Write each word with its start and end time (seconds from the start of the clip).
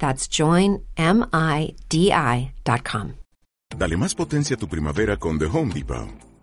That's 0.00 0.28
joinmidi.com. 0.28 0.80
Dale 3.76 3.96
más 3.96 4.14
potencia 4.16 4.56
a 4.56 4.58
tu 4.58 4.66
primavera 4.66 5.16
con 5.16 5.38
The 5.38 5.46
Home 5.46 5.72
Depot. 5.72 6.29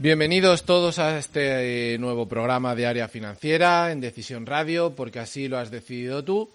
Bienvenidos 0.00 0.62
todos 0.62 1.00
a 1.00 1.18
este 1.18 1.94
eh, 1.94 1.98
nuevo 1.98 2.28
programa 2.28 2.76
de 2.76 2.86
área 2.86 3.08
financiera 3.08 3.90
en 3.90 4.00
Decisión 4.00 4.46
Radio, 4.46 4.94
porque 4.94 5.18
así 5.18 5.48
lo 5.48 5.58
has 5.58 5.72
decidido 5.72 6.22
tú. 6.22 6.48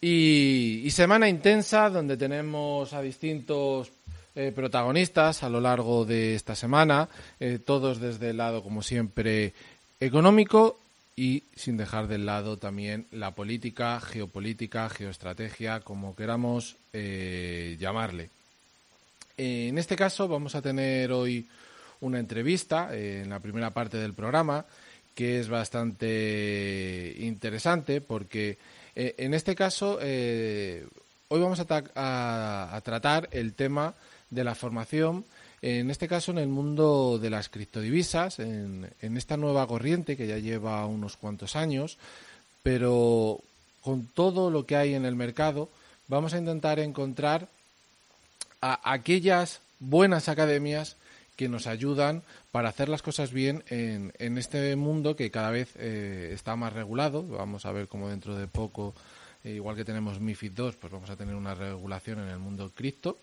Y, 0.00 0.88
semana 0.90 1.28
intensa 1.28 1.90
donde 1.90 2.16
tenemos 2.16 2.94
a 2.94 3.02
distintos 3.02 3.92
eh, 4.34 4.52
protagonistas 4.54 5.42
a 5.42 5.50
lo 5.50 5.60
largo 5.60 6.06
de 6.06 6.34
esta 6.34 6.56
semana, 6.56 7.10
eh, 7.40 7.58
todos 7.62 8.00
desde 8.00 8.30
el 8.30 8.38
lado, 8.38 8.62
como 8.62 8.82
siempre, 8.82 9.52
económico 10.00 10.80
y 11.14 11.42
sin 11.54 11.76
dejar 11.76 12.08
de 12.08 12.16
lado 12.16 12.56
también 12.56 13.04
la 13.10 13.32
política, 13.32 14.00
geopolítica, 14.00 14.88
geoestrategia, 14.88 15.80
como 15.80 16.16
queramos 16.16 16.76
llamarle. 16.94 18.30
en 19.36 19.76
este 19.76 19.94
caso 19.94 20.26
vamos 20.26 20.54
a 20.54 20.62
tener 20.62 21.12
hoy 21.12 21.46
una 22.02 22.18
entrevista 22.18 22.94
eh, 22.94 23.22
en 23.22 23.30
la 23.30 23.40
primera 23.40 23.70
parte 23.70 23.96
del 23.96 24.12
programa 24.12 24.66
que 25.14 25.40
es 25.40 25.48
bastante 25.48 27.14
interesante 27.18 28.00
porque 28.00 28.58
eh, 28.94 29.14
en 29.18 29.34
este 29.34 29.54
caso 29.54 29.98
eh, 30.02 30.86
hoy 31.28 31.40
vamos 31.40 31.60
a, 31.60 32.80
tratar 32.84 33.28
el 33.32 33.54
tema 33.54 33.94
de 34.30 34.44
la 34.44 34.54
formación 34.54 35.24
en 35.62 35.90
este 35.90 36.08
caso 36.08 36.32
en 36.32 36.38
el 36.38 36.48
mundo 36.48 37.20
de 37.22 37.30
las 37.30 37.48
criptodivisas, 37.48 38.40
en, 38.40 38.90
en, 39.00 39.16
esta 39.16 39.36
nueva 39.36 39.64
corriente 39.68 40.16
que 40.16 40.26
ya 40.26 40.38
lleva 40.38 40.84
unos 40.86 41.16
cuantos 41.16 41.54
años, 41.54 41.98
pero 42.64 43.38
con 43.80 44.06
todo 44.06 44.50
lo 44.50 44.66
que 44.66 44.74
hay 44.74 44.94
en 44.94 45.04
el 45.04 45.14
mercado, 45.14 45.68
vamos 46.08 46.34
a 46.34 46.38
intentar 46.38 46.80
encontrar 46.80 47.46
a 48.60 48.92
aquellas 48.92 49.60
buenas 49.78 50.28
academias 50.28 50.96
que 51.36 51.48
nos 51.48 51.66
ayudan 51.66 52.22
para 52.50 52.68
hacer 52.68 52.88
las 52.88 53.02
cosas 53.02 53.32
bien 53.32 53.64
en, 53.68 54.12
en 54.18 54.38
este 54.38 54.76
mundo 54.76 55.16
que 55.16 55.30
cada 55.30 55.50
vez 55.50 55.70
eh, 55.76 56.30
está 56.32 56.56
más 56.56 56.72
regulado. 56.72 57.26
Vamos 57.26 57.66
a 57.66 57.72
ver 57.72 57.88
cómo 57.88 58.08
dentro 58.08 58.36
de 58.36 58.46
poco, 58.46 58.94
eh, 59.44 59.52
igual 59.52 59.76
que 59.76 59.84
tenemos 59.84 60.20
MIFID 60.20 60.52
2, 60.52 60.76
pues 60.76 60.92
vamos 60.92 61.10
a 61.10 61.16
tener 61.16 61.34
una 61.34 61.54
regulación 61.54 62.20
en 62.20 62.28
el 62.28 62.38
mundo 62.38 62.70
cripto. 62.74 63.18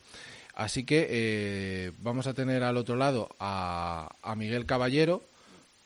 Así 0.56 0.84
que 0.84 1.08
eh, 1.10 1.92
vamos 2.00 2.28
a 2.28 2.34
tener 2.34 2.64
al 2.64 2.78
otro 2.78 2.96
lado 2.96 3.30
a, 3.40 4.10
Miguel 4.36 4.66
Caballero 4.66 5.24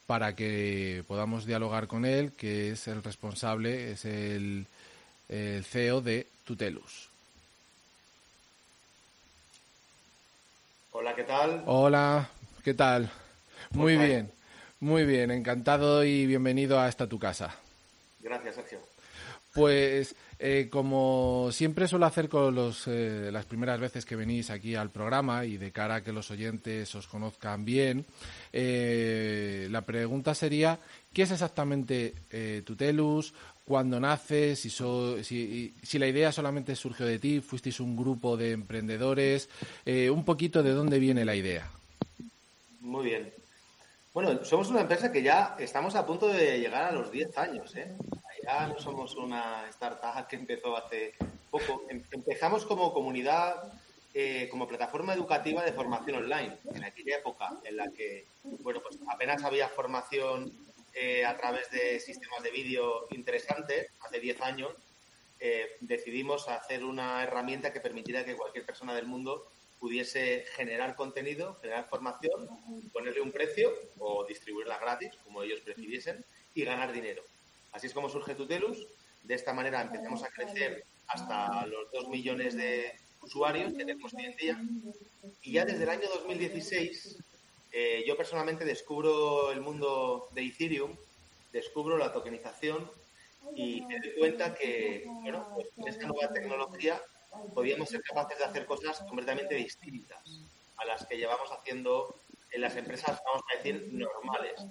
para 0.07 0.35
que 0.35 1.03
podamos 1.07 1.45
dialogar 1.45 1.87
con 1.87 2.05
él, 2.05 2.33
que 2.33 2.71
es 2.71 2.87
el 2.87 3.03
responsable, 3.03 3.91
es 3.91 4.05
el 4.05 4.65
CEO 5.29 6.01
de 6.01 6.27
Tutelus. 6.43 7.12
Hola, 10.95 11.15
¿qué 11.15 11.23
tal? 11.23 11.63
Hola, 11.65 12.29
¿qué 12.63 12.75
tal? 12.75 13.09
Muy 13.71 13.97
bien, 13.97 14.31
muy 14.79 15.05
bien, 15.05 15.31
encantado 15.31 16.03
y 16.03 16.27
bienvenido 16.27 16.79
a 16.79 16.87
esta 16.87 17.07
tu 17.07 17.17
casa. 17.17 17.55
Gracias, 18.21 18.53
Sergio. 18.53 18.77
Pues 19.55 20.15
eh, 20.37 20.67
como 20.69 21.49
siempre 21.51 21.87
suelo 21.87 22.05
hacer 22.05 22.29
con 22.29 22.53
los, 22.53 22.87
eh, 22.87 23.29
las 23.31 23.45
primeras 23.45 23.79
veces 23.79 24.05
que 24.05 24.15
venís 24.15 24.51
aquí 24.51 24.75
al 24.75 24.91
programa 24.91 25.45
y 25.45 25.57
de 25.57 25.71
cara 25.71 25.95
a 25.95 26.03
que 26.03 26.13
los 26.13 26.29
oyentes 26.29 26.93
os 26.93 27.07
conozcan 27.07 27.65
bien, 27.65 28.05
eh, 28.51 29.67
la 29.71 29.81
pregunta 29.81 30.35
sería, 30.35 30.77
¿qué 31.11 31.23
es 31.23 31.31
exactamente 31.31 32.13
Tutelus? 32.65 33.33
Cuándo 33.65 33.99
naces, 33.99 34.59
si, 34.59 34.69
si, 34.69 35.73
si, 35.81 35.99
la 35.99 36.07
idea 36.07 36.31
solamente 36.31 36.75
surgió 36.75 37.05
de 37.05 37.19
ti, 37.19 37.39
fuisteis 37.39 37.79
un 37.79 37.95
grupo 37.95 38.35
de 38.37 38.51
emprendedores, 38.51 39.49
eh, 39.85 40.09
un 40.09 40.25
poquito 40.25 40.63
de 40.63 40.71
dónde 40.71 40.99
viene 40.99 41.25
la 41.25 41.35
idea. 41.35 41.69
Muy 42.81 43.05
bien. 43.05 43.33
Bueno, 44.13 44.45
somos 44.45 44.69
una 44.69 44.81
empresa 44.81 45.11
que 45.11 45.23
ya 45.23 45.55
estamos 45.57 45.95
a 45.95 46.05
punto 46.05 46.27
de 46.27 46.59
llegar 46.59 46.83
a 46.83 46.91
los 46.91 47.11
10 47.11 47.37
años. 47.37 47.75
¿eh? 47.75 47.95
Ya 48.43 48.67
no 48.67 48.77
somos 48.79 49.15
una 49.15 49.67
startup 49.69 50.27
que 50.27 50.35
empezó 50.35 50.77
hace 50.77 51.13
poco. 51.49 51.83
Em, 51.89 52.03
empezamos 52.11 52.65
como 52.65 52.93
comunidad, 52.93 53.73
eh, 54.13 54.47
como 54.51 54.67
plataforma 54.67 55.13
educativa 55.13 55.63
de 55.63 55.71
formación 55.73 56.17
online, 56.17 56.57
en 56.75 56.83
aquella 56.83 57.17
época 57.17 57.53
en 57.63 57.77
la 57.77 57.89
que, 57.89 58.25
bueno, 58.61 58.81
pues 58.81 58.99
apenas 59.07 59.43
había 59.43 59.67
formación 59.69 60.51
eh, 60.93 61.25
a 61.25 61.35
través 61.37 61.69
de 61.71 61.99
sistemas 61.99 62.43
de 62.43 62.51
vídeo 62.51 63.07
interesantes, 63.11 63.87
hace 64.01 64.19
10 64.19 64.41
años, 64.41 64.71
eh, 65.39 65.75
decidimos 65.81 66.47
hacer 66.47 66.83
una 66.83 67.23
herramienta 67.23 67.73
que 67.73 67.79
permitiera 67.79 68.23
que 68.23 68.35
cualquier 68.35 68.65
persona 68.65 68.93
del 68.95 69.07
mundo 69.07 69.45
pudiese 69.79 70.45
generar 70.55 70.95
contenido, 70.95 71.55
generar 71.55 71.89
formación, 71.89 72.47
ponerle 72.93 73.21
un 73.21 73.31
precio 73.31 73.73
o 73.99 74.23
distribuirla 74.25 74.77
gratis, 74.77 75.11
como 75.23 75.43
ellos 75.43 75.59
prefiriesen, 75.59 76.23
y 76.55 76.63
ganar 76.63 76.93
dinero. 76.93 77.23
Así 77.73 77.87
es 77.87 77.93
como 77.93 78.07
surge 78.07 78.35
Tutelus. 78.35 78.87
De 79.23 79.33
esta 79.33 79.51
manera 79.51 79.81
empezamos 79.81 80.23
a 80.23 80.29
crecer 80.29 80.85
hasta 81.07 81.65
los 81.65 81.91
2 81.91 82.07
millones 82.09 82.55
de 82.55 82.93
usuarios 83.21 83.71
que 83.71 83.79
tenemos 83.79 84.13
hoy 84.13 84.25
en 84.25 84.35
día. 84.37 84.61
Y 85.41 85.53
ya 85.53 85.65
desde 85.65 85.83
el 85.83 85.89
año 85.89 86.07
2016 86.07 87.17
eh, 87.75 88.03
yo 88.05 88.15
personalmente 88.15 88.65
descubro 88.65 89.51
el 89.51 89.59
mundo 89.59 90.29
de 90.31 90.45
Ethereum, 90.45 90.95
descubro 91.51 91.97
la 91.97 92.13
tokenización 92.13 92.89
y 93.55 93.81
me 93.81 93.99
doy 93.99 94.13
cuenta 94.19 94.53
que, 94.53 95.05
bueno, 95.07 95.47
pues 95.55 95.67
con 95.75 95.87
esta 95.87 96.05
nueva 96.05 96.31
tecnología 96.31 97.01
podíamos 97.55 97.89
ser 97.89 98.03
capaces 98.03 98.37
de 98.37 98.45
hacer 98.45 98.67
cosas 98.67 98.99
completamente 98.99 99.55
distintas 99.55 100.19
a 100.77 100.85
las 100.85 101.03
que 101.07 101.17
llevamos 101.17 101.49
haciendo 101.51 102.15
en 102.51 102.61
las 102.61 102.75
empresas, 102.75 103.19
vamos 103.25 103.41
a 103.51 103.57
decir, 103.57 103.89
normales 103.91 104.61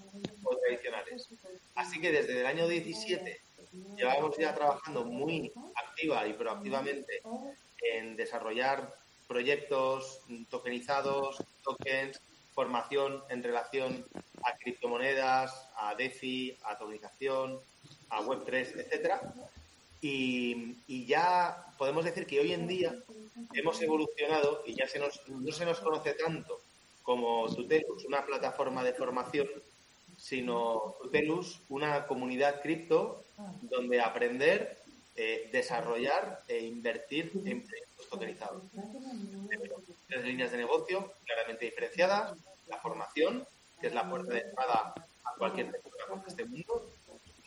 o 0.45 0.57
tradicionales. 0.57 1.29
Así 1.75 2.01
que 2.01 2.13
desde 2.13 2.39
el 2.39 2.47
año 2.47 2.69
17 2.69 3.41
llevamos 3.97 4.37
ya 4.39 4.55
trabajando 4.55 5.05
muy 5.05 5.53
activa 5.75 6.25
y 6.29 6.35
proactivamente 6.35 7.21
en 7.83 8.15
desarrollar 8.15 8.95
proyectos 9.27 10.21
tokenizados, 10.51 11.43
tokens, 11.65 12.21
formación 12.55 13.23
en 13.29 13.43
relación 13.43 14.05
a 14.45 14.57
criptomonedas, 14.57 15.69
a 15.77 15.95
DeFi, 15.95 16.57
a 16.65 16.79
tokenización, 16.79 17.59
a 18.11 18.21
Web3, 18.23 18.81
etcétera. 18.81 19.35
Y, 20.01 21.07
ya 21.07 21.65
podemos 21.79 22.05
decir 22.05 22.27
que 22.27 22.41
hoy 22.41 22.53
en 22.53 22.67
día 22.67 22.95
hemos 23.55 23.81
evolucionado 23.81 24.63
y 24.67 24.75
ya 24.75 24.89
se 24.89 24.99
nos, 24.99 25.21
no 25.29 25.53
se 25.53 25.65
nos 25.65 25.81
conoce 25.81 26.15
tanto 26.15 26.61
como 27.03 27.53
Tutelus, 27.55 28.05
una 28.05 28.25
plataforma 28.25 28.83
de 28.85 28.95
formación, 28.95 29.49
sino 30.17 30.95
Tutelus, 31.03 31.61
una 31.69 32.07
comunidad 32.07 32.63
cripto 32.63 33.25
donde 33.63 34.01
aprender, 34.01 34.79
eh, 35.17 35.49
desarrollar 35.53 36.43
e 36.49 36.61
invertir 36.61 37.31
en 37.45 37.63
proyectos 37.63 38.09
tokenizados. 38.09 38.63
Tres 40.13 40.27
líneas 40.27 40.51
de 40.51 40.59
negocio 40.59 41.11
claramente 41.25 41.65
diferenciadas, 41.65 42.37
la 42.69 42.77
formación, 42.77 43.47
que 43.81 43.87
es 43.87 43.95
la 43.95 44.11
puerta 44.11 44.35
de 44.35 44.41
entrada 44.41 44.93
a 45.25 45.35
cualquier 45.39 45.73
tecnología 45.73 46.23
de 46.23 46.29
este 46.29 46.45
mundo, 46.45 46.91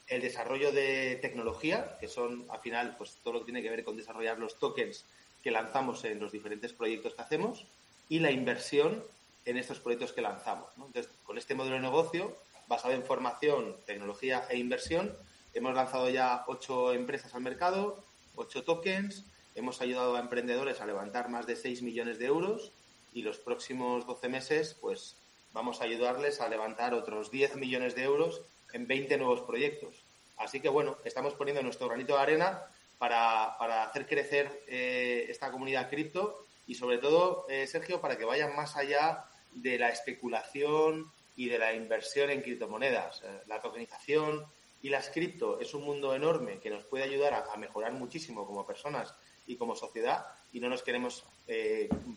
el 0.07 0.21
desarrollo 0.23 0.71
de 0.71 1.19
tecnología, 1.21 1.95
que 1.99 2.07
son 2.07 2.47
al 2.49 2.59
final 2.61 2.95
pues 2.97 3.19
todo 3.23 3.35
lo 3.35 3.39
que 3.41 3.45
tiene 3.45 3.61
que 3.61 3.69
ver 3.69 3.83
con 3.83 3.95
desarrollar 3.95 4.39
los 4.39 4.57
tokens 4.57 5.05
que 5.43 5.51
lanzamos 5.51 6.03
en 6.05 6.19
los 6.19 6.31
diferentes 6.31 6.73
proyectos 6.73 7.13
que 7.13 7.21
hacemos, 7.21 7.67
y 8.09 8.17
la 8.17 8.31
inversión 8.31 9.03
en 9.45 9.57
estos 9.57 9.79
proyectos 9.79 10.11
que 10.11 10.23
lanzamos. 10.23 10.71
Entonces, 10.75 11.07
con 11.23 11.37
este 11.37 11.53
modelo 11.53 11.75
de 11.75 11.83
negocio, 11.83 12.35
basado 12.67 12.95
en 12.95 13.03
formación, 13.03 13.75
tecnología 13.85 14.47
e 14.49 14.57
inversión, 14.57 15.15
hemos 15.53 15.75
lanzado 15.75 16.09
ya 16.09 16.43
ocho 16.47 16.93
empresas 16.93 17.35
al 17.35 17.41
mercado, 17.41 18.03
ocho 18.35 18.63
tokens, 18.63 19.23
hemos 19.55 19.81
ayudado 19.81 20.15
a 20.15 20.19
emprendedores 20.19 20.81
a 20.81 20.85
levantar 20.85 21.29
más 21.29 21.47
de 21.47 21.55
6 21.55 21.81
millones 21.81 22.19
de 22.19 22.25
euros 22.25 22.71
y 23.13 23.21
los 23.21 23.37
próximos 23.37 24.05
12 24.05 24.29
meses, 24.29 24.77
pues 24.79 25.15
vamos 25.53 25.81
a 25.81 25.85
ayudarles 25.85 26.41
a 26.41 26.49
levantar 26.49 26.93
otros 26.93 27.31
10 27.31 27.55
millones 27.55 27.95
de 27.95 28.03
euros 28.03 28.41
en 28.73 28.87
20 28.87 29.17
nuevos 29.17 29.41
proyectos. 29.41 30.03
Así 30.37 30.59
que 30.59 30.69
bueno, 30.69 30.97
estamos 31.05 31.33
poniendo 31.33 31.63
nuestro 31.63 31.87
granito 31.87 32.15
de 32.15 32.21
arena 32.21 32.63
para, 32.97 33.55
para 33.57 33.83
hacer 33.83 34.05
crecer 34.05 34.63
eh, 34.67 35.25
esta 35.29 35.51
comunidad 35.51 35.89
cripto 35.89 36.45
y 36.67 36.75
sobre 36.75 36.97
todo, 36.97 37.45
eh, 37.49 37.67
Sergio, 37.67 38.01
para 38.01 38.17
que 38.17 38.25
vayan 38.25 38.55
más 38.55 38.75
allá 38.75 39.25
de 39.53 39.77
la 39.77 39.89
especulación 39.89 41.11
y 41.35 41.49
de 41.49 41.59
la 41.59 41.73
inversión 41.73 42.29
en 42.29 42.41
criptomonedas. 42.41 43.21
Eh, 43.23 43.41
la 43.47 43.61
tokenización 43.61 44.45
y 44.81 44.89
las 44.89 45.09
cripto 45.09 45.59
es 45.59 45.73
un 45.73 45.83
mundo 45.83 46.13
enorme 46.13 46.59
que 46.59 46.69
nos 46.69 46.83
puede 46.83 47.03
ayudar 47.03 47.33
a, 47.33 47.57
mejorar 47.57 47.93
muchísimo 47.93 48.45
como 48.45 48.65
personas 48.65 49.13
y 49.47 49.55
como 49.55 49.75
sociedad 49.75 50.25
y 50.53 50.59
no 50.59 50.69
nos 50.69 50.83
queremos 50.83 51.23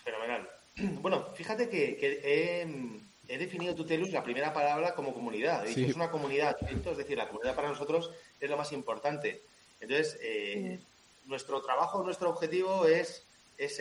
Fenomenal. 0.05 0.49
Bueno, 1.00 1.27
fíjate 1.35 1.69
que, 1.69 1.99
he, 3.29 3.38
definido 3.38 3.75
Tutelus 3.75 4.11
la 4.11 4.25
primera 4.25 4.53
palabra 4.53 4.94
como 4.94 5.15
comunidad. 5.15 5.67
Es 5.67 5.94
una 5.94 6.11
comunidad, 6.11 6.56
es 6.69 6.97
decir, 6.97 7.17
la 7.17 7.29
comunidad 7.29 7.55
para 7.55 7.69
nosotros 7.69 8.11
es 8.41 8.50
lo 8.50 8.56
más 8.56 8.73
importante. 8.73 9.41
Entonces, 9.81 10.19
eh, 10.21 10.81
nuestro 11.27 11.62
trabajo, 11.62 12.03
nuestro 12.03 12.31
objetivo 12.31 12.87
es, 12.87 13.23
es 13.56 13.81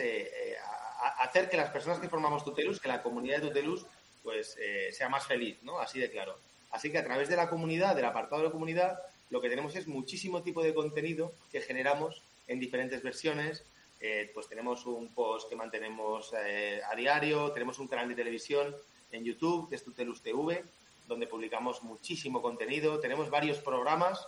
hacer 1.18 1.50
que 1.50 1.56
las 1.56 1.70
personas 1.70 1.98
que 1.98 2.08
formamos 2.08 2.44
Tutelus, 2.44 2.80
que 2.80 2.88
la 2.88 3.02
comunidad 3.02 3.40
de 3.40 3.48
Tutelus, 3.48 3.86
pues 4.22 4.56
sea 4.92 5.08
más 5.08 5.26
feliz, 5.26 5.58
¿no? 5.62 5.80
Así 5.80 5.98
de 5.98 6.10
claro. 6.10 6.36
Así 6.70 6.90
que 6.90 6.98
a 6.98 7.04
través 7.04 7.28
de 7.28 7.36
la 7.36 7.48
comunidad, 7.48 7.96
del 7.96 8.04
apartado 8.04 8.42
de 8.42 8.48
la 8.48 8.52
comunidad, 8.52 8.98
lo 9.30 9.40
que 9.40 9.48
tenemos 9.48 9.74
es 9.76 9.86
muchísimo 9.86 10.42
tipo 10.42 10.62
de 10.62 10.74
contenido 10.74 11.32
que 11.50 11.60
generamos 11.60 12.22
en 12.46 12.60
diferentes 12.60 13.02
versiones. 13.02 13.64
Eh, 14.00 14.30
pues 14.32 14.48
tenemos 14.48 14.86
un 14.86 15.12
post 15.12 15.48
que 15.48 15.56
mantenemos 15.56 16.32
eh, 16.44 16.80
a 16.90 16.94
diario, 16.96 17.52
tenemos 17.52 17.78
un 17.78 17.88
canal 17.88 18.08
de 18.08 18.14
televisión 18.14 18.74
en 19.12 19.24
YouTube, 19.24 19.68
que 19.68 19.76
es 19.76 19.84
Tutelus 19.84 20.22
TV, 20.22 20.64
donde 21.06 21.26
publicamos 21.26 21.82
muchísimo 21.82 22.40
contenido. 22.40 22.98
Tenemos 22.98 23.28
varios 23.30 23.58
programas 23.58 24.26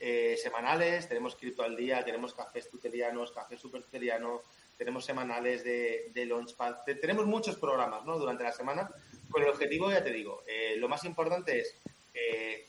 eh, 0.00 0.36
semanales, 0.42 1.08
tenemos 1.08 1.36
Cripto 1.36 1.62
al 1.62 1.76
Día, 1.76 2.04
tenemos 2.04 2.34
cafés 2.34 2.68
tutelianos, 2.68 3.30
café 3.30 3.56
super 3.56 3.84
tenemos 4.76 5.04
semanales 5.04 5.62
de, 5.62 6.10
de 6.12 6.26
Launchpad. 6.26 6.78
Tenemos 7.00 7.26
muchos 7.26 7.56
programas 7.56 8.04
¿no? 8.04 8.18
durante 8.18 8.42
la 8.42 8.50
semana 8.50 8.90
con 9.32 9.42
el 9.42 9.48
objetivo, 9.48 9.90
ya 9.90 10.04
te 10.04 10.12
digo, 10.12 10.42
eh, 10.46 10.76
lo 10.76 10.88
más 10.88 11.04
importante 11.04 11.60
es 11.60 11.74
eh, 12.14 12.66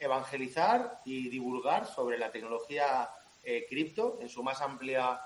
evangelizar 0.00 1.00
y 1.04 1.28
divulgar 1.28 1.86
sobre 1.86 2.18
la 2.18 2.32
tecnología 2.32 3.08
eh, 3.44 3.64
cripto 3.68 4.18
en 4.20 4.28
su 4.28 4.42
más 4.42 4.60
amplia 4.60 5.20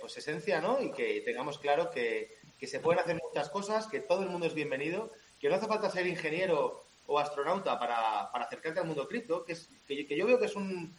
pues 0.00 0.16
esencia, 0.16 0.62
¿no? 0.62 0.80
Y 0.80 0.90
que 0.92 1.20
tengamos 1.20 1.58
claro 1.58 1.90
que, 1.90 2.38
se 2.62 2.80
pueden 2.80 3.00
hacer 3.00 3.20
muchas 3.22 3.50
cosas, 3.50 3.86
que 3.86 4.00
todo 4.00 4.22
el 4.22 4.30
mundo 4.30 4.46
es 4.46 4.54
bienvenido, 4.54 5.12
que 5.38 5.50
no 5.50 5.56
hace 5.56 5.66
falta 5.66 5.90
ser 5.90 6.06
ingeniero 6.06 6.82
o 7.06 7.18
astronauta 7.18 7.78
para, 7.78 8.22
acercarte 8.22 8.80
al 8.80 8.86
mundo 8.86 9.06
cripto, 9.06 9.44
que, 9.44 9.52
es, 9.52 9.68
que, 9.86 10.16
yo 10.16 10.26
veo 10.26 10.38
que 10.38 10.46
es 10.46 10.56
un, 10.56 10.96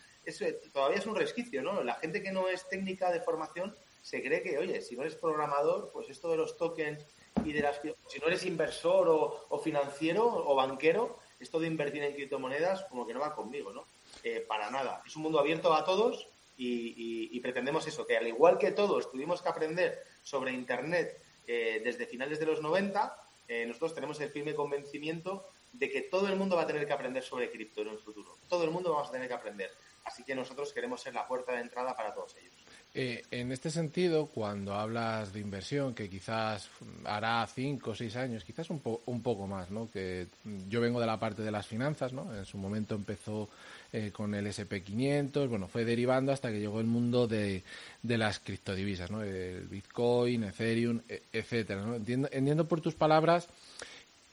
todavía 0.71 0.99
es 0.99 1.07
un 1.07 1.15
resquicio, 1.15 1.63
¿no? 1.63 1.83
La 1.83 1.95
gente 1.95 2.21
que 2.21 2.31
no 2.31 2.47
es 2.47 2.69
técnica 2.69 3.11
de 3.11 3.21
formación 3.21 3.75
se 4.03 4.21
cree 4.21 4.43
que, 4.43 4.59
oye, 4.59 4.81
si 4.81 4.95
no 4.95 5.01
eres 5.01 5.15
programador, 5.15 5.89
pues 5.91 6.07
esto 6.09 6.29
de 6.29 6.37
los 6.37 6.57
tokens 6.57 7.03
y 7.45 7.53
de 7.53 7.61
las 7.61 7.79
si 8.07 8.19
no 8.19 8.27
eres 8.27 8.45
inversor 8.45 9.07
o, 9.09 9.59
financiero 9.59 10.25
o 10.25 10.55
banquero, 10.55 11.19
esto 11.39 11.59
de 11.59 11.67
invertir 11.67 12.03
en 12.03 12.13
criptomonedas 12.13 12.83
como 12.85 13.05
que 13.05 13.13
no 13.13 13.19
va 13.19 13.35
conmigo, 13.35 13.71
¿no? 13.71 13.85
Eh, 14.23 14.43
para 14.47 14.71
nada. 14.71 15.01
Es 15.05 15.15
un 15.15 15.23
mundo 15.23 15.39
abierto 15.39 15.73
a 15.73 15.85
todos 15.85 16.27
y, 16.57 17.39
pretendemos 17.39 17.87
eso, 17.87 18.05
que 18.05 18.17
al 18.17 18.27
igual 18.27 18.57
que 18.57 18.71
todos 18.71 19.11
tuvimos 19.11 19.41
que 19.41 19.49
aprender 19.49 20.03
sobre 20.23 20.51
Internet 20.51 21.21
eh, 21.45 21.81
desde 21.83 22.07
finales 22.07 22.39
de 22.39 22.45
los 22.45 22.61
90, 22.61 23.15
eh, 23.47 23.65
nosotros 23.65 23.93
tenemos 23.93 24.19
el 24.19 24.29
firme 24.29 24.55
convencimiento 24.55 25.45
de 25.71 25.89
que 25.89 26.01
todo 26.01 26.27
el 26.27 26.35
mundo 26.35 26.55
va 26.55 26.63
a 26.63 26.67
tener 26.67 26.85
que 26.87 26.93
aprender 26.93 27.23
sobre 27.23 27.51
cripto 27.51 27.81
en 27.81 27.89
un 27.89 27.99
futuro. 27.99 28.35
Todo 28.49 28.63
el 28.63 28.71
mundo 28.71 28.91
vamos 28.91 29.09
a 29.09 29.11
tener 29.11 29.27
que 29.27 29.33
aprender. 29.33 29.71
Así 30.03 30.23
que 30.23 30.35
nosotros 30.35 30.73
queremos 30.73 31.01
ser 31.01 31.13
la 31.13 31.27
puerta 31.27 31.53
de 31.53 31.61
entrada 31.61 31.95
para 31.95 32.13
todos 32.13 32.35
ellos. 32.37 32.56
Eh, 32.99 33.23
en 33.29 33.51
este 33.51 33.69
sentido, 33.69 34.25
cuando 34.25 34.73
hablas 34.73 35.31
de 35.31 35.39
inversión, 35.39 35.93
que 35.93 36.09
quizás 36.09 36.67
hará 37.05 37.45
cinco 37.45 37.91
o 37.91 37.95
seis 37.95 38.15
años, 38.15 38.43
quizás 38.43 38.71
un, 38.71 38.81
un 39.05 39.21
poco 39.21 39.45
más, 39.45 39.69
¿no? 39.69 39.87
Que 39.91 40.25
yo 40.67 40.81
vengo 40.81 40.99
de 40.99 41.05
la 41.05 41.19
parte 41.19 41.43
de 41.43 41.51
las 41.51 41.67
finanzas, 41.67 42.11
¿no? 42.11 42.35
En 42.35 42.43
su 42.45 42.57
momento 42.57 42.95
empezó 42.95 43.49
eh, 43.93 44.09
con 44.11 44.33
el 44.33 44.47
SP500, 44.47 45.47
bueno, 45.47 45.67
fue 45.67 45.85
derivando 45.85 46.31
hasta 46.31 46.49
que 46.49 46.59
llegó 46.59 46.79
el 46.79 46.87
mundo 46.87 47.27
de, 47.27 47.61
las 48.01 48.39
criptodivisas, 48.39 49.11
¿no? 49.11 49.21
El 49.21 49.67
Bitcoin, 49.67 50.45
Ethereum, 50.45 50.99
e, 51.07 51.21
etcétera. 51.31 51.83
Entiendo, 51.97 52.29
entiendo 52.31 52.67
por 52.67 52.81
tus 52.81 52.95
palabras 52.95 53.47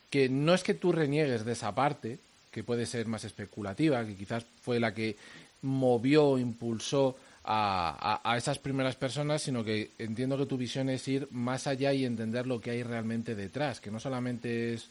que 0.09 0.31
no 0.31 0.55
es 0.55 0.63
que 0.63 0.73
tú 0.73 0.91
reniegues 0.91 1.45
de 1.45 1.53
esa 1.53 1.75
parte, 1.75 2.19
que 2.51 2.65
puede 2.65 2.87
ser 2.87 3.09
más 3.09 3.25
especulativa, 3.25 4.07
que 4.07 4.17
quizás 4.17 4.47
fue 4.63 4.81
la 4.81 4.95
que 4.95 5.17
movió, 5.61 6.39
impulsó 6.39 7.19
a, 7.45 8.35
esas 8.37 8.59
primeras 8.59 8.97
personas, 8.97 9.43
sino 9.43 9.63
que 9.63 9.91
entiendo 9.99 10.39
que 10.39 10.47
tu 10.47 10.57
visión 10.57 10.89
es 10.89 11.07
ir 11.09 11.29
más 11.31 11.67
allá 11.67 11.93
y 11.93 12.05
entender 12.05 12.47
lo 12.47 12.61
que 12.61 12.71
hay 12.71 12.83
realmente 12.83 13.35
detrás, 13.35 13.81
que 13.81 13.91
no 13.91 14.01
solamente 14.01 14.75
es, 14.75 14.89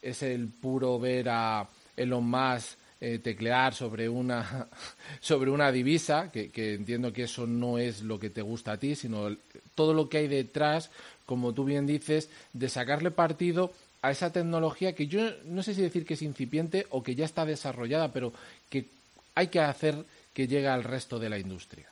es 0.00 0.22
el 0.22 0.48
puro 0.48 0.98
ver 0.98 1.28
a 1.28 1.68
Elon 1.96 2.24
Musk 2.24 2.78
eh, 3.02 3.18
teclear 3.18 3.74
sobre 3.74 4.08
una, 4.08 4.68
sobre 5.20 5.50
una 5.50 5.70
divisa, 5.72 6.30
que, 6.30 6.50
entiendo 6.74 7.12
que 7.12 7.24
eso 7.24 7.46
no 7.46 7.78
es 7.78 8.02
lo 8.02 8.18
que 8.18 8.30
te 8.30 8.42
gusta 8.42 8.72
a 8.72 8.76
ti, 8.76 8.94
sino 8.94 9.36
todo 9.74 9.94
lo 9.94 10.08
que 10.08 10.18
hay 10.18 10.28
detrás, 10.28 10.90
como 11.26 11.52
tú 11.52 11.64
bien 11.64 11.86
dices, 11.86 12.28
de 12.52 12.68
sacarle 12.68 13.10
partido 13.10 13.72
a 14.02 14.10
esa 14.10 14.32
tecnología 14.32 14.94
que 14.94 15.06
yo 15.06 15.30
no 15.44 15.62
sé 15.62 15.74
si 15.74 15.82
decir 15.82 16.06
que 16.06 16.14
es 16.14 16.22
incipiente 16.22 16.86
o 16.90 17.02
que 17.02 17.14
ya 17.14 17.26
está 17.26 17.44
desarrollada, 17.44 18.12
pero 18.12 18.32
que 18.70 18.86
hay 19.34 19.48
que 19.48 19.60
hacer 19.60 20.04
que 20.34 20.46
llega 20.46 20.74
al 20.74 20.84
resto 20.84 21.18
de 21.18 21.28
la 21.28 21.38
industria. 21.38 21.89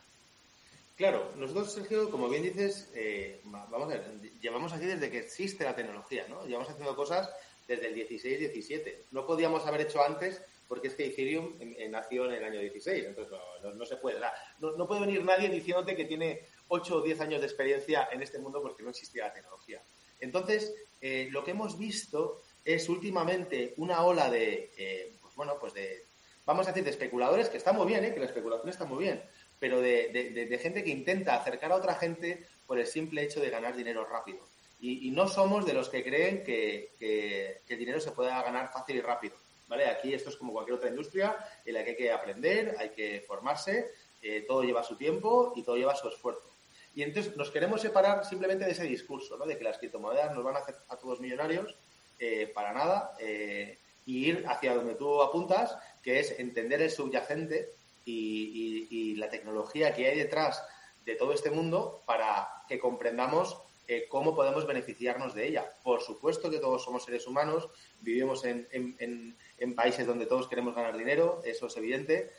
Claro, 0.99 1.31
nosotros, 1.37 1.71
Sergio, 1.71 2.11
como 2.11 2.27
bien 2.27 2.43
dices, 2.43 2.91
eh, 2.93 3.39
vamos 3.45 3.83
a 3.83 3.97
ver, 3.97 4.19
llevamos 4.41 4.73
aquí 4.73 4.85
desde 4.85 5.09
que 5.09 5.19
existe 5.19 5.63
la 5.63 5.73
tecnología, 5.73 6.25
¿no? 6.27 6.45
Llevamos 6.45 6.69
haciendo 6.69 6.93
cosas 6.93 7.29
desde 7.69 7.87
el 7.87 7.95
16-17. 7.95 9.05
No 9.11 9.25
podíamos 9.25 9.65
haber 9.65 9.79
hecho 9.79 10.03
antes 10.03 10.41
porque 10.67 10.89
es 10.89 10.95
que 10.95 11.05
Ethereum 11.05 11.53
nació 11.89 12.25
en 12.25 12.33
el 12.33 12.43
año 12.43 12.59
16, 12.59 13.05
entonces 13.05 13.33
no, 13.63 13.85
se 13.85 13.95
puede. 13.95 14.19
No, 14.59 14.85
puede 14.89 14.99
venir 14.99 15.23
nadie 15.23 15.47
diciéndote 15.47 15.95
que 15.95 16.03
tiene 16.03 16.41
8 16.67 16.97
o 16.97 17.01
10 17.01 17.21
años 17.21 17.39
de 17.39 17.47
experiencia 17.47 18.09
en 18.11 18.21
este 18.21 18.37
mundo 18.37 18.61
porque 18.61 18.83
no 18.83 18.89
existía 18.89 19.27
la 19.27 19.33
tecnología. 19.33 19.81
Entonces, 20.19 20.75
eh, 20.99 21.29
lo 21.31 21.45
que 21.45 21.51
hemos 21.51 21.79
visto 21.79 22.41
es 22.65 22.89
últimamente 22.89 23.73
una 23.77 24.03
ola 24.03 24.29
de, 24.29 24.73
eh, 24.75 25.13
bueno, 25.37 25.55
pues 25.61 25.73
de, 25.73 26.03
vamos 26.45 26.67
a 26.67 26.71
decir, 26.71 26.83
de 26.83 26.89
especuladores, 26.89 27.47
que 27.47 27.57
está 27.57 27.71
muy 27.71 27.87
bien, 27.87 28.03
¿eh? 28.03 28.13
que 28.13 28.19
la 28.19 28.25
especulación 28.25 28.67
está 28.69 28.83
muy 28.83 29.03
bien, 29.03 29.23
pero 29.59 29.81
de, 29.81 30.59
gente 30.61 30.83
que 30.83 30.89
intenta 30.89 31.35
acercar 31.35 31.71
a 31.71 31.75
otra 31.75 31.95
gente 31.95 32.45
por 32.65 32.79
el 32.79 32.87
simple 32.87 33.23
hecho 33.23 33.41
de 33.41 33.49
ganar 33.49 33.75
dinero 33.75 34.05
rápido. 34.05 34.39
Y, 34.81 35.11
no 35.11 35.27
somos 35.27 35.65
de 35.65 35.73
los 35.73 35.89
que 35.89 36.03
creen 36.03 36.43
que, 36.43 37.61
el 37.67 37.77
dinero 37.77 37.99
se 37.99 38.11
pueda 38.11 38.41
ganar 38.41 38.71
fácil 38.71 38.97
y 38.97 39.01
rápido. 39.01 39.35
¿vale? 39.67 39.85
Aquí 39.87 40.13
esto 40.13 40.29
es 40.29 40.37
como 40.37 40.53
cualquier 40.53 40.77
otra 40.77 40.89
industria 40.89 41.37
en 41.65 41.73
la 41.73 41.83
que 41.83 41.91
hay 41.91 41.97
que 41.97 42.11
aprender, 42.11 42.75
hay 42.79 42.89
que 42.89 43.21
formarse, 43.21 43.91
eh, 44.21 44.45
todo 44.47 44.63
lleva 44.63 44.83
su 44.83 44.95
tiempo 44.95 45.53
y 45.55 45.63
todo 45.63 45.75
lleva 45.75 45.95
su 45.95 46.07
esfuerzo. 46.07 46.49
Y 46.95 47.03
entonces 47.03 47.35
nos 47.37 47.51
queremos 47.51 47.81
separar 47.81 48.25
simplemente 48.25 48.65
de 48.65 48.71
ese 48.71 48.83
discurso, 48.83 49.37
¿no? 49.37 49.45
de 49.45 49.57
que 49.57 49.63
las 49.63 49.77
criptomonedas 49.77 50.33
nos 50.33 50.43
van 50.43 50.55
a 50.55 50.59
hacer 50.59 50.75
a 50.87 50.97
todos 50.97 51.19
millonarios, 51.19 51.75
eh, 52.17 52.51
para 52.53 52.73
nada, 52.73 53.15
eh, 53.19 53.77
y 54.05 54.29
ir 54.29 54.45
hacia 54.47 54.73
donde 54.73 54.95
tú 54.95 55.21
apuntas, 55.21 55.77
que 56.03 56.19
es 56.19 56.37
entender 56.39 56.81
el 56.81 56.91
subyacente 56.91 57.69
y, 58.09 59.15
la 59.15 59.29
tecnología 59.29 59.93
que 59.93 60.07
hay 60.07 60.17
detrás 60.17 60.63
de 61.05 61.15
todo 61.15 61.33
este 61.33 61.51
mundo 61.51 62.03
para 62.05 62.47
que 62.69 62.79
comprendamos 62.79 63.57
eh, 63.87 64.07
cómo 64.07 64.33
podemos 64.33 64.65
beneficiarnos 64.65 65.33
de 65.33 65.47
ella. 65.47 65.73
Por 65.83 66.01
supuesto 66.01 66.49
que 66.49 66.59
todos 66.59 66.83
somos 66.83 67.03
seres 67.03 67.27
humanos, 67.27 67.67
vivimos 67.99 68.45
en, 68.45 69.35
países 69.75 70.07
donde 70.07 70.25
todos 70.25 70.47
queremos 70.47 70.73
ganar 70.73 70.97
dinero, 70.97 71.41
eso 71.43 71.67
es 71.67 71.75
evidente, 71.75 72.31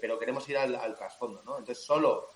pero 0.00 0.18
queremos 0.18 0.48
ir 0.48 0.58
al, 0.58 0.94
trasfondo. 0.96 1.42
¿no? 1.42 1.58
Entonces, 1.58 1.84
solo 1.84 2.28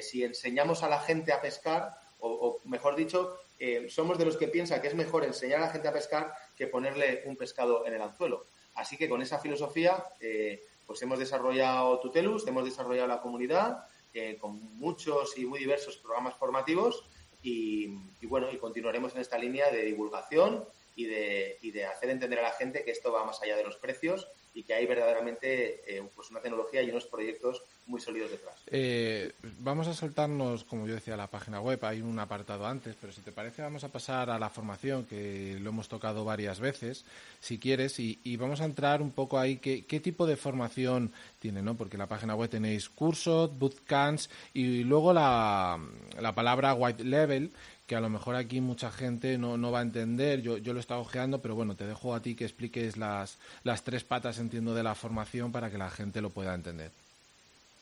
si 0.00 0.24
enseñamos 0.24 0.82
a 0.82 0.88
la 0.88 1.00
gente 1.00 1.32
a 1.32 1.42
pescar, 1.42 1.98
o 2.20 2.60
mejor 2.64 2.96
dicho, 2.96 3.38
eh, 3.58 3.88
somos 3.90 4.18
de 4.18 4.24
los 4.24 4.36
que 4.36 4.48
piensan 4.48 4.80
que 4.80 4.88
es 4.88 4.94
mejor 4.94 5.24
enseñar 5.24 5.58
a 5.58 5.66
la 5.66 5.72
gente 5.72 5.88
a 5.88 5.92
pescar 5.92 6.32
que 6.56 6.68
ponerle 6.68 7.22
un 7.26 7.36
pescado 7.36 7.84
en 7.86 7.94
el 7.94 8.02
anzuelo. 8.02 8.46
Así 8.74 8.96
que 8.96 9.08
con 9.08 9.20
esa 9.20 9.40
filosofía, 9.40 10.04
eh, 10.20 10.64
pues 10.88 11.02
hemos 11.02 11.18
desarrollado 11.18 12.00
Tutelus, 12.00 12.46
hemos 12.46 12.64
desarrollado 12.64 13.06
la 13.06 13.20
comunidad 13.20 13.84
eh, 14.14 14.38
con 14.40 14.58
muchos 14.78 15.36
y 15.36 15.44
muy 15.44 15.58
diversos 15.58 15.98
programas 15.98 16.34
formativos 16.34 17.04
y, 17.42 17.88
bueno, 18.22 18.50
y 18.50 18.56
continuaremos 18.56 19.14
en 19.14 19.20
esta 19.20 19.36
línea 19.36 19.70
de 19.70 19.84
divulgación 19.84 20.64
y 20.96 21.04
de, 21.04 21.58
y 21.60 21.72
de 21.72 21.84
hacer 21.84 22.08
entender 22.08 22.38
a 22.38 22.42
la 22.42 22.52
gente 22.52 22.84
que 22.84 22.90
esto 22.90 23.12
va 23.12 23.24
más 23.24 23.42
allá 23.42 23.56
de 23.56 23.64
los 23.64 23.76
precios 23.76 24.28
y 24.58 24.64
que 24.64 24.74
hay 24.74 24.86
verdaderamente 24.86 26.02
pues 26.16 26.30
una 26.30 26.40
tecnología 26.40 26.82
y 26.82 26.90
unos 26.90 27.06
proyectos 27.06 27.62
muy 27.86 28.00
sólidos 28.00 28.32
detrás. 28.32 28.56
Eh, 28.66 29.32
vamos 29.60 29.86
a 29.86 29.94
saltarnos, 29.94 30.64
como 30.64 30.88
yo 30.88 30.94
decía, 30.94 31.16
la 31.16 31.28
página 31.28 31.60
web. 31.60 31.82
Hay 31.84 32.00
un 32.00 32.18
apartado 32.18 32.66
antes, 32.66 32.96
pero 33.00 33.12
si 33.12 33.20
te 33.20 33.30
parece, 33.30 33.62
vamos 33.62 33.84
a 33.84 33.88
pasar 33.88 34.30
a 34.30 34.38
la 34.38 34.50
formación, 34.50 35.04
que 35.04 35.56
lo 35.60 35.70
hemos 35.70 35.88
tocado 35.88 36.24
varias 36.24 36.58
veces, 36.58 37.04
si 37.40 37.58
quieres, 37.58 38.00
y, 38.00 38.36
vamos 38.36 38.60
a 38.60 38.64
entrar 38.64 39.00
un 39.00 39.12
poco 39.12 39.38
ahí. 39.38 39.58
¿Qué, 39.58 40.00
tipo 40.00 40.26
de 40.26 40.36
formación 40.36 41.12
tiene? 41.38 41.62
¿no? 41.62 41.76
Porque 41.76 41.94
en 41.94 42.00
la 42.00 42.08
página 42.08 42.34
web 42.34 42.50
tenéis 42.50 42.88
cursos, 42.88 43.56
bootcamps 43.56 44.28
y 44.54 44.82
luego 44.82 45.12
la, 45.12 45.78
la 46.20 46.34
palabra 46.34 46.74
white 46.74 47.04
level, 47.04 47.52
que 47.88 47.96
a 47.96 48.00
lo 48.00 48.10
mejor 48.10 48.36
aquí 48.36 48.60
mucha 48.60 48.92
gente 48.92 49.38
no, 49.38 49.56
no 49.56 49.72
va 49.72 49.78
a 49.78 49.82
entender. 49.82 50.42
Yo, 50.42 50.58
yo 50.58 50.74
lo 50.74 50.78
he 50.78 50.80
estado 50.80 51.00
ojeando, 51.00 51.40
pero 51.40 51.54
bueno, 51.54 51.74
te 51.74 51.86
dejo 51.86 52.14
a 52.14 52.20
ti 52.20 52.36
que 52.36 52.44
expliques 52.44 52.98
las, 52.98 53.38
las 53.64 53.82
tres 53.82 54.04
patas, 54.04 54.38
entiendo, 54.38 54.74
de 54.74 54.82
la 54.82 54.94
formación 54.94 55.50
para 55.50 55.70
que 55.70 55.78
la 55.78 55.90
gente 55.90 56.20
lo 56.20 56.28
pueda 56.28 56.54
entender. 56.54 56.90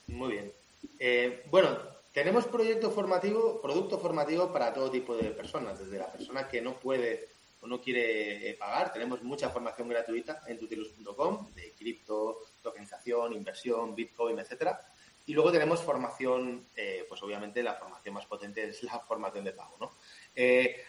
Muy 0.06 0.32
bien. 0.32 0.52
Eh, 1.00 1.42
bueno, 1.50 1.76
tenemos 2.12 2.46
proyecto 2.46 2.92
formativo, 2.92 3.60
producto 3.60 3.98
formativo 3.98 4.52
para 4.52 4.72
todo 4.72 4.92
tipo 4.92 5.16
de 5.16 5.32
personas, 5.32 5.80
desde 5.80 5.98
la 5.98 6.10
persona 6.10 6.48
que 6.48 6.62
no 6.62 6.78
puede 6.78 7.28
o 7.60 7.66
no 7.66 7.80
quiere 7.80 8.48
eh, 8.48 8.54
pagar. 8.54 8.92
Tenemos 8.92 9.24
mucha 9.24 9.50
formación 9.50 9.88
gratuita 9.88 10.40
en 10.46 10.56
tutilus.com 10.56 11.52
de 11.52 11.72
cripto, 11.72 12.42
tokenización, 12.62 13.32
inversión, 13.32 13.96
Bitcoin, 13.96 14.38
etcétera. 14.38 14.80
Y 15.26 15.34
luego 15.34 15.50
tenemos 15.50 15.82
formación, 15.82 16.64
eh, 16.76 17.04
pues 17.08 17.22
obviamente 17.22 17.62
la 17.62 17.74
formación 17.74 18.14
más 18.14 18.26
potente 18.26 18.68
es 18.68 18.82
la 18.84 19.00
formación 19.00 19.44
de 19.44 19.52
pago, 19.52 19.76
¿no? 19.80 19.92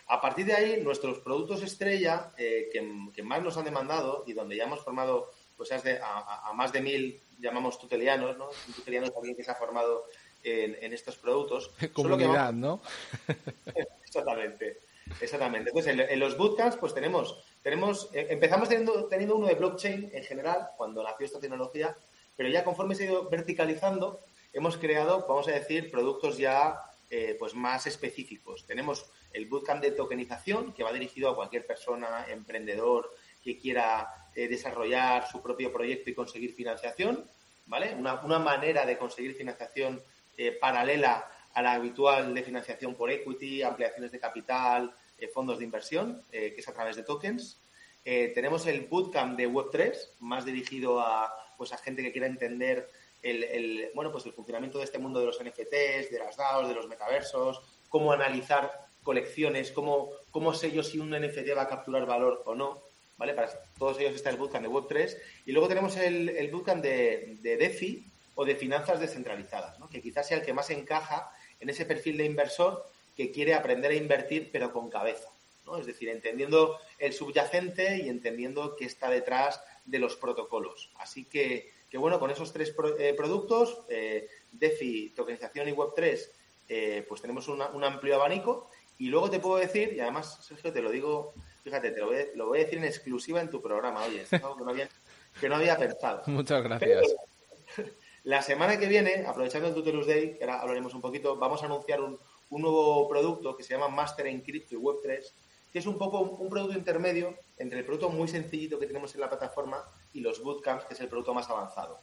a 0.08 0.20
partir 0.20 0.46
de 0.46 0.54
ahí, 0.54 0.82
nuestros 0.84 1.20
productos 1.20 1.64
estrella 1.64 2.32
que, 2.36 3.24
más 3.24 3.42
nos 3.42 3.56
han 3.58 3.64
demandado 3.64 4.26
y 4.28 4.34
donde 4.34 4.58
ya 4.58 4.66
hemos 4.66 4.84
formado 4.84 5.32
pues 5.56 5.72
a, 5.72 6.50
a 6.50 6.54
más 6.54 6.74
de 6.74 6.82
mil 6.82 7.22
llamamos 7.40 7.80
tutelianos, 7.80 8.38
¿no? 8.38 8.50
Un 8.68 8.74
tuteliano 8.74 9.08
es 9.08 9.16
alguien 9.16 9.36
que 9.36 9.44
se 9.44 9.52
ha 9.52 9.56
formado 9.56 10.06
en, 10.44 10.94
estos 10.94 11.18
productos. 11.18 11.72
Comunidad, 11.94 12.54
¿no? 12.54 12.82
exactamente. 14.06 14.78
Exactamente. 15.22 15.70
Entonces, 15.70 16.10
en, 16.10 16.20
los 16.20 16.38
bootcamps, 16.38 16.76
pues 16.76 16.94
tenemos, 16.94 17.42
tenemos, 17.64 18.10
eh, 18.14 18.28
empezamos 18.30 18.68
teniendo, 18.68 19.06
teniendo 19.06 19.38
uno 19.38 19.48
de 19.48 19.56
blockchain 19.56 20.12
en 20.14 20.24
general, 20.24 20.70
cuando 20.76 21.02
nació 21.02 21.26
esta 21.26 21.40
tecnología, 21.40 21.96
pero 22.38 22.50
ya 22.50 22.64
conforme 22.64 22.96
se 22.96 23.04
ha 23.04 23.08
ido 23.08 23.30
verticalizando, 23.30 24.22
hemos 24.54 24.78
creado, 24.78 25.26
vamos 25.28 25.48
a 25.50 25.52
decir, 25.52 25.92
productos 25.92 26.38
ya 26.38 26.80
eh, 27.10 27.36
pues 27.40 27.56
más 27.56 27.88
específicos. 27.88 28.66
Tenemos 28.66 29.06
el 29.32 29.48
bootcamp 29.48 29.82
de 29.82 29.92
tokenización, 29.92 30.74
que 30.74 30.84
va 30.84 30.92
dirigido 30.92 31.30
a 31.30 31.36
cualquier 31.36 31.66
persona, 31.66 32.26
emprendedor, 32.30 33.14
que 33.42 33.58
quiera 33.58 34.30
eh, 34.36 34.48
desarrollar 34.48 35.26
su 35.30 35.42
propio 35.42 35.72
proyecto 35.72 36.10
y 36.10 36.14
conseguir 36.14 36.54
financiación, 36.54 37.26
¿vale? 37.66 37.96
Una, 37.96 38.40
manera 38.40 38.86
de 38.86 38.98
conseguir 38.98 39.36
financiación 39.36 40.02
eh, 40.38 40.52
paralela 40.52 41.32
a 41.54 41.62
la 41.62 41.74
habitual 41.74 42.34
de 42.34 42.44
financiación 42.44 42.94
por 42.94 43.10
equity, 43.10 43.64
ampliaciones 43.64 44.12
de 44.12 44.20
capital, 44.20 44.94
fondos 45.34 45.58
de 45.58 45.64
inversión, 45.64 46.24
que 46.30 46.54
es 46.56 46.68
a 46.68 46.74
través 46.74 46.96
de 46.96 47.02
tokens. 47.02 47.60
tenemos 48.04 48.68
el 48.68 48.82
bootcamp 48.82 49.36
de 49.36 49.50
Web3, 49.50 49.96
más 50.20 50.46
dirigido 50.46 51.00
a, 51.00 51.47
pues, 51.58 51.74
a 51.74 51.78
gente 51.78 52.04
que 52.04 52.12
quiera 52.12 52.28
entender 52.28 52.90
el, 53.24 53.90
bueno, 53.94 54.12
pues 54.12 54.26
el 54.26 54.34
funcionamiento 54.34 54.78
de 54.78 54.86
este 54.86 55.00
mundo 55.00 55.20
de 55.20 55.26
los 55.26 55.40
NFTs, 55.42 56.12
de 56.12 56.20
las 56.20 56.38
DAOs, 56.38 56.68
de 56.68 56.76
los 56.76 56.88
metaversos, 56.88 57.62
cómo 57.90 58.12
analizar 58.12 58.88
colecciones, 59.04 59.72
cómo, 59.72 60.12
cómo 60.32 60.54
sé 60.54 60.72
yo 60.72 60.84
si 60.84 61.00
un 61.00 61.12
NFT 61.12 61.56
va 61.56 61.64
a 61.64 61.70
capturar 61.70 62.06
valor 62.06 62.44
o 62.46 62.56
no. 62.56 62.82
¿vale? 63.18 63.34
Para 63.34 63.50
todos 63.78 64.00
ellos 64.00 64.16
está 64.16 64.30
el 64.30 64.38
bootcamp 64.38 64.64
de 64.66 64.70
Web3. 64.70 65.18
Y 65.46 65.52
luego 65.52 65.68
tenemos 65.68 65.96
el, 65.98 66.30
el 66.30 66.52
bootcamp 66.52 66.84
de, 66.84 67.38
de, 67.42 67.58
DeFi 67.58 68.06
o 68.36 68.46
de 68.46 68.56
finanzas 68.56 69.00
descentralizadas, 69.00 69.80
¿no? 69.80 69.90
que 69.90 70.02
quizás 70.02 70.28
sea 70.28 70.38
el 70.38 70.46
que 70.46 70.54
más 70.54 70.70
encaja 70.70 71.32
en 71.60 71.70
ese 71.70 71.86
perfil 71.86 72.18
de 72.18 72.26
inversor 72.26 72.86
que 73.16 73.32
quiere 73.32 73.56
aprender 73.56 73.92
a 73.92 73.96
invertir 73.96 74.50
pero 74.52 74.72
con 74.72 74.90
cabeza. 74.90 75.30
¿no? 75.66 75.78
Es 75.78 75.86
decir, 75.86 76.10
entendiendo 76.10 76.78
el 77.00 77.14
subyacente 77.14 77.98
y 77.98 78.10
entendiendo 78.10 78.76
qué 78.76 78.86
está 78.86 79.10
detrás 79.10 79.60
de 79.88 79.98
los 79.98 80.16
protocolos. 80.16 80.92
Así 81.00 81.26
que, 81.26 81.72
que 81.90 81.98
bueno, 81.98 82.20
con 82.20 82.30
esos 82.30 82.54
tres 82.54 82.76
eh, 83.00 83.16
productos, 83.18 83.80
eh, 83.90 84.30
DeFi, 84.52 85.14
tokenización 85.16 85.70
y 85.70 85.72
Web3, 85.72 86.30
eh, 86.70 87.06
pues 87.10 87.22
tenemos 87.22 87.48
un 87.48 87.84
amplio 87.84 88.16
abanico. 88.16 88.70
Y 89.00 89.10
luego 89.10 89.30
te 89.30 89.40
puedo 89.40 89.58
decir, 89.58 89.94
y 89.94 90.00
además, 90.00 90.40
Sergio, 90.44 90.72
te 90.72 90.82
lo 90.82 90.92
digo 90.92 91.34
Fíjate, 91.68 91.92
te 91.92 92.00
lo 92.00 92.08
voy, 92.46 92.60
a, 92.60 92.64
decir 92.64 92.78
en 92.78 92.86
exclusiva 92.86 93.42
en 93.42 93.50
tu 93.50 93.62
programa, 93.62 94.06
oye, 94.06 94.22
es 94.22 94.32
algo 94.32 94.56
que 94.56 94.64
no 95.50 95.56
había, 95.56 95.78
pensado. 95.78 96.24
Muchas 96.28 96.64
gracias. 96.64 97.14
la 98.24 98.42
semana 98.42 98.80
que 98.80 98.88
viene, 98.88 99.26
aprovechando 99.28 99.68
el 99.68 99.74
Tutelus 99.74 100.08
Day, 100.08 100.38
que 100.38 100.46
ahora 100.46 100.62
hablaremos 100.62 100.94
un 100.94 101.02
poquito, 101.02 101.36
vamos 101.36 101.62
a 101.64 101.66
anunciar 101.66 102.00
un, 102.00 102.18
nuevo 102.52 103.10
producto 103.10 103.58
que 103.58 103.64
se 103.64 103.74
llama 103.74 103.90
Master 103.90 104.28
en 104.28 104.40
Crypto 104.40 104.76
y 104.76 104.78
Web3, 104.78 105.30
es 105.78 105.86
un 105.86 105.98
poco 105.98 106.20
un, 106.20 106.50
producto 106.50 106.78
intermedio 106.78 107.36
entre 107.58 107.80
el 107.80 107.86
producto 107.86 108.10
muy 108.10 108.28
sencillito 108.28 108.80
que 108.80 108.88
tenemos 108.88 109.14
en 109.16 109.22
la 109.22 109.30
plataforma 109.30 109.84
y 110.14 110.22
los 110.22 110.42
bootcamps, 110.42 110.86
que 110.86 110.94
es 110.94 111.00
el 111.02 111.08
producto 111.08 111.34
más 111.34 111.50
avanzado. 111.50 112.00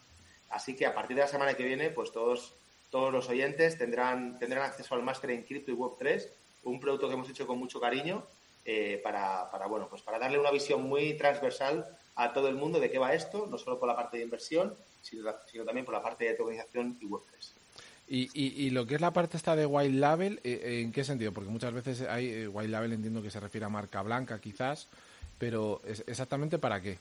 Así 0.51 0.77
que 0.77 0.87
a 0.87 0.95
partir 0.95 1.17
de 1.17 1.23
la 1.23 1.29
semana 1.29 1.55
que 1.55 1.65
viene, 1.65 1.91
pues 1.91 2.13
todos, 2.13 2.55
todos 2.91 3.13
los 3.13 3.29
oyentes 3.29 3.77
tendrán, 3.79 4.39
tendrán 4.39 4.65
acceso 4.65 4.95
al 4.95 5.03
Master 5.03 5.31
en 5.31 5.45
Crypto 5.45 5.71
y 5.71 5.75
Web3, 5.75 6.29
un 6.65 6.81
producto 6.81 7.09
que 7.09 7.15
hemos 7.15 7.29
hecho 7.29 7.47
con 7.47 7.59
mucho 7.59 7.81
cariño 7.81 8.25
eh, 8.65 9.01
para, 9.03 9.51
para, 9.51 9.67
bueno, 9.67 9.89
pues 9.89 10.03
para 10.03 10.19
darle 10.19 10.39
una 10.39 10.51
visión 10.51 10.83
muy 10.83 11.15
transversal 11.15 11.87
a 12.15 12.33
todo 12.33 12.49
el 12.49 12.55
mundo 12.55 12.81
de 12.81 12.91
qué 12.91 12.99
va 12.99 13.15
esto, 13.15 13.47
no 13.47 13.59
solo 13.59 13.79
por 13.79 13.89
la 13.89 13.97
parte 13.97 14.17
de 14.17 14.25
inversión, 14.25 14.75
sino, 15.03 15.65
también 15.65 15.85
por 15.85 15.95
la 15.95 16.03
parte 16.03 16.25
de 16.25 16.35
tokenización 16.35 16.97
y 17.01 17.07
WordPress. 17.07 17.55
Y, 18.07 18.29
y, 18.35 18.69
lo 18.71 18.87
que 18.87 18.97
es 18.97 19.01
la 19.01 19.13
parte 19.13 19.39
esta 19.39 19.57
de 19.57 19.65
white 19.65 19.95
label, 19.95 20.39
eh, 20.45 20.83
¿en 20.83 20.93
qué 20.93 21.05
sentido? 21.05 21.33
Porque 21.33 21.49
muchas 21.49 21.73
veces 21.73 22.03
hay 22.03 22.29
eh, 22.29 22.49
white 22.49 22.69
label, 22.69 22.93
entiendo 22.93 23.23
que 23.23 23.31
se 23.31 23.41
refiere 23.41 23.65
a 23.65 23.71
marca 23.71 24.03
blanca 24.03 24.39
quizás, 24.41 24.89
pero 25.39 25.81
¿exactamente 26.07 26.59
para 26.59 26.83
qué? 26.83 26.99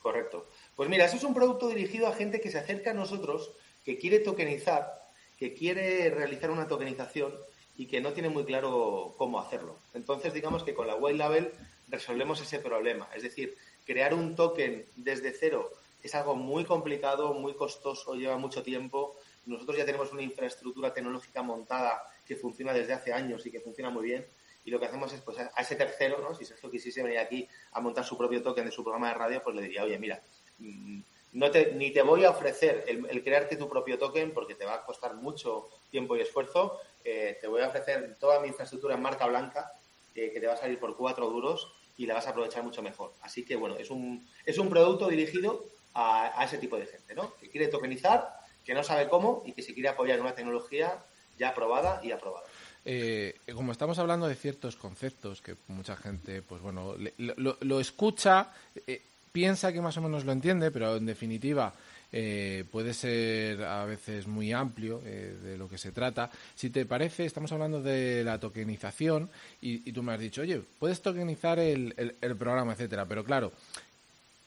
Correcto. 0.00 0.46
Pues 0.76 0.88
mira, 0.88 1.06
eso 1.06 1.16
es 1.16 1.24
un 1.24 1.34
producto 1.34 1.68
dirigido 1.68 2.06
a 2.06 2.14
gente 2.14 2.40
que 2.40 2.52
se 2.52 2.58
acerca 2.58 2.92
a 2.92 2.94
nosotros, 2.94 3.50
que 3.84 3.98
quiere 3.98 4.20
tokenizar, 4.20 5.02
que 5.38 5.54
quiere 5.54 6.08
realizar 6.10 6.50
una 6.52 6.68
tokenización 6.68 7.34
y 7.76 7.86
que 7.86 8.00
no 8.00 8.12
tiene 8.12 8.28
muy 8.28 8.44
claro 8.44 9.14
cómo 9.18 9.40
hacerlo. 9.40 9.76
Entonces, 9.94 10.32
digamos 10.32 10.62
que 10.62 10.74
con 10.74 10.86
la 10.86 10.94
White 10.94 11.18
Label 11.18 11.52
resolvemos 11.88 12.40
ese 12.40 12.60
problema. 12.60 13.08
Es 13.14 13.24
decir, 13.24 13.56
crear 13.86 14.14
un 14.14 14.36
token 14.36 14.84
desde 14.96 15.32
cero 15.32 15.70
es 16.02 16.14
algo 16.14 16.36
muy 16.36 16.64
complicado, 16.64 17.34
muy 17.34 17.54
costoso, 17.54 18.14
lleva 18.14 18.38
mucho 18.38 18.62
tiempo. 18.62 19.16
Nosotros 19.48 19.76
ya 19.76 19.84
tenemos 19.84 20.12
una 20.12 20.22
infraestructura 20.22 20.92
tecnológica 20.92 21.42
montada 21.42 22.02
que 22.26 22.36
funciona 22.36 22.72
desde 22.72 22.92
hace 22.92 23.12
años 23.12 23.44
y 23.46 23.50
que 23.50 23.60
funciona 23.60 23.90
muy 23.90 24.04
bien. 24.04 24.26
Y 24.64 24.70
lo 24.70 24.78
que 24.78 24.86
hacemos 24.86 25.12
es, 25.12 25.20
pues, 25.22 25.38
a 25.38 25.60
ese 25.60 25.76
tercero, 25.76 26.18
¿no? 26.20 26.34
si 26.34 26.44
Sergio 26.44 26.70
quisiese 26.70 27.02
venir 27.02 27.18
aquí 27.18 27.48
a 27.72 27.80
montar 27.80 28.04
su 28.04 28.18
propio 28.18 28.42
token 28.42 28.66
de 28.66 28.70
su 28.70 28.82
programa 28.82 29.08
de 29.08 29.14
radio, 29.14 29.42
pues 29.42 29.56
le 29.56 29.62
diría, 29.62 29.84
oye, 29.84 29.98
mira, 29.98 30.20
mm, 30.58 31.00
no 31.32 31.50
te, 31.50 31.72
ni 31.72 31.90
te 31.90 32.02
voy 32.02 32.24
a 32.24 32.30
ofrecer 32.30 32.84
el, 32.86 33.22
crearte 33.22 33.56
tu 33.56 33.68
propio 33.68 33.98
token 33.98 34.32
porque 34.32 34.54
te 34.54 34.64
va 34.64 34.74
a 34.74 34.84
costar 34.84 35.14
mucho 35.14 35.68
tiempo 35.90 36.16
y 36.16 36.20
esfuerzo. 36.20 36.80
Eh, 37.04 37.38
te 37.40 37.46
voy 37.46 37.62
a 37.62 37.68
ofrecer 37.68 38.16
toda 38.18 38.40
mi 38.40 38.48
infraestructura 38.48 38.94
en 38.94 39.02
marca 39.02 39.26
blanca 39.26 39.72
que 40.14 40.40
te 40.40 40.46
va 40.48 40.54
a 40.54 40.56
salir 40.56 40.80
por 40.80 40.96
cuatro 40.96 41.30
duros 41.30 41.72
y 41.96 42.06
la 42.06 42.14
vas 42.14 42.26
a 42.26 42.30
aprovechar 42.30 42.62
mucho 42.64 42.82
mejor. 42.82 43.12
Así 43.22 43.44
que, 43.44 43.56
bueno, 43.56 43.76
es 43.76 43.90
un, 43.90 44.26
es 44.44 44.58
un 44.58 44.68
producto 44.68 45.08
dirigido 45.08 45.64
a, 45.94 46.40
a 46.40 46.44
ese 46.44 46.58
tipo 46.58 46.76
de 46.76 46.86
gente, 46.86 47.14
¿no? 47.14 47.34
Que 47.36 47.48
quiere 47.48 47.68
tokenizar, 47.68 48.37
que 48.68 48.74
no 48.74 48.84
sabe 48.84 49.08
cómo 49.08 49.42
y 49.46 49.52
que 49.52 49.62
se 49.62 49.72
quiere 49.72 49.88
apoyar 49.88 50.20
una 50.20 50.34
tecnología 50.34 50.98
ya 51.38 51.48
aprobada 51.48 52.02
y 52.04 52.12
aprobada. 52.12 52.44
Eh, 52.84 53.34
como 53.54 53.72
estamos 53.72 53.98
hablando 53.98 54.28
de 54.28 54.34
ciertos 54.34 54.76
conceptos 54.76 55.40
que 55.40 55.56
mucha 55.68 55.96
gente, 55.96 56.42
pues 56.42 56.60
bueno, 56.60 56.94
lo, 57.16 57.80
escucha, 57.80 58.48
eh, 58.86 59.00
piensa 59.32 59.72
que 59.72 59.80
más 59.80 59.96
o 59.96 60.02
menos 60.02 60.26
lo 60.26 60.32
entiende, 60.32 60.70
pero 60.70 60.96
en 60.96 61.06
definitiva 61.06 61.72
eh, 62.12 62.66
puede 62.70 62.92
ser 62.92 63.64
a 63.64 63.86
veces 63.86 64.26
muy 64.26 64.52
amplio 64.52 64.98
de 64.98 65.56
lo 65.56 65.66
que 65.66 65.78
se 65.78 65.90
trata. 65.90 66.30
Si 66.54 66.68
te 66.68 66.84
parece, 66.84 67.24
estamos 67.24 67.50
hablando 67.52 67.80
de 67.80 68.22
la 68.22 68.38
tokenización 68.38 69.30
y, 69.62 69.92
tú 69.92 70.02
me 70.02 70.12
has 70.12 70.20
dicho, 70.20 70.42
oye, 70.42 70.60
puedes 70.78 71.00
tokenizar 71.00 71.58
el, 71.58 71.94
el 72.20 72.36
programa, 72.36 72.74
etcétera, 72.74 73.06
pero 73.06 73.24
claro, 73.24 73.50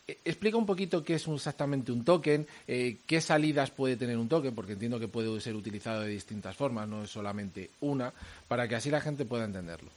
explica 0.08 0.58
un 0.58 0.65
poquito 0.65 1.03
qué 1.03 1.15
es 1.15 1.27
exactamente 1.27 1.91
un 1.91 2.03
token, 2.03 2.48
eh, 2.67 2.98
qué 3.05 3.22
salidas 3.22 3.72
puede 3.72 3.96
tener 3.96 4.17
un 4.17 4.29
token, 4.29 4.53
porque 4.53 4.74
entiendo 4.74 5.00
que 5.00 5.08
puede 5.08 5.39
ser 5.41 5.55
utilizado 5.55 6.01
de 6.01 6.10
distintas 6.10 6.55
formas, 6.55 6.88
no 6.88 7.03
es 7.03 7.10
solamente 7.10 7.70
una, 7.81 8.13
para 8.48 8.67
que 8.67 8.75
así 8.75 8.89
la 8.89 9.01
gente 9.01 9.25
pueda 9.25 9.46
entenderlo. 9.46 9.89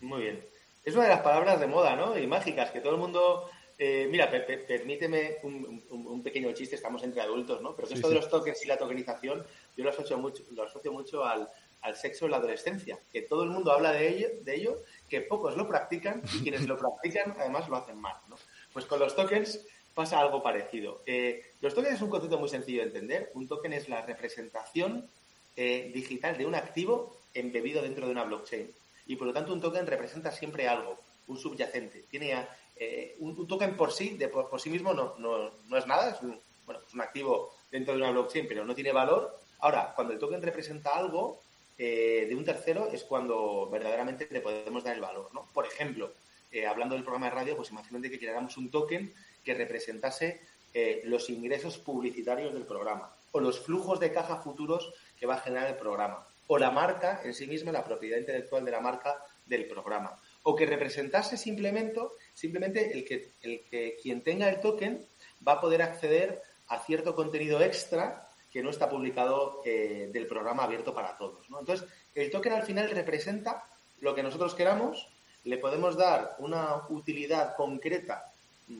Muy 0.00 0.22
bien. 0.22 0.40
Es 0.84 0.94
una 0.94 1.04
de 1.04 1.10
las 1.10 1.22
palabras 1.22 1.58
de 1.58 1.66
moda, 1.66 1.96
¿no? 1.96 2.16
Y 2.16 2.26
mágicas, 2.26 2.70
que 2.70 2.80
todo 2.80 2.94
el 2.94 3.00
mundo... 3.00 3.50
Eh, 3.78 4.08
mira, 4.10 4.30
permíteme 4.30 5.36
un, 5.42 6.22
pequeño 6.22 6.52
chiste, 6.52 6.76
estamos 6.76 7.02
entre 7.02 7.20
adultos, 7.20 7.60
¿no? 7.60 7.74
Pero 7.74 7.88
esto 7.88 8.08
de 8.08 8.14
los 8.14 8.30
tokens 8.30 8.64
y 8.64 8.68
la 8.68 8.78
tokenización, 8.78 9.44
yo 9.76 9.84
lo 9.84 9.90
asocio 9.90 10.16
mucho, 10.16 10.42
lo 10.52 10.62
asocio 10.62 10.92
mucho 10.92 11.24
al, 11.24 11.48
sexo 11.94 12.24
en 12.24 12.30
la 12.30 12.38
adolescencia, 12.38 12.98
que 13.12 13.22
todo 13.22 13.42
el 13.42 13.50
mundo 13.50 13.70
habla 13.70 13.92
de 13.92 14.08
ello, 14.08 14.28
de 14.42 14.54
ello, 14.54 14.82
que 15.08 15.20
pocos 15.20 15.56
lo 15.56 15.68
practican 15.68 16.22
y 16.34 16.42
quienes 16.42 16.66
lo 16.66 16.78
practican 16.78 17.36
además 17.38 17.68
lo 17.68 17.76
hacen 17.76 18.00
mal, 18.00 18.16
¿no? 18.28 18.36
Pues 18.76 18.84
con 18.84 19.00
los 19.00 19.16
tokens 19.16 19.58
pasa 19.94 20.20
algo 20.20 20.42
parecido. 20.42 21.00
Eh, 21.06 21.42
los 21.62 21.74
tokens 21.74 21.94
es 21.94 22.02
un 22.02 22.10
concepto 22.10 22.38
muy 22.38 22.50
sencillo 22.50 22.82
de 22.82 22.88
entender. 22.88 23.30
Un 23.32 23.48
token 23.48 23.72
es 23.72 23.88
la 23.88 24.02
representación 24.02 25.08
eh, 25.56 25.90
digital 25.94 26.36
de 26.36 26.44
un 26.44 26.54
activo 26.54 27.16
embebido 27.32 27.80
dentro 27.80 28.04
de 28.04 28.12
una 28.12 28.24
blockchain. 28.24 28.70
Y 29.06 29.16
por 29.16 29.28
lo 29.28 29.32
tanto 29.32 29.54
un 29.54 29.62
token 29.62 29.86
representa 29.86 30.30
siempre 30.30 30.68
algo, 30.68 30.98
un 31.26 31.38
subyacente. 31.38 32.04
Tiene 32.10 32.34
eh, 32.76 33.16
un, 33.20 33.48
token 33.48 33.78
por 33.78 33.92
sí, 33.92 34.10
de, 34.18 34.28
por, 34.28 34.60
sí 34.60 34.68
mismo 34.68 34.92
no, 34.92 35.14
no, 35.16 35.78
es 35.78 35.86
nada, 35.86 36.10
es 36.10 36.20
un, 36.20 36.32
es 36.34 36.92
un 36.92 37.00
activo 37.00 37.54
dentro 37.70 37.94
de 37.94 38.02
una 38.02 38.10
blockchain, 38.10 38.46
pero 38.46 38.62
no 38.62 38.74
tiene 38.74 38.92
valor. 38.92 39.40
Ahora, 39.60 39.94
cuando 39.96 40.12
el 40.12 40.18
token 40.18 40.42
representa 40.42 40.90
algo 40.90 41.40
de 41.78 42.34
un 42.36 42.44
tercero 42.44 42.90
es 42.92 43.04
cuando 43.04 43.70
verdaderamente 43.70 44.28
le 44.30 44.42
podemos 44.42 44.84
dar 44.84 44.96
el 44.96 45.00
valor. 45.00 45.30
¿no? 45.32 45.48
Por 45.54 45.64
ejemplo, 45.64 46.12
eh, 46.50 46.66
hablando 46.66 46.94
del 46.94 47.04
programa 47.04 47.26
de 47.26 47.34
radio, 47.34 47.56
pues 47.56 47.70
imagínate 47.70 48.10
que 48.10 48.18
creáramos 48.18 48.56
un 48.56 48.70
token 48.70 49.12
que 49.44 49.54
representase 49.54 50.40
eh, 50.72 51.02
los 51.04 51.30
ingresos 51.30 51.78
publicitarios 51.78 52.52
del 52.52 52.66
programa 52.66 53.10
o 53.32 53.40
los 53.40 53.60
flujos 53.60 54.00
de 54.00 54.12
caja 54.12 54.36
futuros 54.36 54.92
que 55.18 55.26
va 55.26 55.34
a 55.34 55.40
generar 55.40 55.68
el 55.68 55.76
programa 55.76 56.26
o 56.48 56.58
la 56.58 56.70
marca 56.70 57.20
en 57.24 57.34
sí 57.34 57.46
misma, 57.46 57.72
la 57.72 57.84
propiedad 57.84 58.18
intelectual 58.18 58.64
de 58.64 58.70
la 58.70 58.80
marca 58.80 59.16
del 59.46 59.66
programa 59.66 60.18
o 60.42 60.54
que 60.54 60.66
representase 60.66 61.36
simplemente, 61.36 62.00
simplemente 62.32 62.92
el 62.92 63.04
que, 63.04 63.32
el 63.42 63.64
que 63.68 63.96
quien 64.00 64.22
tenga 64.22 64.48
el 64.48 64.60
token 64.60 65.04
va 65.46 65.52
a 65.52 65.60
poder 65.60 65.82
acceder 65.82 66.42
a 66.68 66.78
cierto 66.78 67.14
contenido 67.14 67.60
extra 67.60 68.28
que 68.52 68.62
no 68.62 68.70
está 68.70 68.88
publicado 68.88 69.60
eh, 69.64 70.08
del 70.12 70.26
programa 70.26 70.64
abierto 70.64 70.94
para 70.94 71.16
todos. 71.16 71.46
Entonces, 71.48 71.86
el 72.14 72.30
token 72.30 72.52
al 72.52 72.62
final 72.62 72.90
representa 72.90 73.64
lo 74.00 74.14
que 74.14 74.22
nosotros 74.22 74.54
queramos 74.54 75.08
le 75.46 75.58
podemos 75.58 75.96
dar 75.96 76.34
una 76.38 76.82
utilidad 76.88 77.54
concreta 77.54 78.32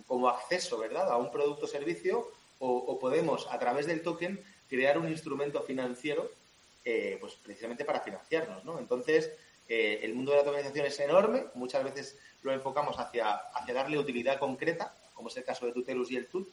como 0.07 0.29
acceso, 0.29 0.79
¿verdad?, 0.79 1.09
a 1.09 1.17
un 1.17 1.31
producto 1.31 1.67
o 1.67 1.69
servicio 1.69 2.29
o, 2.59 2.99
podemos, 2.99 3.47
a 3.51 3.59
través 3.59 3.87
del 3.87 4.03
token, 4.03 4.43
crear 4.69 4.99
un 4.99 5.09
instrumento 5.09 5.63
financiero, 5.63 6.29
eh, 6.85 7.19
pues 7.21 7.35
precisamente 7.35 7.85
para 7.85 8.01
financiarnos, 8.01 8.65
¿no? 8.65 8.79
Entonces, 8.79 9.31
eh, 9.69 10.01
el 10.03 10.15
mundo 10.15 10.33
de 10.33 10.39
la 10.39 10.45
tokenización 10.45 10.87
es 10.87 10.99
enorme, 10.99 11.45
muchas 11.55 11.85
veces 11.85 12.19
lo 12.43 12.53
enfocamos 12.53 12.99
hacia, 12.99 13.31
hacia 13.31 13.75
darle 13.75 13.99
utilidad 13.99 14.39
concreta, 14.39 14.93
como 15.15 15.29
es 15.29 15.37
el 15.37 15.45
caso 15.45 15.67
de 15.67 15.73
Tutelus 15.73 16.11
y 16.11 16.17
el 16.17 16.27
TUT, 16.27 16.49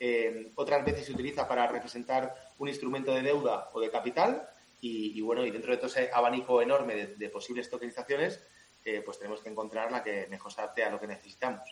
eh, 0.00 0.50
otras 0.54 0.84
veces 0.84 1.04
se 1.06 1.12
utiliza 1.12 1.46
para 1.46 1.66
representar 1.66 2.34
un 2.58 2.68
instrumento 2.68 3.12
de 3.12 3.22
deuda 3.22 3.68
o 3.72 3.80
de 3.80 3.90
capital 3.90 4.48
y, 4.80 5.20
bueno, 5.20 5.44
y 5.44 5.50
dentro 5.50 5.72
de 5.72 5.76
todo 5.76 5.88
ese 5.88 6.08
abanico 6.12 6.62
enorme 6.62 6.94
de, 6.94 7.06
de 7.16 7.28
posibles 7.28 7.68
tokenizaciones, 7.68 8.40
pues 9.04 9.18
tenemos 9.18 9.40
que 9.40 9.48
encontrar 9.48 9.90
la 9.90 10.02
que 10.02 10.26
mejor 10.28 10.52
se 10.52 10.60
adapte 10.60 10.84
a 10.84 10.90
lo 10.90 11.00
que 11.00 11.06
necesitamos. 11.06 11.62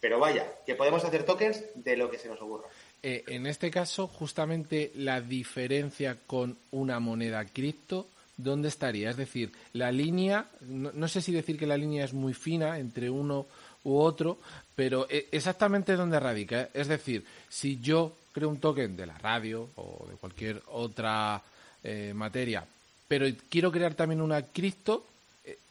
Pero 0.00 0.20
vaya, 0.20 0.46
que 0.64 0.76
podemos 0.76 1.04
hacer 1.04 1.24
tokens 1.24 1.62
de 1.74 1.96
lo 1.96 2.10
que 2.10 2.18
se 2.18 2.28
nos 2.28 2.40
ocurra. 2.40 2.68
Eh, 3.02 3.24
en 3.28 3.46
este 3.46 3.70
caso, 3.70 4.06
justamente 4.06 4.92
la 4.94 5.20
diferencia 5.20 6.16
con 6.26 6.56
una 6.70 7.00
moneda 7.00 7.44
cripto, 7.44 8.06
¿dónde 8.36 8.68
estaría? 8.68 9.10
Es 9.10 9.16
decir, 9.16 9.52
la 9.72 9.90
línea, 9.90 10.46
no, 10.60 11.08
sé 11.08 11.20
si 11.20 11.32
decir 11.32 11.58
que 11.58 11.66
la 11.66 11.76
línea 11.76 12.04
es 12.04 12.12
muy 12.12 12.34
fina 12.34 12.78
entre 12.78 13.10
uno 13.10 13.46
u 13.84 13.98
otro, 13.98 14.38
pero 14.74 15.06
eh, 15.10 15.28
exactamente 15.32 15.96
dónde 15.96 16.20
radica. 16.20 16.68
Es 16.74 16.88
decir, 16.88 17.24
si 17.48 17.80
yo 17.80 18.12
creo 18.32 18.48
un 18.48 18.60
token 18.60 18.96
de 18.96 19.06
la 19.06 19.18
radio 19.18 19.68
o 19.76 20.06
de 20.08 20.16
cualquier 20.16 20.62
otra 20.68 21.42
eh, 21.82 22.12
materia, 22.14 22.64
pero 23.08 23.26
quiero 23.48 23.72
crear 23.72 23.94
también 23.94 24.20
una 24.20 24.42
cripto, 24.42 25.04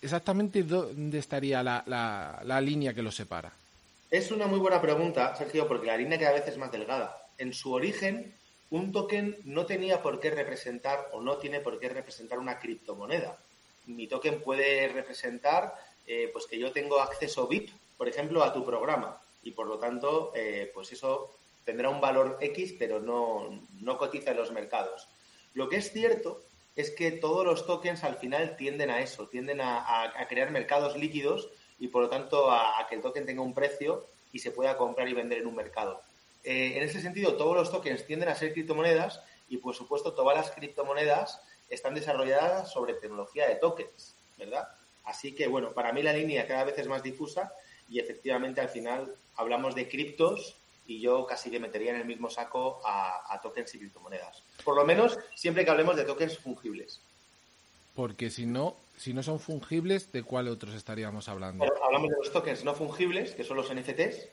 exactamente 0.02 0.64
dónde 0.64 1.20
estaría 1.20 1.64
la, 1.64 2.62
línea 2.62 2.94
que 2.94 3.02
los 3.02 3.16
separa. 3.16 3.52
Es 4.10 4.32
una 4.32 4.48
muy 4.48 4.60
buena 4.60 4.82
pregunta, 4.82 5.36
Sergio, 5.36 5.68
porque 5.68 5.88
la 5.88 5.98
línea 5.98 6.20
cada 6.20 6.34
vez 6.34 6.48
es 6.48 6.58
más 6.58 6.72
delgada. 6.72 7.18
En 7.38 7.54
su 7.54 7.74
origen, 7.74 8.34
un 8.70 8.92
token 8.92 9.38
no 9.44 9.66
tenía 9.66 10.02
por 10.02 10.20
qué 10.20 10.30
representar 10.30 11.10
o 11.14 11.22
no 11.22 11.38
tiene 11.38 11.60
por 11.60 11.80
qué 11.80 11.90
representar 11.90 12.40
una 12.40 12.60
criptomoneda. 12.60 13.38
Mi 13.86 14.08
token 14.08 14.42
puede 14.42 14.88
representar 14.90 15.76
eh, 16.08 16.30
pues 16.32 16.46
que 16.48 16.58
yo 16.58 16.72
tengo 16.72 17.02
acceso 17.02 17.48
VIP, 17.48 17.70
por 17.98 18.08
ejemplo, 18.08 18.44
a 18.44 18.54
tu 18.54 18.66
programa 18.66 19.22
y 19.44 19.52
por 19.52 19.68
lo 19.68 19.78
tanto, 19.78 20.32
eh, 20.36 20.72
pues 20.74 20.92
eso 20.92 21.32
tendrá 21.66 21.90
un 21.90 22.00
valor 22.00 22.38
X, 22.40 22.76
pero 22.80 23.00
no, 23.00 23.62
no 23.82 23.98
cotiza 23.98 24.32
en 24.32 24.38
los 24.38 24.52
mercados. 24.52 25.08
Lo 25.54 25.68
que 25.68 25.78
es 25.78 25.92
cierto 25.92 26.42
es 26.78 26.92
que 26.92 27.12
todos 27.12 27.44
los 27.44 27.66
tokens 27.66 28.04
al 28.04 28.18
final 28.18 28.56
tienden 28.56 28.92
a 28.92 29.02
eso, 29.02 29.28
tienden 29.28 29.60
a, 29.62 30.14
crear 30.30 30.52
mercados 30.52 30.96
líquidos 30.96 31.50
y 31.80 31.88
por 31.88 32.04
lo 32.04 32.10
tanto 32.10 32.52
a, 32.52 32.86
que 32.88 32.96
el 32.96 33.02
token 33.02 33.26
tenga 33.26 33.42
un 33.42 33.56
precio 33.56 34.06
y 34.32 34.40
se 34.40 34.52
pueda 34.52 34.78
comprar 34.78 35.10
y 35.10 35.14
vender 35.14 35.40
en 35.40 35.48
un 35.48 35.56
mercado. 35.56 36.00
Eh, 36.44 36.78
en 36.78 36.84
ese 36.84 37.02
sentido, 37.02 37.36
todos 37.36 37.56
los 37.56 37.72
tokens 37.72 38.06
tienden 38.06 38.30
a 38.30 38.36
ser 38.36 38.54
criptomonedas 38.54 39.22
y 39.50 39.58
por 39.58 39.74
supuesto 39.74 40.14
todas 40.14 40.38
las 40.38 40.52
criptomonedas 40.52 41.42
están 41.68 41.96
desarrolladas 41.96 42.72
sobre 42.72 42.94
tecnología 42.94 43.48
de 43.50 43.56
tokens, 43.56 44.16
¿verdad? 44.38 44.68
Así 45.04 45.34
que 45.34 45.48
bueno, 45.48 45.74
para 45.74 45.92
mí 45.94 46.04
la 46.04 46.14
línea 46.14 46.46
cada 46.46 46.64
vez 46.64 46.78
es 46.78 46.88
más 46.88 47.02
difusa 47.02 47.54
y 47.90 48.00
efectivamente 48.00 48.62
al 48.62 48.70
final 48.70 49.16
hablamos 49.36 49.74
de 49.74 49.90
criptos 49.90 50.56
y 50.88 51.00
yo 51.00 51.26
casi 51.28 51.52
que 51.52 51.60
metería 51.60 51.92
en 51.92 51.98
el 51.98 52.06
mismo 52.06 52.30
saco 52.30 52.82
a, 52.84 53.40
tokens 53.44 53.76
y 53.76 53.80
criptomonedas. 53.80 54.42
Por 54.64 54.76
lo 54.76 54.86
menos 54.86 55.20
siempre 55.36 55.66
que 55.66 55.72
hablemos 55.72 55.98
de 55.98 56.06
tokens 56.06 56.38
fungibles. 56.38 57.02
Porque 57.94 58.30
si 58.30 58.46
no, 58.46 58.76
si 58.98 59.14
no 59.14 59.22
son 59.22 59.40
fungibles, 59.40 60.12
¿de 60.12 60.24
cuál 60.24 60.48
otros 60.48 60.74
estaríamos 60.74 61.28
hablando? 61.28 61.66
hablamos 61.84 62.10
de 62.10 62.16
los 62.18 62.32
tokens 62.32 62.64
no 62.64 62.74
fungibles, 62.74 63.32
que 63.32 63.44
son 63.44 63.58
los 63.58 63.74
NFTs, 63.74 64.28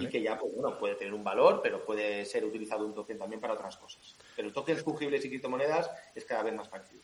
y 0.00 0.06
que 0.08 0.22
ya 0.22 0.38
pues, 0.38 0.52
bueno, 0.54 0.78
puede 0.78 0.96
tener 0.96 1.14
un 1.14 1.22
valor, 1.22 1.60
pero 1.62 1.84
puede 1.84 2.24
ser 2.24 2.44
utilizado 2.44 2.84
un 2.84 2.94
token 2.94 3.18
también 3.18 3.40
para 3.40 3.54
otras 3.54 3.76
cosas. 3.76 4.14
Pero 4.34 4.52
tokens 4.52 4.82
fungibles 4.82 5.24
y 5.24 5.28
criptomonedas 5.28 5.88
es 6.14 6.24
cada 6.24 6.42
vez 6.42 6.54
más 6.54 6.68
parecido. 6.68 7.02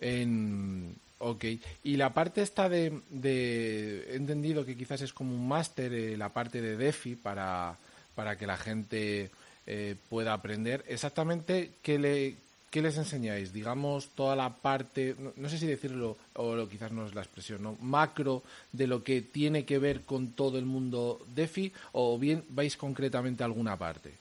En... 0.00 0.96
Ok, 1.18 1.44
y 1.84 1.96
la 1.96 2.12
parte 2.12 2.42
esta 2.42 2.68
de, 2.68 3.00
He 3.22 4.16
entendido 4.16 4.66
que 4.66 4.76
quizás 4.76 5.00
es 5.00 5.12
como 5.12 5.34
un 5.34 5.48
máster, 5.48 5.94
eh, 5.94 6.16
la 6.18 6.28
parte 6.30 6.60
de 6.60 6.76
DeFi 6.76 7.14
para, 7.14 7.78
para 8.14 8.36
que 8.36 8.46
la 8.46 8.56
gente 8.56 9.30
eh, 9.66 9.96
pueda 10.08 10.32
aprender. 10.34 10.84
Exactamente, 10.88 11.70
¿qué, 11.82 11.98
le, 11.98 12.36
¿qué 12.70 12.82
les 12.82 12.98
enseñáis? 12.98 13.52
Digamos, 13.52 14.08
toda 14.10 14.36
la 14.36 14.50
parte, 14.50 15.16
no, 15.36 15.48
sé 15.48 15.58
si 15.58 15.66
decirlo, 15.66 16.16
o 16.34 16.68
quizás 16.68 16.92
no 16.92 17.06
es 17.06 17.14
la 17.14 17.22
expresión, 17.22 17.62
¿no? 17.62 17.76
macro 17.80 18.42
de 18.72 18.86
lo 18.86 19.02
que 19.02 19.22
tiene 19.22 19.64
que 19.64 19.78
ver 19.78 20.02
con 20.02 20.32
todo 20.32 20.58
el 20.58 20.66
mundo 20.66 21.24
DeFi, 21.34 21.72
o 21.92 22.18
bien 22.18 22.44
vais 22.50 22.76
concretamente 22.76 23.42
a 23.42 23.46
alguna 23.46 23.78
parte. 23.78 24.12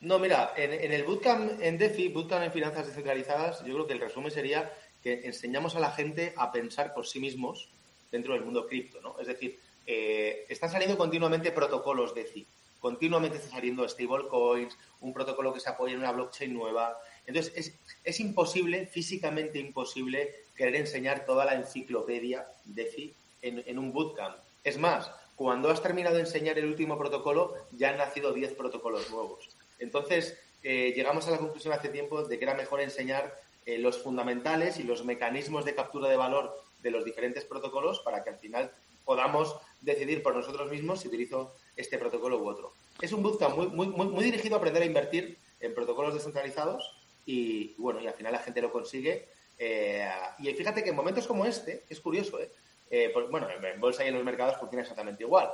No, 0.00 0.18
mira, 0.18 0.52
en, 0.56 0.92
el 0.92 1.04
bootcamp 1.04 1.60
en 1.60 1.78
DeFi, 1.78 2.08
bootcamp 2.08 2.44
en 2.44 2.52
finanzas 2.52 2.86
descentralizadas, 2.86 3.64
yo 3.64 3.74
creo 3.74 3.86
que 3.86 3.92
el 3.94 4.00
resumen 4.00 4.30
sería 4.30 4.70
que 5.02 5.22
enseñamos 5.24 5.74
a 5.74 5.80
la 5.80 5.90
gente 5.90 6.34
a 6.36 6.52
pensar 6.52 6.94
por 6.94 7.06
sí 7.06 7.18
mismos 7.20 7.68
dentro 8.10 8.34
del 8.34 8.44
mundo 8.44 8.66
cripto, 8.66 9.00
¿no? 9.00 9.16
Es 9.20 9.26
decir, 9.26 9.58
eh, 9.86 10.44
están 10.48 10.70
saliendo 10.70 10.96
continuamente 10.96 11.50
protocolos 11.50 12.14
DeFi 12.14 12.46
continuamente 12.82 13.38
está 13.38 13.50
saliendo 13.50 13.88
stablecoins, 13.88 14.76
un 15.00 15.14
protocolo 15.14 15.54
que 15.54 15.60
se 15.60 15.70
apoya 15.70 15.94
en 15.94 16.00
una 16.00 16.12
blockchain 16.12 16.52
nueva. 16.52 16.98
Entonces, 17.26 17.52
es, 17.56 17.78
es 18.04 18.20
imposible, 18.20 18.86
físicamente 18.86 19.58
imposible, 19.58 20.34
querer 20.56 20.76
enseñar 20.76 21.24
toda 21.24 21.44
la 21.44 21.54
enciclopedia 21.54 22.46
DeFi 22.64 23.14
en, 23.40 23.62
en 23.64 23.78
un 23.78 23.92
bootcamp. 23.92 24.36
Es 24.64 24.76
más, 24.78 25.10
cuando 25.36 25.70
has 25.70 25.80
terminado 25.80 26.16
de 26.16 26.22
enseñar 26.22 26.58
el 26.58 26.66
último 26.66 26.98
protocolo, 26.98 27.54
ya 27.70 27.90
han 27.90 27.98
nacido 27.98 28.32
10 28.32 28.54
protocolos 28.54 29.10
nuevos. 29.10 29.48
Entonces, 29.78 30.36
eh, 30.64 30.92
llegamos 30.94 31.26
a 31.26 31.30
la 31.30 31.38
conclusión 31.38 31.72
hace 31.72 31.88
tiempo 31.88 32.22
de 32.24 32.38
que 32.38 32.44
era 32.44 32.54
mejor 32.54 32.80
enseñar 32.80 33.40
eh, 33.64 33.78
los 33.78 34.02
fundamentales 34.02 34.78
y 34.78 34.82
los 34.82 35.04
mecanismos 35.04 35.64
de 35.64 35.74
captura 35.74 36.08
de 36.08 36.16
valor 36.16 36.60
de 36.82 36.90
los 36.90 37.04
diferentes 37.04 37.44
protocolos 37.44 38.00
para 38.00 38.24
que 38.24 38.30
al 38.30 38.38
final 38.38 38.72
podamos 39.04 39.56
decidir 39.80 40.22
por 40.22 40.34
nosotros 40.34 40.70
mismos 40.70 41.00
si 41.00 41.08
utilizo 41.08 41.54
este 41.76 41.98
protocolo 41.98 42.38
u 42.38 42.48
otro. 42.48 42.72
Es 43.00 43.12
un 43.12 43.22
bootcamp 43.22 43.56
muy, 43.56 43.88
muy, 43.88 44.06
muy, 44.06 44.24
dirigido 44.24 44.56
a 44.56 44.58
aprender 44.58 44.82
a 44.82 44.86
invertir 44.86 45.38
en 45.60 45.74
protocolos 45.74 46.14
descentralizados 46.14 46.96
y, 47.26 47.74
bueno, 47.78 48.00
y 48.00 48.06
al 48.06 48.14
final 48.14 48.32
la 48.32 48.38
gente 48.38 48.62
lo 48.62 48.72
consigue. 48.72 49.28
Eh, 49.58 50.08
y 50.38 50.52
fíjate 50.54 50.82
que 50.82 50.90
en 50.90 50.96
momentos 50.96 51.26
como 51.26 51.46
este, 51.46 51.84
es 51.88 52.00
curioso, 52.00 52.38
¿eh? 52.40 53.12
bueno, 53.30 53.48
en 53.50 53.80
bolsa 53.80 54.04
y 54.04 54.08
en 54.08 54.14
los 54.14 54.24
mercados 54.24 54.56
funciona 54.58 54.82
exactamente 54.82 55.22
igual. 55.22 55.50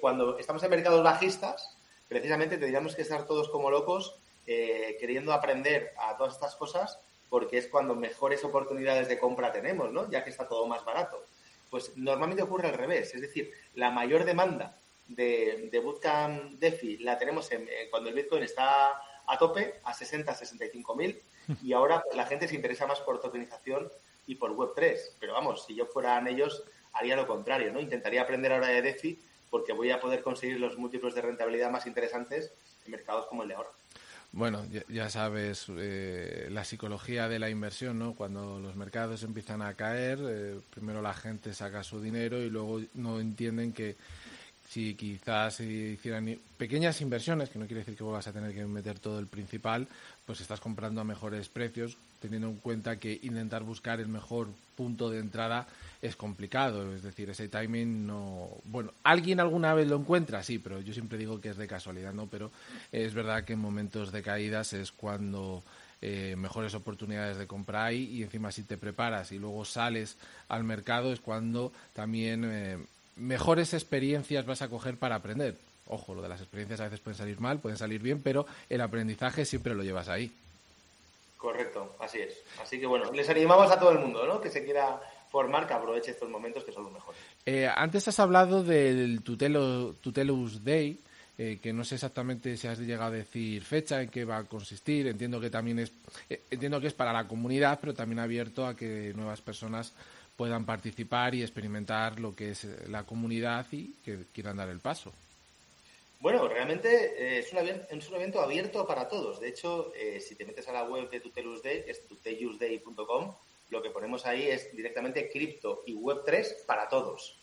cuando 0.00 0.38
estamos 0.38 0.62
en 0.62 0.70
mercados 0.70 1.02
bajistas, 1.02 1.76
precisamente 2.08 2.56
tendríamos 2.56 2.94
que 2.94 3.02
estar 3.02 3.26
todos 3.26 3.48
como 3.48 3.70
locos 3.70 4.16
queriendo 4.46 5.32
aprender 5.32 5.92
a 5.98 6.16
todas 6.16 6.34
estas 6.34 6.54
cosas 6.54 6.98
porque 7.28 7.58
es 7.58 7.68
cuando 7.68 7.94
mejores 7.94 8.44
oportunidades 8.44 9.08
de 9.08 9.18
compra 9.18 9.52
tenemos, 9.52 9.92
¿no? 9.92 10.10
Ya 10.10 10.24
que 10.24 10.30
está 10.30 10.48
todo 10.48 10.66
más 10.66 10.84
barato. 10.84 11.24
Pues 11.70 11.96
normalmente 11.96 12.42
ocurre 12.42 12.68
al 12.68 12.74
revés, 12.74 13.14
es 13.14 13.20
decir, 13.20 13.52
la 13.74 13.90
mayor 13.90 14.24
demanda 14.24 14.78
de, 15.06 15.68
de 15.70 15.78
Bootcamp 15.80 16.58
DeFi 16.58 16.98
la 16.98 17.18
tenemos 17.18 17.50
en, 17.52 17.68
cuando 17.90 18.08
el 18.08 18.14
Bitcoin 18.14 18.42
está 18.42 19.00
a 19.26 19.38
tope, 19.38 19.80
a 19.84 19.92
60, 19.92 20.34
65 20.34 20.94
mil, 20.94 21.20
y 21.62 21.72
ahora 21.72 22.02
pues, 22.02 22.16
la 22.16 22.26
gente 22.26 22.48
se 22.48 22.54
interesa 22.54 22.86
más 22.86 23.00
por 23.00 23.20
tokenización 23.20 23.90
y 24.26 24.34
por 24.34 24.54
Web3. 24.54 24.98
Pero 25.20 25.32
vamos, 25.32 25.64
si 25.66 25.74
yo 25.74 25.86
fueran 25.86 26.26
ellos, 26.28 26.62
haría 26.92 27.16
lo 27.16 27.26
contrario, 27.26 27.72
¿no? 27.72 27.80
Intentaría 27.80 28.22
aprender 28.22 28.52
ahora 28.52 28.68
de 28.68 28.82
DeFi 28.82 29.18
porque 29.50 29.72
voy 29.72 29.90
a 29.90 30.00
poder 30.00 30.22
conseguir 30.22 30.60
los 30.60 30.76
múltiplos 30.76 31.14
de 31.14 31.22
rentabilidad 31.22 31.70
más 31.70 31.86
interesantes 31.86 32.52
en 32.84 32.92
mercados 32.92 33.26
como 33.26 33.42
el 33.42 33.48
de 33.48 33.54
ahora. 33.54 33.70
Bueno, 34.30 34.64
ya, 34.88 35.08
sabes 35.08 35.66
eh, 35.70 36.48
la 36.50 36.64
psicología 36.64 37.28
de 37.28 37.38
la 37.38 37.48
inversión, 37.48 37.98
¿no? 37.98 38.14
Cuando 38.14 38.60
los 38.60 38.76
mercados 38.76 39.22
empiezan 39.22 39.62
a 39.62 39.74
caer, 39.74 40.18
eh, 40.22 40.60
primero 40.70 41.00
la 41.00 41.14
gente 41.14 41.54
saca 41.54 41.82
su 41.82 42.00
dinero 42.00 42.38
y 42.38 42.50
luego 42.50 42.80
no 42.94 43.20
entienden 43.20 43.72
que 43.72 43.96
si 44.68 44.94
quizás 44.94 45.60
hicieran 45.60 46.38
pequeñas 46.58 47.00
inversiones, 47.00 47.48
que 47.48 47.58
no 47.58 47.66
quiere 47.66 47.80
decir 47.80 47.96
que 47.96 48.04
vas 48.04 48.26
a 48.28 48.32
tener 48.32 48.52
que 48.54 48.66
meter 48.66 48.98
todo 48.98 49.18
el 49.18 49.26
principal, 49.26 49.88
pues 50.26 50.40
estás 50.40 50.60
comprando 50.60 51.00
a 51.00 51.04
mejores 51.04 51.48
precios, 51.48 51.96
teniendo 52.20 52.48
en 52.48 52.56
cuenta 52.56 52.96
que 52.96 53.18
intentar 53.22 53.62
buscar 53.62 53.98
el 53.98 54.08
mejor 54.08 54.48
punto 54.76 55.08
de 55.08 55.20
entrada 55.20 55.66
es 56.02 56.16
complicado, 56.16 56.94
es 56.94 57.02
decir, 57.02 57.30
ese 57.30 57.48
timing 57.48 58.06
no... 58.06 58.48
Bueno, 58.64 58.92
¿alguien 59.02 59.40
alguna 59.40 59.74
vez 59.74 59.88
lo 59.88 59.96
encuentra? 59.96 60.42
Sí, 60.42 60.58
pero 60.58 60.80
yo 60.80 60.92
siempre 60.92 61.18
digo 61.18 61.40
que 61.40 61.48
es 61.48 61.56
de 61.56 61.66
casualidad, 61.66 62.12
¿no? 62.12 62.26
Pero 62.26 62.50
es 62.92 63.14
verdad 63.14 63.44
que 63.44 63.54
en 63.54 63.60
momentos 63.60 64.12
de 64.12 64.22
caídas 64.22 64.74
es 64.74 64.92
cuando 64.92 65.62
eh, 66.02 66.36
mejores 66.36 66.74
oportunidades 66.74 67.38
de 67.38 67.46
compra 67.46 67.86
hay 67.86 68.04
y 68.04 68.22
encima 68.22 68.52
si 68.52 68.62
te 68.62 68.76
preparas 68.76 69.32
y 69.32 69.38
luego 69.38 69.64
sales 69.64 70.16
al 70.48 70.62
mercado 70.62 71.12
es 71.12 71.18
cuando 71.18 71.72
también 71.92 72.44
eh, 72.44 72.78
mejores 73.18 73.74
experiencias 73.74 74.46
vas 74.46 74.62
a 74.62 74.68
coger 74.68 74.96
para 74.96 75.16
aprender. 75.16 75.56
Ojo, 75.86 76.14
lo 76.14 76.22
de 76.22 76.28
las 76.28 76.40
experiencias 76.40 76.80
a 76.80 76.84
veces 76.84 77.00
pueden 77.00 77.16
salir 77.16 77.40
mal, 77.40 77.58
pueden 77.58 77.78
salir 77.78 78.02
bien, 78.02 78.20
pero 78.22 78.46
el 78.68 78.80
aprendizaje 78.80 79.44
siempre 79.44 79.74
lo 79.74 79.82
llevas 79.82 80.08
ahí. 80.08 80.30
Correcto, 81.36 81.96
así 82.00 82.18
es. 82.18 82.34
Así 82.60 82.78
que 82.78 82.86
bueno, 82.86 83.10
les 83.12 83.28
animamos 83.28 83.70
a 83.70 83.78
todo 83.78 83.92
el 83.92 84.00
mundo, 84.00 84.26
¿no? 84.26 84.40
Que 84.40 84.50
se 84.50 84.64
quiera 84.64 85.00
formar, 85.30 85.66
que 85.66 85.74
aproveche 85.74 86.10
estos 86.10 86.28
momentos 86.28 86.64
que 86.64 86.72
son 86.72 86.84
los 86.84 86.92
mejores. 86.92 87.20
Eh, 87.46 87.68
antes 87.74 88.08
has 88.08 88.18
hablado 88.18 88.62
del 88.62 89.22
Tutelo, 89.22 89.94
Tutelus 89.94 90.64
Day, 90.64 90.98
eh, 91.38 91.58
que 91.62 91.72
no 91.72 91.84
sé 91.84 91.94
exactamente 91.94 92.56
si 92.56 92.66
has 92.66 92.80
llegado 92.80 93.12
a 93.12 93.16
decir 93.16 93.62
fecha, 93.62 94.02
en 94.02 94.08
qué 94.08 94.24
va 94.24 94.38
a 94.38 94.44
consistir. 94.44 95.06
Entiendo 95.06 95.40
que 95.40 95.50
también 95.50 95.78
es, 95.78 95.92
eh, 96.28 96.42
entiendo 96.50 96.80
que 96.80 96.88
es 96.88 96.94
para 96.94 97.12
la 97.12 97.28
comunidad, 97.28 97.78
pero 97.80 97.94
también 97.94 98.18
abierto 98.18 98.66
a 98.66 98.74
que 98.74 99.12
nuevas 99.14 99.40
personas 99.40 99.92
puedan 100.38 100.64
participar 100.64 101.34
y 101.34 101.42
experimentar 101.42 102.20
lo 102.20 102.36
que 102.36 102.52
es 102.52 102.64
eh, 102.64 102.84
la 102.86 103.02
comunidad 103.02 103.66
y 103.72 103.92
que 104.04 104.26
quieran 104.32 104.56
dar 104.56 104.68
el 104.68 104.78
paso. 104.78 105.12
Bueno, 106.20 106.46
realmente 106.46 106.88
eh, 106.88 107.38
es, 107.40 107.52
un 107.52 107.58
es, 107.58 108.08
un 108.08 108.14
evento 108.14 108.40
abierto 108.40 108.86
para 108.86 109.08
todos. 109.08 109.40
De 109.40 109.48
hecho, 109.48 109.92
eh, 109.96 110.20
si 110.20 110.36
te 110.36 110.46
metes 110.46 110.68
a 110.68 110.72
la 110.72 110.84
web 110.84 111.10
de 111.10 111.18
Tutelus 111.18 111.60
Day, 111.60 111.82
que 111.84 111.90
es 111.90 112.06
tutelusday.com, 112.06 113.34
lo 113.70 113.82
que 113.82 113.90
ponemos 113.90 114.26
ahí 114.26 114.46
es 114.46 114.74
directamente 114.76 115.28
cripto 115.28 115.82
y 115.86 115.94
Web3 115.94 116.64
para 116.66 116.88
todos. 116.88 117.40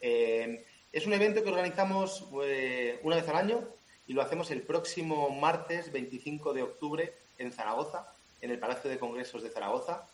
es 0.00 1.06
un 1.06 1.12
evento 1.12 1.42
que 1.42 1.50
organizamos 1.50 2.24
una 3.02 3.16
vez 3.16 3.28
al 3.28 3.36
año 3.36 3.68
y 4.06 4.12
lo 4.12 4.22
hacemos 4.22 4.50
el 4.52 4.62
próximo 4.62 5.30
martes 5.30 5.90
25 5.90 6.54
de 6.54 6.62
octubre 6.62 7.12
en 7.38 7.52
Zaragoza, 7.52 8.08
en 8.40 8.52
el 8.52 8.58
Palacio 8.58 8.88
de 8.88 8.98
Congresos 8.98 9.42
de 9.42 9.50
Zaragoza. 9.50 10.06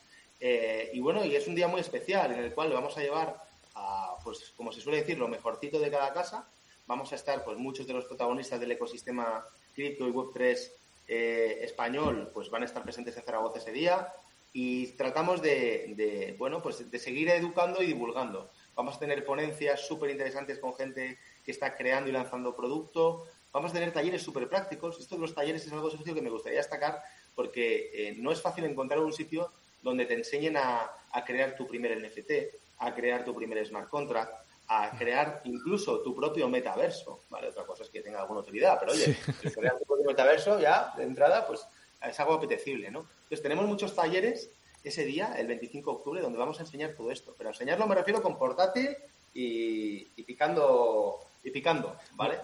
Eh, 0.44 0.90
y 0.92 0.98
bueno, 0.98 1.24
y 1.24 1.36
es 1.36 1.46
un 1.46 1.54
día 1.54 1.68
muy 1.68 1.80
especial 1.80 2.32
en 2.32 2.40
el 2.40 2.52
cual 2.52 2.72
vamos 2.72 2.98
a 2.98 3.00
llevar 3.00 3.40
a, 3.76 4.16
pues 4.24 4.52
como 4.56 4.72
se 4.72 4.80
suele 4.80 4.98
decir, 4.98 5.16
lo 5.16 5.28
mejorcito 5.28 5.78
de 5.78 5.88
cada 5.88 6.12
casa. 6.12 6.48
Vamos 6.88 7.12
a 7.12 7.14
estar, 7.14 7.44
pues 7.44 7.56
muchos 7.58 7.86
de 7.86 7.92
los 7.92 8.06
protagonistas 8.06 8.58
del 8.58 8.72
ecosistema 8.72 9.46
cripto 9.72 10.08
y 10.08 10.10
Web3 10.10 10.70
eh, 11.06 11.60
español, 11.62 12.28
pues 12.34 12.50
van 12.50 12.62
a 12.62 12.64
estar 12.64 12.82
presentes 12.82 13.16
en 13.16 13.22
Zaragoza 13.22 13.58
ese 13.58 13.70
día 13.70 14.12
y 14.52 14.88
tratamos 14.88 15.40
de, 15.40 16.34
bueno, 16.38 16.60
pues 16.60 16.90
de 16.90 16.98
seguir 16.98 17.28
educando 17.28 17.80
y 17.80 17.86
divulgando. 17.86 18.50
Vamos 18.74 18.96
a 18.96 18.98
tener 18.98 19.24
ponencias 19.24 19.86
súper 19.86 20.10
interesantes 20.10 20.58
con 20.58 20.74
gente 20.74 21.18
que 21.44 21.52
está 21.52 21.76
creando 21.76 22.10
y 22.10 22.12
lanzando 22.12 22.56
producto. 22.56 23.28
Vamos 23.52 23.70
a 23.70 23.74
tener 23.74 23.92
talleres 23.92 24.22
súper 24.22 24.48
prácticos. 24.48 24.98
Esto 24.98 25.14
de 25.14 25.20
los 25.20 25.36
talleres 25.36 25.64
es 25.64 25.72
algo 25.72 25.88
que 25.88 26.20
me 26.20 26.30
gustaría 26.30 26.58
destacar 26.58 27.00
porque 27.36 27.90
eh, 27.94 28.16
no 28.18 28.32
es 28.32 28.42
fácil 28.42 28.64
encontrar 28.64 28.98
un 28.98 29.12
sitio 29.12 29.52
donde 29.82 30.06
te 30.06 30.14
enseñen 30.14 30.56
a, 30.56 30.90
crear 31.26 31.54
tu 31.56 31.66
primer 31.66 32.00
NFT, 32.00 32.30
a 32.78 32.94
crear 32.94 33.24
tu 33.24 33.34
primer 33.34 33.66
smart 33.66 33.88
contract, 33.88 34.32
a 34.68 34.96
crear 34.96 35.42
incluso 35.44 36.00
tu 36.00 36.14
propio 36.14 36.48
metaverso. 36.48 37.20
Vale, 37.28 37.48
otra 37.48 37.64
cosa 37.64 37.82
es 37.82 37.90
que 37.90 38.00
tenga 38.00 38.20
alguna 38.20 38.40
utilidad, 38.40 38.78
pero 38.80 38.92
oye, 38.92 39.16
crear 39.54 39.78
tu 39.78 39.84
propio 39.84 40.06
metaverso 40.06 40.58
ya 40.58 40.94
de 40.96 41.02
entrada, 41.02 41.46
pues 41.46 41.66
es 42.00 42.18
algo 42.18 42.34
apetecible, 42.34 42.90
¿no? 42.90 43.00
Entonces 43.24 43.42
tenemos 43.42 43.66
muchos 43.66 43.94
talleres 43.94 44.50
ese 44.82 45.04
día, 45.04 45.34
el 45.36 45.46
25 45.46 45.90
de 45.90 45.96
octubre, 45.96 46.20
donde 46.20 46.38
vamos 46.38 46.58
a 46.58 46.62
enseñar 46.62 46.94
todo 46.94 47.10
esto. 47.10 47.34
Pero 47.36 47.50
a 47.50 47.52
enseñarlo 47.52 47.86
me 47.86 47.94
refiero 47.94 48.22
con 48.22 48.38
portátil 48.38 48.96
y 49.34 50.22
picando 50.24 51.20
y 51.44 51.50
picando, 51.50 51.96
¿vale? 52.14 52.38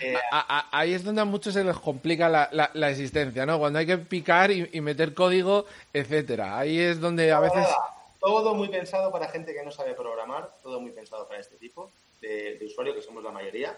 Eh, 0.00 0.16
ahí 0.30 0.94
es 0.94 1.02
donde 1.02 1.20
a 1.20 1.24
muchos 1.24 1.54
se 1.54 1.64
les 1.64 1.76
complica 1.76 2.28
la, 2.28 2.48
la, 2.72 2.90
existencia, 2.90 3.44
¿no? 3.44 3.58
Cuando 3.58 3.80
hay 3.80 3.86
que 3.86 3.98
picar 3.98 4.50
y, 4.52 4.80
meter 4.80 5.12
código, 5.12 5.66
etcétera. 5.92 6.58
Ahí 6.58 6.78
es 6.78 7.00
donde 7.00 7.32
a 7.32 7.40
veces... 7.40 7.66
Todo 8.20 8.54
muy 8.54 8.68
pensado 8.68 9.12
para 9.12 9.28
gente 9.28 9.52
que 9.52 9.62
no 9.62 9.70
sabe 9.70 9.92
programar, 9.94 10.50
todo 10.62 10.80
muy 10.80 10.92
pensado 10.92 11.28
para 11.28 11.40
este 11.40 11.56
tipo 11.56 11.90
de, 12.22 12.56
de 12.58 12.66
usuario, 12.66 12.94
que 12.94 13.02
somos 13.02 13.22
la 13.22 13.30
mayoría. 13.30 13.76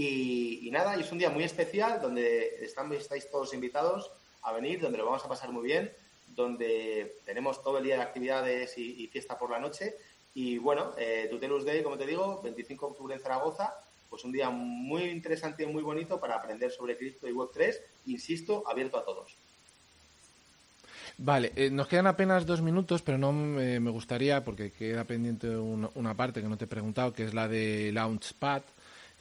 Y, 0.00 0.68
nada, 0.70 0.96
y 0.96 1.00
es 1.00 1.10
un 1.10 1.18
día 1.18 1.28
muy 1.28 1.42
especial 1.42 2.00
donde 2.00 2.64
están, 2.64 2.92
estáis 2.92 3.28
todos 3.30 3.52
invitados 3.52 4.10
a 4.42 4.52
venir, 4.52 4.80
donde 4.80 4.96
lo 4.96 5.06
vamos 5.06 5.24
a 5.24 5.28
pasar 5.28 5.50
muy 5.50 5.64
bien, 5.64 5.90
donde 6.36 7.16
tenemos 7.24 7.60
todo 7.64 7.78
el 7.78 7.84
día 7.84 7.96
de 7.96 8.02
actividades 8.02 8.78
y, 8.78 9.08
fiesta 9.08 9.36
por 9.36 9.50
la 9.50 9.58
noche. 9.58 9.96
Y 10.34 10.58
bueno, 10.58 10.92
eh, 10.98 11.26
Tutelus 11.28 11.64
Day, 11.64 11.82
como 11.82 11.98
te 11.98 12.06
digo, 12.06 12.40
25 12.42 12.86
de 12.86 12.92
octubre 12.92 13.14
en 13.16 13.20
Zaragoza, 13.20 13.74
pues 14.08 14.24
un 14.24 14.32
día 14.32 14.50
muy 14.50 15.04
interesante 15.04 15.62
y 15.62 15.66
muy 15.66 15.82
bonito 15.82 16.18
para 16.18 16.36
aprender 16.36 16.70
sobre 16.70 16.96
cripto 16.96 17.28
y 17.28 17.32
Web3, 17.32 17.76
insisto, 18.06 18.64
abierto 18.66 18.98
a 18.98 19.04
todos. 19.04 19.36
Vale, 21.20 21.52
eh, 21.56 21.68
nos 21.68 21.88
quedan 21.88 22.06
apenas 22.06 22.46
dos 22.46 22.62
minutos, 22.62 23.02
pero 23.02 23.18
no 23.18 23.32
me 23.32 23.90
gustaría, 23.90 24.44
porque 24.44 24.70
queda 24.70 25.02
pendiente 25.04 25.48
una, 25.56 26.14
parte 26.14 26.40
que 26.40 26.48
no 26.48 26.56
te 26.56 26.66
he 26.66 26.68
preguntado, 26.68 27.12
que 27.12 27.24
es 27.24 27.34
la 27.34 27.48
de 27.48 27.90
Launchpad, 27.92 28.62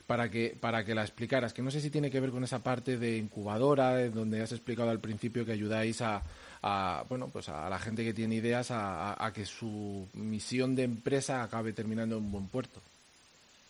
para 0.06 0.30
que, 0.30 0.56
para 0.60 0.86
que 0.86 0.96
la 0.96 1.02
explicaras, 1.02 1.54
que 1.54 1.62
no 1.62 1.72
sé 1.72 1.82
si 1.82 1.90
tiene 1.90 2.12
que 2.12 2.20
ver 2.20 2.30
con 2.30 2.44
esa 2.44 2.60
parte 2.60 2.98
de 2.98 3.18
incubadora, 3.18 4.08
donde 4.10 4.42
has 4.42 4.52
explicado 4.52 4.92
al 4.92 5.00
principio 5.00 5.44
que 5.44 5.52
ayudáis 5.52 6.02
a, 6.02 6.24
bueno, 7.10 7.30
pues 7.30 7.50
a 7.50 7.70
la 7.70 7.80
gente 7.80 8.04
que 8.04 8.14
tiene 8.14 8.36
ideas 8.36 8.72
a, 8.72 9.24
a 9.24 9.34
que 9.34 9.46
su 9.46 10.08
misión 10.14 10.76
de 10.76 10.84
empresa 10.84 11.44
acabe 11.44 11.74
terminando 11.74 12.18
en 12.18 12.32
buen 12.32 12.48
puerto. 12.48 12.80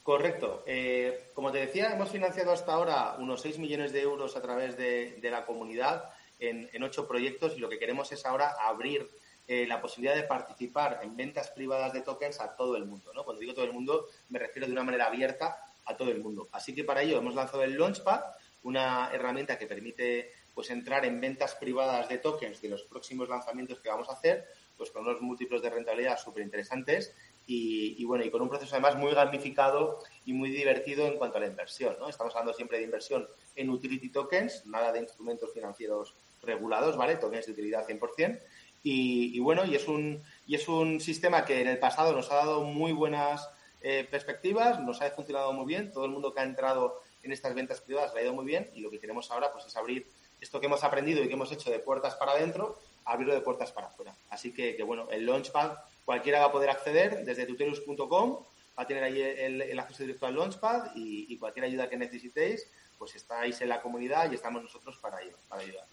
Correcto. 0.07 0.63
Eh, 0.65 1.31
como 1.33 1.51
te 1.51 1.57
decía, 1.57 1.91
hemos 1.91 2.09
financiado 2.09 2.53
hasta 2.53 2.71
ahora 2.71 3.17
unos 3.19 3.41
6 3.41 3.59
millones 3.59 3.91
de 3.91 4.03
euros 4.03 4.37
a 4.37 4.41
través 4.41 4.77
de, 4.77 5.19
la 5.21 5.45
comunidad 5.45 6.05
en, 6.39 6.81
ocho 6.81 7.09
proyectos 7.09 7.57
y 7.57 7.59
lo 7.59 7.67
que 7.67 7.77
queremos 7.77 8.09
es 8.13 8.25
ahora 8.25 8.55
abrir 8.57 9.05
eh, 9.49 9.67
la 9.67 9.81
posibilidad 9.81 10.15
de 10.15 10.23
participar 10.23 11.01
en 11.03 11.17
ventas 11.17 11.49
privadas 11.49 11.91
de 11.91 12.03
tokens 12.03 12.39
a 12.39 12.55
todo 12.55 12.77
el 12.77 12.85
mundo. 12.85 13.11
Cuando 13.25 13.41
digo 13.41 13.53
todo 13.53 13.65
el 13.65 13.73
mundo, 13.73 14.07
me 14.29 14.39
refiero 14.39 14.65
de 14.65 14.71
una 14.71 14.85
manera 14.85 15.07
abierta 15.07 15.59
a 15.83 15.97
todo 15.97 16.09
el 16.09 16.21
mundo. 16.21 16.47
Así 16.53 16.73
que 16.73 16.85
para 16.85 17.01
ello 17.01 17.17
hemos 17.17 17.35
lanzado 17.35 17.63
el 17.63 17.77
Launchpad, 17.77 18.21
una 18.63 19.09
herramienta 19.11 19.59
que 19.59 19.67
permite 19.67 20.31
pues 20.55 20.69
entrar 20.69 21.03
en 21.03 21.19
ventas 21.19 21.55
privadas 21.55 22.07
de 22.07 22.19
tokens 22.19 22.61
de 22.61 22.69
los 22.69 22.83
próximos 22.83 23.27
lanzamientos 23.27 23.81
que 23.81 23.89
vamos 23.89 24.07
a 24.07 24.13
hacer, 24.13 24.47
pues 24.77 24.89
con 24.89 25.05
unos 25.05 25.21
múltiplos 25.21 25.61
de 25.61 25.69
rentabilidad 25.69 26.17
súper 26.17 26.43
interesantes 26.43 27.13
y, 27.49 28.03
bueno, 28.03 28.25
y 28.25 28.29
con 28.29 28.41
un 28.41 28.49
proceso 28.49 28.75
además 28.75 28.97
muy 28.97 29.13
gamificado 29.13 29.99
y 30.25 30.33
muy 30.33 30.49
divertido 30.49 31.07
en 31.07 31.17
cuanto 31.17 31.37
a 31.37 31.39
la 31.39 31.47
inversión, 31.47 31.95
¿no? 31.97 32.09
Estamos 32.09 32.35
hablando 32.35 32.53
siempre 32.53 32.77
de 32.77 32.83
inversión 32.83 33.25
en 33.55 33.69
utility 33.69 34.09
tokens, 34.09 34.65
nada 34.65 34.91
de 34.91 34.99
instrumentos 34.99 35.53
financieros 35.53 36.13
regulados, 36.43 36.97
¿vale? 36.97 37.15
Tokens 37.15 37.45
de 37.45 37.53
utilidad 37.53 37.87
100%. 37.87 38.39
Y, 38.83 39.39
bueno, 39.39 39.65
y 39.65 39.75
es, 39.75 39.87
un, 39.87 40.21
y 40.45 40.55
es 40.55 40.67
un 40.67 40.99
sistema 40.99 41.45
que 41.45 41.61
en 41.61 41.67
el 41.67 41.79
pasado 41.79 42.13
nos 42.13 42.31
ha 42.31 42.35
dado 42.35 42.63
muy 42.63 42.91
buenas 42.91 43.49
eh, 43.81 44.07
perspectivas, 44.09 44.79
nos 44.81 45.01
ha 45.01 45.09
funcionado 45.11 45.51
muy 45.53 45.65
bien, 45.65 45.91
todo 45.91 46.05
el 46.05 46.11
mundo 46.11 46.33
que 46.33 46.41
ha 46.41 46.43
entrado 46.43 47.01
en 47.23 47.31
estas 47.31 47.53
ventas 47.53 47.81
privadas 47.81 48.13
le 48.13 48.21
ha 48.21 48.23
ido 48.23 48.33
muy 48.33 48.45
bien 48.45 48.69
y 48.73 48.79
lo 48.79 48.89
que 48.89 48.99
queremos 48.99 49.29
ahora 49.31 49.51
pues 49.51 49.65
es 49.65 49.75
abrir 49.75 50.07
esto 50.39 50.59
que 50.59 50.67
hemos 50.67 50.83
aprendido 50.83 51.21
y 51.21 51.27
que 51.27 51.33
hemos 51.33 51.51
hecho 51.51 51.69
de 51.69 51.79
puertas 51.79 52.15
para 52.15 52.31
adentro, 52.33 52.77
abrirlo 53.03 53.33
de 53.33 53.41
puertas 53.41 53.71
para 53.71 53.87
afuera. 53.87 54.15
Así 54.29 54.53
que, 54.53 54.75
que 54.75 54.83
bueno, 54.83 55.07
el 55.11 55.25
Launchpad 55.25 55.73
cualquiera 56.07 56.39
va 56.39 56.45
a 56.45 56.51
poder 56.53 56.69
acceder 56.69 57.25
desde 57.25 57.45
tutelus.com, 57.45 58.37
va 58.79 58.83
a 58.83 58.87
tener 58.87 59.03
ahí 59.03 59.21
el, 59.21 59.77
acceso 59.77 60.03
directo 60.03 60.25
al 60.25 60.37
Launchpad 60.37 60.91
y, 60.95 61.35
cualquier 61.35 61.65
ayuda 61.65 61.89
que 61.89 61.97
necesitéis, 61.97 62.65
pues 62.97 63.13
estáis 63.15 63.59
en 63.59 63.67
la 63.67 63.81
comunidad 63.81 64.31
y 64.31 64.35
estamos 64.35 64.63
nosotros 64.63 64.97
para, 65.01 65.17
para 65.49 65.63
ayudar. 65.63 65.83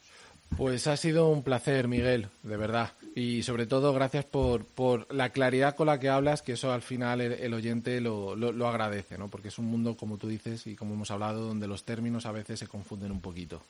Pues 0.57 0.87
ha 0.87 0.97
sido 0.97 1.27
un 1.27 1.43
placer, 1.43 1.89
Miguel, 1.89 2.29
de 2.45 2.57
verdad. 2.57 2.93
Y 3.17 3.43
sobre 3.43 3.67
todo, 3.67 3.93
gracias 3.93 4.25
por, 4.25 4.65
por 4.65 5.13
la 5.13 5.31
claridad 5.31 5.75
con 5.75 5.89
la 5.89 5.99
que 5.99 6.11
hablas, 6.11 6.43
que 6.43 6.53
eso 6.53 6.71
al 6.71 6.83
final 6.83 7.21
el, 7.21 7.53
oyente 7.53 8.01
lo, 8.01 8.37
lo, 8.37 8.69
agradece, 8.69 9.19
¿no? 9.19 9.27
Porque 9.27 9.49
es 9.49 9.59
un 9.59 9.65
mundo, 9.65 9.97
como 9.97 10.17
tú 10.17 10.29
dices 10.29 10.69
y 10.69 10.77
como 10.77 10.95
hemos 10.95 11.11
hablado, 11.11 11.45
donde 11.45 11.67
los 11.67 11.83
términos 11.83 12.25
a 12.25 12.31
veces 12.31 12.61
se 12.61 12.69
confunden 12.69 13.11
un 13.11 13.21
poquito. 13.21 13.61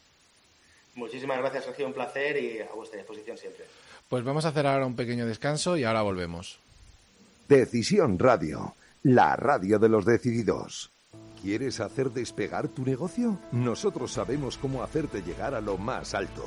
Muchísimas 0.94 1.38
gracias, 1.38 1.64
Sergio. 1.64 1.86
Un 1.86 1.94
placer 1.94 2.36
y 2.36 2.60
a 2.60 2.70
vuestra 2.74 2.98
disposición 2.98 3.38
siempre. 3.38 3.64
Pues 4.14 4.22
vamos 4.22 4.44
a 4.44 4.50
hacer 4.50 4.64
ahora 4.64 4.86
un 4.86 4.94
pequeño 4.94 5.26
descanso 5.26 5.76
y 5.76 5.82
ahora 5.82 6.02
volvemos. 6.02 6.60
Decisión 7.48 8.16
Radio, 8.16 8.76
la 9.02 9.34
radio 9.34 9.80
de 9.80 9.88
los 9.88 10.04
decididos. 10.04 10.92
¿Quieres 11.42 11.80
hacer 11.80 12.12
despegar 12.12 12.68
tu 12.68 12.84
negocio? 12.84 13.40
Nosotros 13.50 14.12
sabemos 14.12 14.56
cómo 14.56 14.84
hacerte 14.84 15.20
llegar 15.22 15.52
a 15.56 15.60
lo 15.60 15.78
más 15.78 16.14
alto. 16.14 16.44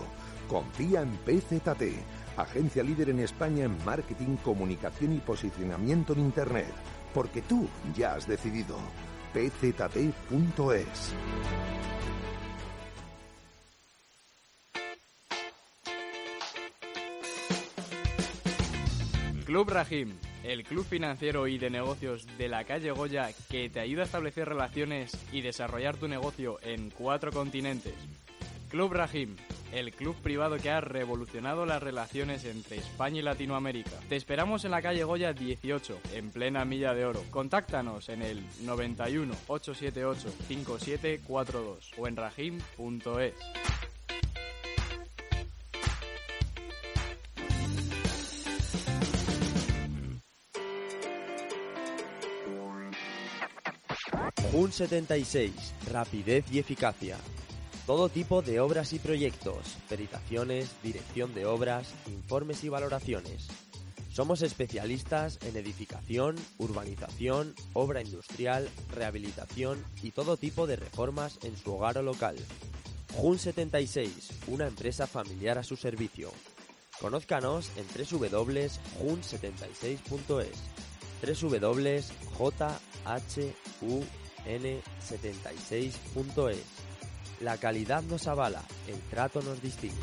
Confía 0.47 1.01
en 1.01 1.17
PZT, 1.25 2.37
agencia 2.37 2.83
líder 2.83 3.09
en 3.09 3.19
España 3.19 3.65
en 3.65 3.75
marketing, 3.83 4.37
comunicación 4.37 5.11
y 5.11 5.17
posicionamiento 5.17 6.13
en 6.13 6.19
Internet, 6.21 6.71
porque 7.13 7.41
tú 7.41 7.67
ya 7.93 8.13
has 8.13 8.25
decidido. 8.25 8.77
pzt.es. 9.33 11.13
Club 19.47 19.69
Rahim, 19.69 20.11
el 20.43 20.65
club 20.65 20.85
financiero 20.85 21.47
y 21.47 21.57
de 21.57 21.69
negocios 21.69 22.27
de 22.37 22.49
la 22.49 22.65
calle 22.65 22.91
Goya 22.91 23.29
que 23.49 23.69
te 23.69 23.79
ayuda 23.79 24.01
a 24.01 24.05
establecer 24.05 24.49
relaciones 24.49 25.17
y 25.31 25.39
desarrollar 25.39 25.95
tu 25.95 26.09
negocio 26.09 26.59
en 26.63 26.89
cuatro 26.89 27.31
continentes. 27.31 27.93
Club 28.69 28.91
Rahim, 28.91 29.37
el 29.71 29.93
club 29.93 30.17
privado 30.17 30.57
que 30.57 30.69
ha 30.69 30.81
revolucionado 30.81 31.65
las 31.65 31.81
relaciones 31.81 32.43
entre 32.43 32.75
España 32.75 33.19
y 33.19 33.21
Latinoamérica. 33.21 33.97
Te 34.09 34.17
esperamos 34.17 34.65
en 34.65 34.71
la 34.71 34.81
calle 34.81 35.05
Goya 35.05 35.31
18, 35.31 35.97
en 36.15 36.29
plena 36.29 36.65
Milla 36.65 36.93
de 36.93 37.05
Oro. 37.05 37.23
Contáctanos 37.31 38.09
en 38.09 38.23
el 38.23 38.43
91 38.65 39.33
878 39.47 40.29
5742 40.45 41.91
o 41.97 42.05
en 42.05 42.17
rahim.es. 42.17 43.33
Un 54.67 54.73
76, 54.73 55.53
rapidez 55.89 56.43
y 56.51 56.59
eficacia. 56.59 57.15
Todo 57.85 58.09
tipo 58.09 58.41
de 58.41 58.59
obras 58.59 58.91
y 58.91 58.99
proyectos, 58.99 59.77
peritaciones, 59.87 60.75
dirección 60.83 61.33
de 61.33 61.45
obras, 61.45 61.93
informes 62.07 62.65
y 62.65 62.69
valoraciones. 62.69 63.47
Somos 64.11 64.41
especialistas 64.41 65.39
en 65.43 65.55
edificación, 65.55 66.35
urbanización, 66.57 67.55
obra 67.71 68.01
industrial, 68.01 68.67
rehabilitación 68.93 69.81
y 70.03 70.11
todo 70.11 70.35
tipo 70.35 70.67
de 70.67 70.75
reformas 70.75 71.39
en 71.43 71.55
su 71.55 71.73
hogar 71.73 71.97
o 71.99 72.01
local. 72.01 72.35
Jun 73.13 73.39
76, 73.39 74.31
una 74.47 74.67
empresa 74.67 75.07
familiar 75.07 75.57
a 75.57 75.63
su 75.63 75.77
servicio. 75.77 76.29
Conózcanos 76.99 77.71
en 77.77 77.85
www.jun76.es. 77.87 80.57
www.jhu 81.41 84.26
n76.es. 84.47 86.63
La 87.41 87.57
calidad 87.57 88.03
nos 88.03 88.27
avala, 88.27 88.61
el 88.87 88.99
trato 89.09 89.41
nos 89.41 89.61
distingue. 89.61 89.97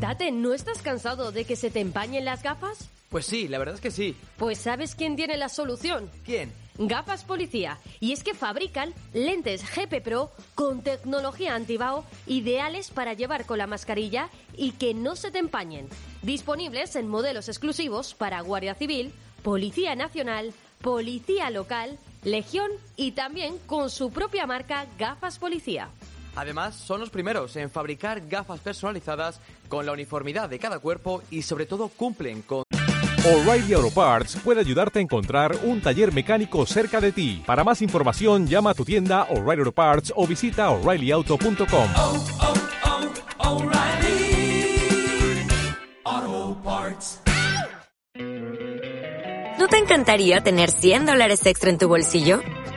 Tate, 0.08 0.32
¿no 0.32 0.54
estás 0.54 0.84
cansado 0.84 1.32
de 1.32 1.46
que 1.46 1.56
se 1.56 1.72
te 1.72 1.80
empañen 1.80 2.26
las 2.26 2.44
gafas? 2.44 2.92
Pues 3.10 3.26
sí, 3.26 3.48
la 3.48 3.58
verdad 3.58 3.74
es 3.74 3.82
que 3.82 3.90
sí. 3.90 4.16
Pues 4.38 4.60
¿sabes 4.60 4.94
quién 4.94 5.16
tiene 5.16 5.36
la 5.36 5.50
solución? 5.50 6.12
¿Quién? 6.24 6.54
Gafas 6.78 7.24
Policía. 7.24 7.80
Y 8.00 8.12
es 8.12 8.24
que 8.24 8.36
fabrican 8.36 8.94
lentes 9.16 9.64
GP 9.64 10.04
Pro 10.04 10.30
con 10.54 10.84
tecnología 10.84 11.56
antibao 11.56 12.06
ideales 12.28 12.92
para 12.92 13.14
llevar 13.14 13.48
con 13.48 13.58
la 13.58 13.66
mascarilla 13.66 14.30
y 14.56 14.74
que 14.74 14.94
no 14.94 15.16
se 15.16 15.32
te 15.32 15.40
empañen. 15.40 15.90
Disponibles 16.22 16.96
en 16.96 17.08
modelos 17.08 17.50
exclusivos 17.50 18.14
para 18.14 18.42
Guardia 18.42 18.76
Civil, 18.76 19.12
Policía 19.42 19.96
Nacional, 19.96 20.54
Policía 20.84 21.50
Local, 21.50 21.98
Legión 22.24 22.70
y 22.96 23.14
también 23.14 23.58
con 23.66 23.90
su 23.90 24.12
propia 24.12 24.46
marca 24.46 24.86
Gafas 25.00 25.40
Policía. 25.40 25.90
Además, 26.36 26.76
son 26.76 27.00
los 27.00 27.10
primeros 27.10 27.56
en 27.56 27.70
fabricar 27.70 28.28
gafas 28.28 28.60
personalizadas 28.60 29.40
con 29.68 29.86
la 29.86 29.92
uniformidad 29.92 30.50
de 30.50 30.60
cada 30.60 30.80
cuerpo 30.80 31.22
y 31.32 31.42
sobre 31.42 31.66
todo 31.66 31.90
cumplen 31.90 32.42
con... 32.42 32.64
O'Reilly 33.26 33.74
Auto 33.74 33.90
Parts 33.90 34.38
puede 34.44 34.60
ayudarte 34.60 35.00
a 35.00 35.02
encontrar 35.02 35.58
un 35.64 35.82
taller 35.82 36.14
mecánico 36.14 36.64
cerca 36.68 37.02
de 37.02 37.12
ti. 37.12 37.42
Para 37.44 37.64
más 37.64 37.82
información, 37.82 38.46
llama 38.46 38.70
a 38.70 38.74
tu 38.76 38.86
tienda 38.86 39.24
O'Reilly 39.24 39.62
Auto 39.62 39.72
Parts 39.72 40.14
o 40.16 40.28
visita 40.28 40.70
oreillyauto.com. 40.70 41.90
¿No 49.58 49.68
te 49.68 49.78
encantaría 49.78 50.42
tener 50.42 50.70
100 50.70 51.08
dólares 51.08 51.44
extra 51.48 51.72
en 51.72 51.80
tu 51.80 51.88
bolsillo? 51.88 52.42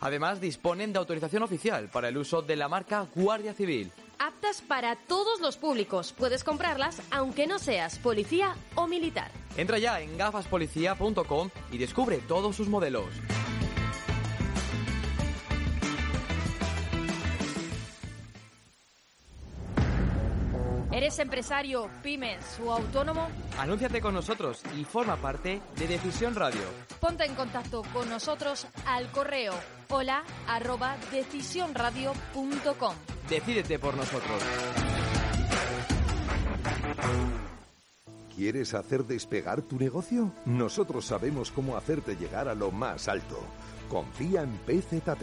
Además, 0.00 0.40
disponen 0.40 0.92
de 0.92 0.98
autorización 0.98 1.42
oficial 1.42 1.88
para 1.90 2.08
el 2.08 2.16
uso 2.16 2.42
de 2.42 2.56
la 2.56 2.68
marca 2.68 3.06
Guardia 3.14 3.54
Civil. 3.54 3.92
Aptas 4.18 4.60
para 4.60 4.96
todos 4.96 5.40
los 5.40 5.56
públicos. 5.56 6.14
Puedes 6.16 6.44
comprarlas 6.44 7.00
aunque 7.10 7.46
no 7.46 7.58
seas 7.58 7.98
policía 7.98 8.54
o 8.74 8.86
militar. 8.86 9.30
Entra 9.56 9.78
ya 9.78 10.00
en 10.00 10.16
gafaspolicía.com 10.18 11.50
y 11.72 11.78
descubre 11.78 12.18
todos 12.28 12.56
sus 12.56 12.68
modelos. 12.68 13.08
¿Eres 20.92 21.20
empresario, 21.20 21.88
pymes 22.02 22.58
o 22.64 22.72
autónomo? 22.72 23.28
Anúnciate 23.58 24.00
con 24.00 24.12
nosotros 24.12 24.60
y 24.76 24.84
forma 24.84 25.16
parte 25.16 25.60
de 25.76 25.86
Decisión 25.86 26.34
Radio. 26.34 26.62
Ponte 27.00 27.24
en 27.24 27.34
contacto 27.36 27.82
con 27.92 28.08
nosotros 28.08 28.66
al 28.86 29.10
correo 29.12 29.54
hola 29.90 30.24
arroba 30.48 30.96
decisionradio.com. 31.12 32.94
Decídete 33.28 33.78
por 33.78 33.96
nosotros. 33.96 34.42
¿Quieres 38.34 38.74
hacer 38.74 39.04
despegar 39.04 39.62
tu 39.62 39.78
negocio? 39.78 40.32
Nosotros 40.46 41.04
sabemos 41.04 41.50
cómo 41.50 41.76
hacerte 41.76 42.16
llegar 42.16 42.48
a 42.48 42.54
lo 42.54 42.70
más 42.70 43.06
alto. 43.08 43.38
Confía 43.88 44.42
en 44.42 44.58
PZT, 44.66 45.22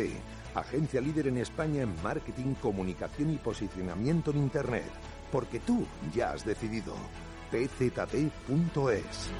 agencia 0.55 1.01
líder 1.01 1.27
en 1.27 1.37
España 1.37 1.81
en 1.81 2.01
marketing, 2.03 2.53
comunicación 2.61 3.33
y 3.33 3.37
posicionamiento 3.37 4.31
en 4.31 4.37
Internet. 4.37 4.91
Porque 5.31 5.59
tú 5.59 5.85
ya 6.13 6.31
has 6.31 6.45
decidido. 6.45 6.95
PZT.es. 7.51 9.31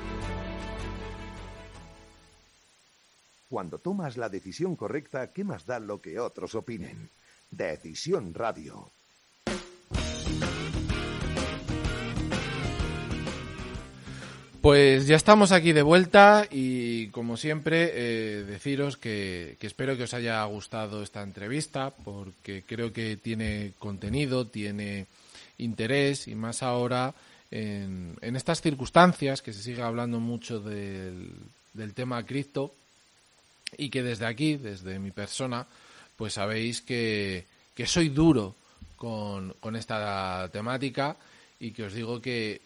Cuando 3.49 3.77
tomas 3.77 4.17
la 4.17 4.29
decisión 4.29 4.75
correcta, 4.75 5.31
¿qué 5.31 5.43
más 5.43 5.65
da 5.65 5.79
lo 5.79 6.01
que 6.01 6.19
otros 6.19 6.55
opinen? 6.55 7.09
Decisión 7.49 8.33
Radio. 8.33 8.91
Pues 14.61 15.07
ya 15.07 15.15
estamos 15.15 15.53
aquí 15.53 15.71
de 15.71 15.81
vuelta 15.81 16.45
y 16.51 17.07
como 17.09 17.37
siempre 17.37 17.91
eh, 17.93 18.43
deciros 18.43 18.97
que, 18.97 19.55
espero 19.61 19.95
que 19.95 20.03
os 20.03 20.13
haya 20.13 20.43
gustado 20.43 21.03
esta 21.03 21.21
entrevista 21.21 21.91
porque 22.03 22.63
creo 22.67 22.91
que 22.91 23.15
tiene 23.15 23.71
contenido, 23.79 24.47
tiene 24.47 25.05
interés 25.57 26.27
y 26.27 26.35
más 26.35 26.63
ahora 26.63 27.13
en, 27.51 28.17
en 28.21 28.35
estas 28.35 28.61
circunstancias 28.61 29.41
que 29.41 29.53
se 29.53 29.63
sigue 29.63 29.81
hablando 29.81 30.19
mucho 30.19 30.59
del, 30.59 31.33
tema 31.93 32.23
cripto 32.25 32.73
y 33.77 33.89
que 33.89 34.03
desde 34.03 34.25
aquí, 34.25 34.57
desde 34.57 34.99
mi 34.99 35.11
persona, 35.11 35.65
pues 36.15 36.33
sabéis 36.33 36.81
que, 36.81 37.45
que 37.75 37.85
soy 37.85 38.09
duro 38.09 38.55
con, 38.95 39.53
con 39.59 39.75
esta 39.75 40.49
temática 40.51 41.15
y 41.59 41.71
que 41.71 41.83
os 41.83 41.93
digo 41.93 42.21
que 42.21 42.61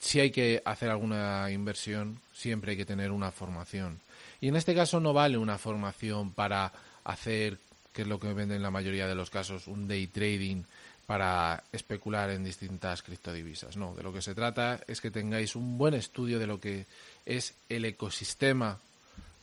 si 0.00 0.18
hay 0.18 0.30
que 0.30 0.60
hacer 0.64 0.90
alguna 0.90 1.50
inversión, 1.50 2.18
siempre 2.34 2.72
hay 2.72 2.76
que 2.76 2.84
tener 2.84 3.12
una 3.12 3.30
formación. 3.30 4.00
Y 4.40 4.48
en 4.48 4.56
este 4.56 4.74
caso 4.74 4.98
no 4.98 5.12
vale 5.12 5.38
una 5.38 5.58
formación 5.58 6.32
para 6.32 6.72
hacer, 7.04 7.58
que 7.92 8.02
es 8.02 8.08
lo 8.08 8.18
que 8.18 8.32
venden 8.32 8.56
en 8.56 8.62
la 8.62 8.72
mayoría 8.72 9.06
de 9.06 9.14
los 9.14 9.30
casos, 9.30 9.68
un 9.68 9.86
day 9.86 10.08
trading 10.08 10.64
para 11.06 11.62
especular 11.72 12.30
en 12.30 12.44
distintas 12.44 13.02
criptodivisas. 13.02 13.76
No, 13.76 13.94
de 13.94 14.02
lo 14.02 14.12
que 14.12 14.22
se 14.22 14.34
trata 14.34 14.80
es 14.86 15.00
que 15.00 15.10
tengáis 15.10 15.56
un 15.56 15.76
buen 15.76 15.94
estudio 15.94 16.38
de 16.38 16.46
lo 16.46 16.60
que 16.60 16.86
es 17.26 17.54
el 17.68 17.84
ecosistema 17.84 18.78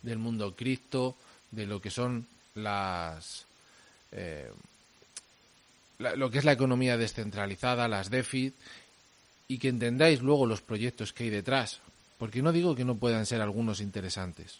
del 0.01 0.17
mundo 0.17 0.55
cripto, 0.55 1.15
de 1.51 1.65
lo 1.65 1.81
que 1.81 1.91
son 1.91 2.25
las... 2.55 3.45
Eh, 4.11 4.49
lo 5.99 6.31
que 6.31 6.37
es 6.37 6.45
la 6.45 6.53
economía 6.53 6.95
descentralizada, 6.95 7.89
las 7.89 8.09
DeFi, 8.09 8.53
y 9.49 9.57
que 9.57 9.67
entendáis 9.67 10.21
luego 10.21 10.45
los 10.45 10.61
proyectos 10.61 11.11
que 11.11 11.25
hay 11.25 11.29
detrás, 11.29 11.79
porque 12.17 12.41
no 12.41 12.53
digo 12.53 12.73
que 12.73 12.85
no 12.85 12.95
puedan 12.95 13.25
ser 13.25 13.41
algunos 13.41 13.81
interesantes, 13.81 14.59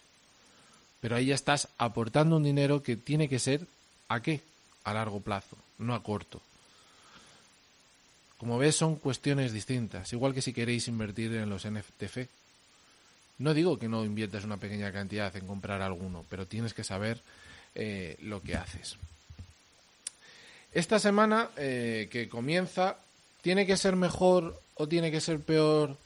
pero 1.00 1.16
ahí 1.16 1.26
ya 1.26 1.34
estás 1.34 1.68
aportando 1.78 2.36
un 2.36 2.42
dinero 2.42 2.82
que 2.82 2.96
tiene 2.96 3.26
que 3.28 3.38
ser 3.38 3.66
a 4.08 4.20
qué? 4.20 4.42
A 4.84 4.92
largo 4.92 5.20
plazo, 5.20 5.56
no 5.78 5.94
a 5.94 6.02
corto. 6.02 6.42
Como 8.40 8.56
ves, 8.56 8.74
son 8.74 8.96
cuestiones 8.96 9.52
distintas, 9.52 10.14
igual 10.14 10.32
que 10.32 10.40
si 10.40 10.54
queréis 10.54 10.88
invertir 10.88 11.34
en 11.34 11.50
los 11.50 11.68
NFTF. 11.68 12.26
No 13.36 13.52
digo 13.52 13.78
que 13.78 13.86
no 13.86 14.02
inviertas 14.02 14.44
una 14.44 14.56
pequeña 14.56 14.90
cantidad 14.92 15.36
en 15.36 15.46
comprar 15.46 15.82
alguno, 15.82 16.24
pero 16.30 16.46
tienes 16.46 16.72
que 16.72 16.82
saber 16.82 17.20
eh, 17.74 18.16
lo 18.22 18.40
que 18.40 18.56
haces. 18.56 18.96
Esta 20.72 20.98
semana 20.98 21.50
eh, 21.58 22.08
que 22.10 22.30
comienza, 22.30 22.96
¿tiene 23.42 23.66
que 23.66 23.76
ser 23.76 23.94
mejor 23.94 24.58
o 24.74 24.88
tiene 24.88 25.10
que 25.10 25.20
ser 25.20 25.40
peor 25.40 25.98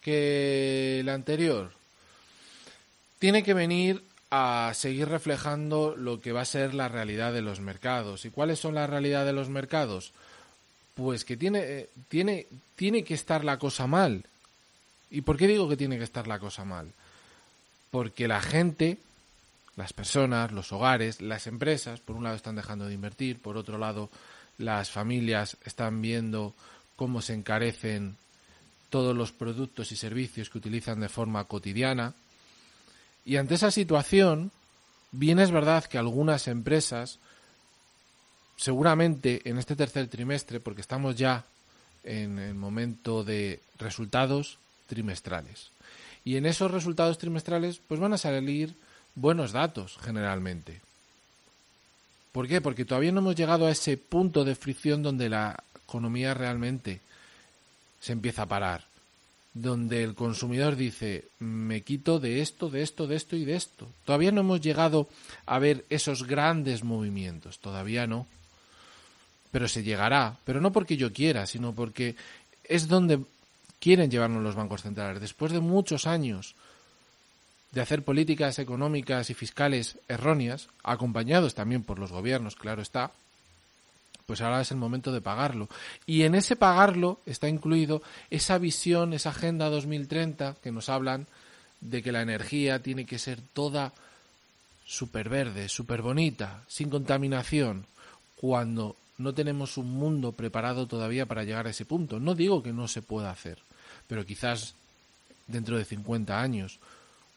que 0.00 1.02
la 1.04 1.14
anterior? 1.14 1.72
Tiene 3.18 3.42
que 3.42 3.52
venir 3.52 4.00
a 4.30 4.70
seguir 4.76 5.08
reflejando 5.08 5.96
lo 5.96 6.20
que 6.20 6.30
va 6.30 6.42
a 6.42 6.44
ser 6.44 6.72
la 6.72 6.86
realidad 6.86 7.32
de 7.32 7.42
los 7.42 7.58
mercados. 7.58 8.24
¿Y 8.26 8.30
cuáles 8.30 8.60
son 8.60 8.76
la 8.76 8.86
realidad 8.86 9.26
de 9.26 9.32
los 9.32 9.48
mercados? 9.48 10.12
Pues 11.00 11.24
que 11.24 11.38
tiene, 11.38 11.60
eh, 11.60 11.88
tiene, 12.08 12.46
tiene 12.76 13.02
que 13.02 13.14
estar 13.14 13.42
la 13.42 13.58
cosa 13.58 13.86
mal. 13.86 14.22
¿Y 15.10 15.22
por 15.22 15.38
qué 15.38 15.46
digo 15.46 15.66
que 15.66 15.78
tiene 15.78 15.96
que 15.96 16.04
estar 16.04 16.26
la 16.26 16.38
cosa 16.38 16.66
mal? 16.66 16.92
Porque 17.90 18.28
la 18.28 18.42
gente, 18.42 18.98
las 19.76 19.94
personas, 19.94 20.52
los 20.52 20.72
hogares, 20.72 21.22
las 21.22 21.46
empresas, 21.46 22.00
por 22.00 22.16
un 22.16 22.24
lado 22.24 22.36
están 22.36 22.54
dejando 22.54 22.86
de 22.86 22.92
invertir, 22.92 23.40
por 23.40 23.56
otro 23.56 23.78
lado 23.78 24.10
las 24.58 24.90
familias 24.90 25.56
están 25.64 26.02
viendo 26.02 26.52
cómo 26.96 27.22
se 27.22 27.32
encarecen 27.32 28.16
todos 28.90 29.16
los 29.16 29.32
productos 29.32 29.92
y 29.92 29.96
servicios 29.96 30.50
que 30.50 30.58
utilizan 30.58 31.00
de 31.00 31.08
forma 31.08 31.44
cotidiana. 31.44 32.12
Y 33.24 33.36
ante 33.36 33.54
esa 33.54 33.70
situación, 33.70 34.52
bien 35.12 35.38
es 35.38 35.50
verdad 35.50 35.82
que 35.86 35.96
algunas 35.96 36.46
empresas, 36.46 37.18
seguramente 38.60 39.40
en 39.48 39.56
este 39.56 39.74
tercer 39.74 40.08
trimestre, 40.08 40.60
porque 40.60 40.82
estamos 40.82 41.16
ya 41.16 41.44
en 42.04 42.38
el 42.38 42.54
momento 42.54 43.24
de 43.24 43.60
resultados 43.78 44.58
trimestrales, 44.86 45.70
y 46.26 46.36
en 46.36 46.44
esos 46.44 46.70
resultados 46.70 47.16
trimestrales 47.16 47.80
pues 47.88 47.98
van 47.98 48.12
a 48.12 48.18
salir 48.18 48.74
buenos 49.14 49.52
datos 49.52 49.96
generalmente. 50.02 50.80
¿Por 52.32 52.46
qué? 52.48 52.60
Porque 52.60 52.84
todavía 52.84 53.12
no 53.12 53.20
hemos 53.20 53.34
llegado 53.34 53.66
a 53.66 53.70
ese 53.70 53.96
punto 53.96 54.44
de 54.44 54.54
fricción 54.54 55.02
donde 55.02 55.30
la 55.30 55.64
economía 55.82 56.34
realmente 56.34 57.00
se 57.98 58.12
empieza 58.12 58.42
a 58.42 58.46
parar, 58.46 58.84
donde 59.54 60.04
el 60.04 60.14
consumidor 60.14 60.76
dice, 60.76 61.24
me 61.38 61.80
quito 61.80 62.20
de 62.20 62.42
esto, 62.42 62.68
de 62.68 62.82
esto, 62.82 63.06
de 63.06 63.16
esto 63.16 63.36
y 63.36 63.46
de 63.46 63.56
esto. 63.56 63.88
Todavía 64.04 64.32
no 64.32 64.42
hemos 64.42 64.60
llegado 64.60 65.08
a 65.46 65.58
ver 65.58 65.86
esos 65.88 66.26
grandes 66.26 66.84
movimientos, 66.84 67.58
todavía 67.58 68.06
no. 68.06 68.26
Pero 69.50 69.68
se 69.68 69.82
llegará, 69.82 70.36
pero 70.44 70.60
no 70.60 70.72
porque 70.72 70.96
yo 70.96 71.12
quiera, 71.12 71.46
sino 71.46 71.74
porque 71.74 72.16
es 72.64 72.88
donde 72.88 73.20
quieren 73.80 74.10
llevarnos 74.10 74.42
los 74.42 74.54
bancos 74.54 74.82
centrales. 74.82 75.20
Después 75.20 75.52
de 75.52 75.60
muchos 75.60 76.06
años 76.06 76.54
de 77.72 77.80
hacer 77.80 78.04
políticas 78.04 78.58
económicas 78.58 79.30
y 79.30 79.34
fiscales 79.34 79.98
erróneas, 80.08 80.68
acompañados 80.82 81.54
también 81.54 81.82
por 81.82 81.98
los 81.98 82.12
gobiernos, 82.12 82.56
claro 82.56 82.82
está, 82.82 83.12
pues 84.26 84.40
ahora 84.40 84.60
es 84.60 84.70
el 84.70 84.76
momento 84.76 85.12
de 85.12 85.20
pagarlo. 85.20 85.68
Y 86.06 86.22
en 86.22 86.34
ese 86.34 86.54
pagarlo 86.56 87.20
está 87.26 87.48
incluido 87.48 88.02
esa 88.30 88.58
visión, 88.58 89.12
esa 89.12 89.30
Agenda 89.30 89.68
2030 89.68 90.56
que 90.62 90.70
nos 90.70 90.88
hablan 90.88 91.26
de 91.80 92.02
que 92.02 92.12
la 92.12 92.22
energía 92.22 92.82
tiene 92.82 93.06
que 93.06 93.18
ser 93.18 93.40
toda 93.52 93.92
súper 94.86 95.28
verde, 95.28 95.68
súper 95.68 96.02
bonita, 96.02 96.62
sin 96.68 96.90
contaminación, 96.90 97.86
cuando 98.36 98.96
no 99.20 99.34
tenemos 99.34 99.76
un 99.76 99.90
mundo 99.90 100.32
preparado 100.32 100.86
todavía 100.86 101.26
para 101.26 101.44
llegar 101.44 101.66
a 101.66 101.70
ese 101.70 101.84
punto. 101.84 102.18
No 102.18 102.34
digo 102.34 102.62
que 102.62 102.72
no 102.72 102.88
se 102.88 103.02
pueda 103.02 103.30
hacer, 103.30 103.58
pero 104.06 104.24
quizás 104.24 104.74
dentro 105.46 105.76
de 105.76 105.84
50 105.84 106.40
años, 106.40 106.78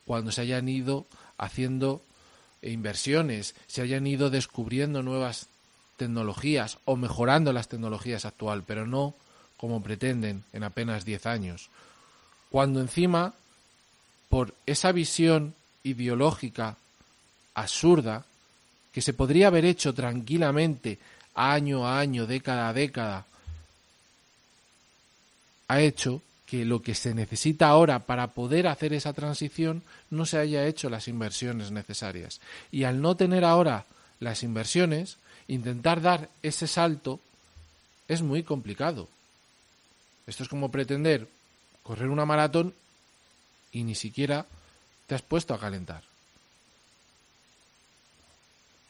cuando 0.06 0.32
se 0.32 0.42
hayan 0.42 0.70
ido 0.70 1.06
haciendo 1.38 2.02
inversiones, 2.62 3.56
se 3.68 3.82
hayan 3.82 4.08
ido 4.08 4.30
descubriendo 4.30 5.04
nuevas 5.04 5.48
tecnologías 5.98 6.78
o 6.86 6.96
mejorando 6.96 7.52
las 7.52 7.68
tecnologías 7.68 8.26
actual, 8.26 8.64
pero 8.66 8.88
no 8.88 9.14
como 9.58 9.84
pretenden 9.84 10.44
en 10.54 10.64
apenas 10.64 11.06
10 11.06 11.26
años. 11.26 11.70
Cuando 12.50 12.80
encima, 12.80 13.34
por 14.30 14.54
esa 14.66 14.92
visión 14.92 15.54
ideológica 15.84 16.78
absurda, 17.54 18.26
que 18.94 19.02
se 19.02 19.14
podría 19.14 19.48
haber 19.48 19.66
hecho 19.66 19.94
tranquilamente 19.94 21.00
año 21.36 21.88
a 21.88 22.00
año, 22.00 22.26
década 22.26 22.70
a 22.70 22.74
década, 22.74 23.26
ha 25.68 25.82
hecho 25.82 26.22
que 26.46 26.66
lo 26.66 26.82
que 26.82 26.94
se 26.94 27.16
necesita 27.16 27.68
ahora 27.68 28.00
para 28.00 28.28
poder 28.28 28.68
hacer 28.68 28.94
esa 28.94 29.14
transición 29.14 29.82
no 30.12 30.26
se 30.26 30.38
haya 30.38 30.68
hecho 30.68 30.90
las 30.90 31.08
inversiones 31.08 31.72
necesarias. 31.72 32.42
Y 32.72 32.84
al 32.84 33.02
no 33.02 33.16
tener 33.16 33.44
ahora 33.44 33.86
las 34.20 34.44
inversiones, 34.44 35.18
intentar 35.48 36.02
dar 36.02 36.30
ese 36.44 36.68
salto 36.68 37.20
es 38.08 38.22
muy 38.22 38.44
complicado. 38.44 39.08
Esto 40.28 40.44
es 40.44 40.50
como 40.50 40.70
pretender 40.70 41.28
correr 41.82 42.10
una 42.10 42.26
maratón 42.26 42.74
y 43.72 43.84
ni 43.84 43.96
siquiera 43.96 44.46
te 45.08 45.16
has 45.16 45.22
puesto 45.22 45.54
a 45.54 45.60
calentar. 45.60 46.04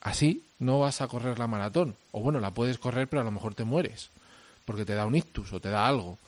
Así 0.03 0.45
no 0.59 0.79
vas 0.79 0.99
a 1.01 1.07
correr 1.07 1.39
la 1.39 1.47
maratón. 1.47 1.95
O 2.11 2.19
bueno, 2.19 2.39
la 2.41 2.51
puedes 2.51 2.77
correr, 2.77 3.07
pero 3.07 3.21
a 3.21 3.25
lo 3.25 3.31
mejor 3.31 3.55
te 3.55 3.63
mueres. 3.63 4.09
Porque 4.65 4.85
te 4.85 4.93
da 4.93 5.05
un 5.05 5.15
ictus 5.15 5.51
o 5.53 5.61
te 5.61 5.69
da 5.69 5.87
algo. 5.87 6.19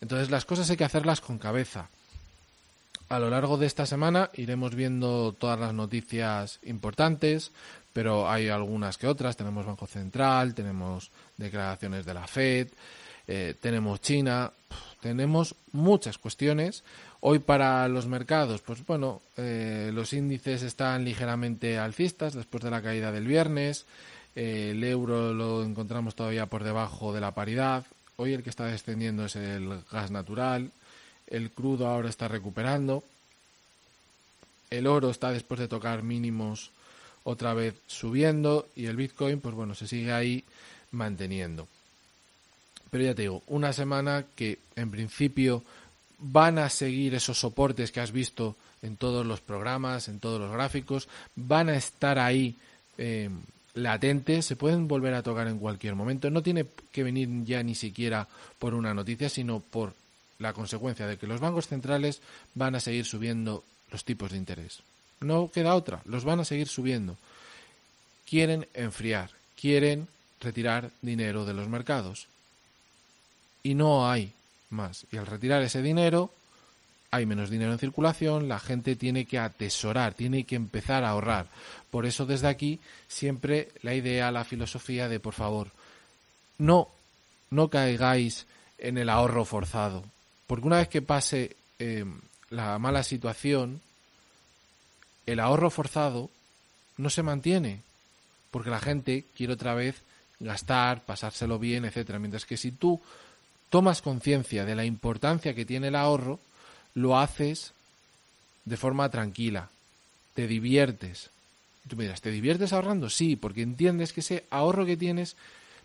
Entonces 0.00 0.30
las 0.30 0.44
cosas 0.44 0.68
hay 0.68 0.76
que 0.76 0.84
hacerlas 0.84 1.20
con 1.20 1.38
cabeza. 1.38 1.88
A 3.08 3.20
lo 3.20 3.30
largo 3.30 3.56
de 3.56 3.66
esta 3.66 3.86
semana 3.86 4.30
iremos 4.34 4.74
viendo 4.74 5.32
todas 5.32 5.60
las 5.60 5.72
noticias 5.72 6.58
importantes, 6.64 7.52
pero 7.92 8.28
hay 8.28 8.48
algunas 8.48 8.98
que 8.98 9.06
otras. 9.06 9.36
Tenemos 9.36 9.64
Banco 9.64 9.86
Central, 9.86 10.54
tenemos 10.54 11.10
declaraciones 11.36 12.04
de 12.04 12.14
la 12.14 12.26
Fed, 12.26 12.68
eh, 13.28 13.54
tenemos 13.60 14.00
China, 14.00 14.50
tenemos 15.00 15.54
muchas 15.70 16.18
cuestiones. 16.18 16.82
Hoy 17.24 17.38
para 17.38 17.86
los 17.86 18.06
mercados, 18.06 18.62
pues 18.62 18.84
bueno, 18.84 19.22
eh, 19.36 19.92
los 19.94 20.12
índices 20.12 20.62
están 20.62 21.04
ligeramente 21.04 21.78
alcistas 21.78 22.34
después 22.34 22.64
de 22.64 22.70
la 22.72 22.82
caída 22.82 23.12
del 23.12 23.28
viernes. 23.28 23.86
Eh, 24.34 24.70
el 24.72 24.82
euro 24.82 25.32
lo 25.32 25.62
encontramos 25.62 26.16
todavía 26.16 26.46
por 26.46 26.64
debajo 26.64 27.12
de 27.12 27.20
la 27.20 27.30
paridad. 27.30 27.86
Hoy 28.16 28.32
el 28.32 28.42
que 28.42 28.50
está 28.50 28.66
descendiendo 28.66 29.26
es 29.26 29.36
el 29.36 29.82
gas 29.92 30.10
natural. 30.10 30.72
El 31.28 31.52
crudo 31.52 31.86
ahora 31.86 32.08
está 32.08 32.26
recuperando. 32.26 33.04
El 34.70 34.88
oro 34.88 35.08
está 35.08 35.30
después 35.30 35.60
de 35.60 35.68
tocar 35.68 36.02
mínimos 36.02 36.72
otra 37.22 37.54
vez 37.54 37.76
subiendo 37.86 38.66
y 38.74 38.86
el 38.86 38.96
Bitcoin, 38.96 39.40
pues 39.40 39.54
bueno, 39.54 39.76
se 39.76 39.86
sigue 39.86 40.12
ahí 40.12 40.42
manteniendo. 40.90 41.68
Pero 42.90 43.04
ya 43.04 43.14
te 43.14 43.22
digo, 43.22 43.44
una 43.46 43.72
semana 43.72 44.24
que 44.34 44.58
en 44.74 44.90
principio 44.90 45.62
van 46.22 46.58
a 46.58 46.70
seguir 46.70 47.14
esos 47.14 47.38
soportes 47.38 47.92
que 47.92 48.00
has 48.00 48.12
visto 48.12 48.56
en 48.80 48.96
todos 48.96 49.26
los 49.26 49.40
programas, 49.40 50.08
en 50.08 50.20
todos 50.20 50.40
los 50.40 50.50
gráficos, 50.50 51.08
van 51.36 51.68
a 51.68 51.76
estar 51.76 52.18
ahí 52.18 52.56
eh, 52.96 53.28
latentes, 53.74 54.46
se 54.46 54.56
pueden 54.56 54.88
volver 54.88 55.14
a 55.14 55.22
tocar 55.22 55.48
en 55.48 55.58
cualquier 55.58 55.94
momento. 55.94 56.30
No 56.30 56.42
tiene 56.42 56.66
que 56.92 57.02
venir 57.02 57.28
ya 57.44 57.62
ni 57.62 57.74
siquiera 57.74 58.26
por 58.58 58.74
una 58.74 58.94
noticia, 58.94 59.28
sino 59.28 59.60
por 59.60 59.94
la 60.38 60.52
consecuencia 60.52 61.06
de 61.06 61.18
que 61.18 61.26
los 61.26 61.40
bancos 61.40 61.68
centrales 61.68 62.20
van 62.54 62.74
a 62.74 62.80
seguir 62.80 63.04
subiendo 63.04 63.64
los 63.90 64.04
tipos 64.04 64.30
de 64.30 64.38
interés. 64.38 64.82
No 65.20 65.50
queda 65.52 65.74
otra, 65.74 66.02
los 66.04 66.24
van 66.24 66.40
a 66.40 66.44
seguir 66.44 66.68
subiendo. 66.68 67.16
Quieren 68.28 68.66
enfriar, 68.74 69.30
quieren 69.60 70.08
retirar 70.40 70.90
dinero 71.02 71.44
de 71.44 71.54
los 71.54 71.68
mercados 71.68 72.26
y 73.62 73.74
no 73.74 74.10
hay 74.10 74.32
más. 74.72 75.06
Y 75.12 75.16
al 75.16 75.26
retirar 75.26 75.62
ese 75.62 75.82
dinero, 75.82 76.32
hay 77.10 77.26
menos 77.26 77.50
dinero 77.50 77.72
en 77.72 77.78
circulación, 77.78 78.48
la 78.48 78.58
gente 78.58 78.96
tiene 78.96 79.26
que 79.26 79.38
atesorar, 79.38 80.14
tiene 80.14 80.44
que 80.44 80.56
empezar 80.56 81.04
a 81.04 81.10
ahorrar. 81.10 81.46
Por 81.90 82.06
eso 82.06 82.24
desde 82.24 82.48
aquí 82.48 82.80
siempre 83.06 83.70
la 83.82 83.94
idea, 83.94 84.32
la 84.32 84.44
filosofía 84.44 85.08
de 85.08 85.20
por 85.20 85.34
favor, 85.34 85.68
no, 86.58 86.88
no 87.50 87.68
caigáis 87.68 88.46
en 88.78 88.96
el 88.96 89.10
ahorro 89.10 89.44
forzado. 89.44 90.04
Porque 90.46 90.66
una 90.66 90.78
vez 90.78 90.88
que 90.88 91.02
pase 91.02 91.56
eh, 91.78 92.04
la 92.50 92.78
mala 92.78 93.02
situación, 93.02 93.80
el 95.26 95.38
ahorro 95.38 95.70
forzado 95.70 96.30
no 96.96 97.10
se 97.10 97.22
mantiene. 97.22 97.82
Porque 98.50 98.70
la 98.70 98.80
gente 98.80 99.24
quiere 99.36 99.52
otra 99.54 99.74
vez 99.74 100.02
gastar, 100.40 101.04
pasárselo 101.04 101.58
bien, 101.58 101.84
etcétera. 101.84 102.18
Mientras 102.18 102.46
que 102.46 102.56
si 102.56 102.72
tú 102.72 103.00
tomas 103.72 104.02
conciencia 104.02 104.66
de 104.66 104.74
la 104.74 104.84
importancia 104.84 105.54
que 105.54 105.64
tiene 105.64 105.88
el 105.88 105.96
ahorro, 105.96 106.38
lo 106.92 107.18
haces 107.18 107.72
de 108.66 108.76
forma 108.76 109.08
tranquila, 109.08 109.70
te 110.34 110.46
diviertes. 110.46 111.30
Tú 111.88 111.96
me 111.96 112.06
¿te 112.06 112.30
diviertes 112.30 112.74
ahorrando? 112.74 113.08
Sí, 113.08 113.34
porque 113.34 113.62
entiendes 113.62 114.12
que 114.12 114.20
ese 114.20 114.44
ahorro 114.50 114.84
que 114.84 114.98
tienes 114.98 115.36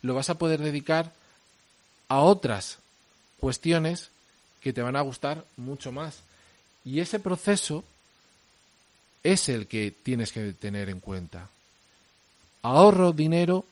lo 0.01 0.13
vas 0.13 0.29
a 0.29 0.37
poder 0.37 0.59
dedicar 0.59 1.13
a 2.09 2.19
otras 2.19 2.79
cuestiones 3.39 4.09
que 4.59 4.73
te 4.73 4.81
van 4.81 4.97
a 4.97 5.01
gustar 5.01 5.45
mucho 5.55 5.93
más. 5.93 6.19
Y 6.83 6.99
ese 6.99 7.21
proceso 7.21 7.85
es 9.23 9.47
el 9.47 9.65
que 9.65 9.91
tienes 9.91 10.33
que 10.33 10.51
tener 10.51 10.89
en 10.89 10.99
cuenta. 10.99 11.47
Ahorro 12.63 13.13
dinero, 13.13 13.63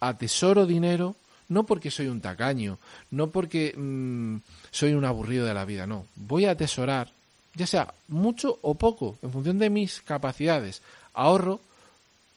atesoro 0.00 0.66
dinero 0.66 1.16
no 1.54 1.64
porque 1.64 1.92
soy 1.92 2.08
un 2.08 2.20
tacaño, 2.20 2.78
no 3.12 3.30
porque 3.30 3.72
mm, 3.76 4.38
soy 4.72 4.92
un 4.92 5.04
aburrido 5.04 5.46
de 5.46 5.54
la 5.54 5.64
vida, 5.64 5.86
no. 5.86 6.06
Voy 6.16 6.46
a 6.46 6.50
atesorar, 6.50 7.12
ya 7.54 7.66
sea 7.66 7.94
mucho 8.08 8.58
o 8.62 8.74
poco, 8.74 9.16
en 9.22 9.30
función 9.30 9.60
de 9.60 9.70
mis 9.70 10.02
capacidades. 10.02 10.82
Ahorro 11.14 11.60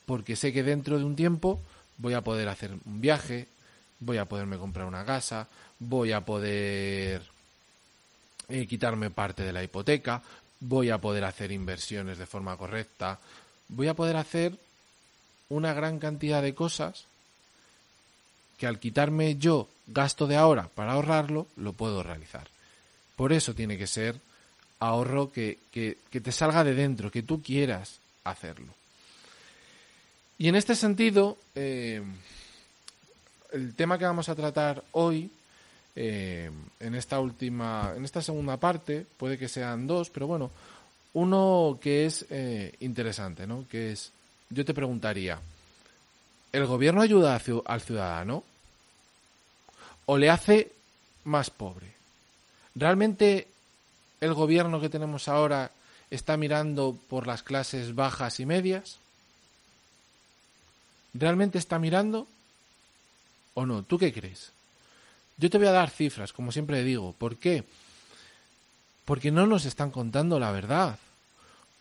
porque 0.06 0.36
sé 0.36 0.54
que 0.54 0.62
dentro 0.62 1.00
de 1.00 1.04
un 1.04 1.16
tiempo 1.16 1.60
voy 1.98 2.14
a 2.14 2.22
poder 2.22 2.48
hacer 2.48 2.72
un 2.86 3.02
viaje, 3.02 3.48
voy 4.00 4.20
a 4.20 4.26
poderme 4.26 4.60
comprar 4.60 4.86
una 4.86 5.04
casa, 5.04 5.48
voy 5.80 6.12
a 6.12 6.22
poder 6.22 7.24
eh, 8.50 8.68
quitarme 8.68 9.10
parte 9.10 9.42
de 9.42 9.52
la 9.52 9.64
hipoteca, 9.64 10.22
voy 10.60 10.92
a 10.92 11.02
poder 11.02 11.26
hacer 11.26 11.52
inversiones 11.52 12.20
de 12.20 12.28
forma 12.28 12.56
correcta, 12.56 13.20
voy 13.68 13.88
a 13.88 13.96
poder 13.96 14.16
hacer 14.16 14.54
una 15.50 15.74
gran 15.74 15.98
cantidad 15.98 16.44
de 16.44 16.54
cosas 16.54 17.08
que 18.58 18.68
al 18.68 18.80
quitarme 18.80 19.38
yo 19.38 19.68
gasto 19.88 20.28
de 20.28 20.36
ahora 20.36 20.70
para 20.74 20.94
ahorrarlo, 20.94 21.48
lo 21.56 21.74
puedo 21.74 22.04
realizar. 22.04 22.48
Por 23.16 23.34
eso 23.34 23.54
tiene 23.54 23.78
que 23.78 23.88
ser 23.88 24.20
ahorro 24.80 25.32
que, 25.32 25.58
que, 25.72 25.98
te 26.12 26.32
salga 26.32 26.64
de 26.64 26.76
dentro, 26.76 27.12
que 27.12 27.24
tú 27.24 27.42
quieras 27.42 28.00
hacerlo. 28.24 28.74
Y 30.38 30.48
en 30.50 30.56
este 30.56 30.76
sentido, 30.76 31.38
eh, 31.56 32.02
el 33.52 33.74
tema 33.74 33.98
que 33.98 34.06
vamos 34.06 34.30
a 34.30 34.36
tratar 34.36 34.84
hoy, 34.92 35.32
eh, 35.96 36.52
en 36.80 36.96
esta 36.96 37.20
última, 37.20 37.94
en 37.96 38.06
esta 38.06 38.22
segunda 38.22 38.58
parte, 38.58 39.06
puede 39.18 39.38
que 39.38 39.48
sean 39.48 39.88
dos, 39.88 40.12
pero 40.12 40.28
bueno, 40.28 40.52
uno 41.14 41.80
que 41.82 42.06
es 42.06 42.26
eh, 42.30 42.74
interesante, 42.82 43.48
¿no? 43.48 43.66
Que 43.68 43.94
es, 43.94 44.12
yo 44.52 44.64
te 44.64 44.76
preguntaría, 44.76 45.40
¿El 46.58 46.66
gobierno 46.66 47.04
ayuda 47.04 47.40
al 47.66 47.82
ciudadano? 47.82 48.44
¿O 50.08 50.18
le 50.18 50.32
hace 50.32 50.72
más 51.24 51.52
pobre? 51.52 51.94
¿Realmente 52.74 53.48
el 54.22 54.34
gobierno 54.34 54.82
que 54.82 54.90
tenemos 54.90 55.28
ahora 55.28 55.70
está 56.10 56.36
mirando 56.36 56.98
por 57.10 57.28
las 57.28 57.44
clases 57.44 57.94
bajas 57.94 58.40
y 58.40 58.48
medias? 58.48 58.98
¿Realmente 61.14 61.60
está 61.60 61.78
mirando? 61.78 62.26
¿O 63.54 63.68
no? 63.68 63.84
¿Tú 63.84 64.00
qué 64.00 64.12
crees? 64.12 64.52
Yo 65.38 65.52
te 65.52 65.60
voy 65.60 65.68
a 65.68 65.72
dar 65.72 65.92
cifras, 65.92 66.34
como 66.34 66.52
siempre 66.52 66.84
digo. 66.84 67.14
¿Por 67.20 67.36
qué? 67.36 67.66
Porque 69.06 69.30
no 69.30 69.46
nos 69.46 69.66
están 69.66 69.92
contando 69.92 70.40
la 70.40 70.50
verdad. 70.50 70.98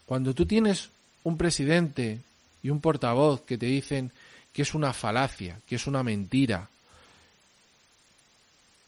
Cuando 0.05 0.35
tú 0.35 0.45
tienes 0.45 0.91
un 1.25 1.39
presidente 1.39 2.21
y 2.63 2.69
un 2.69 2.83
portavoz 2.83 3.41
que 3.41 3.57
te 3.57 3.65
dicen 3.65 4.13
que 4.57 4.63
es 4.63 4.73
una 4.73 4.95
falacia, 4.95 5.61
que 5.69 5.75
es 5.75 5.87
una 5.87 6.03
mentira, 6.03 6.71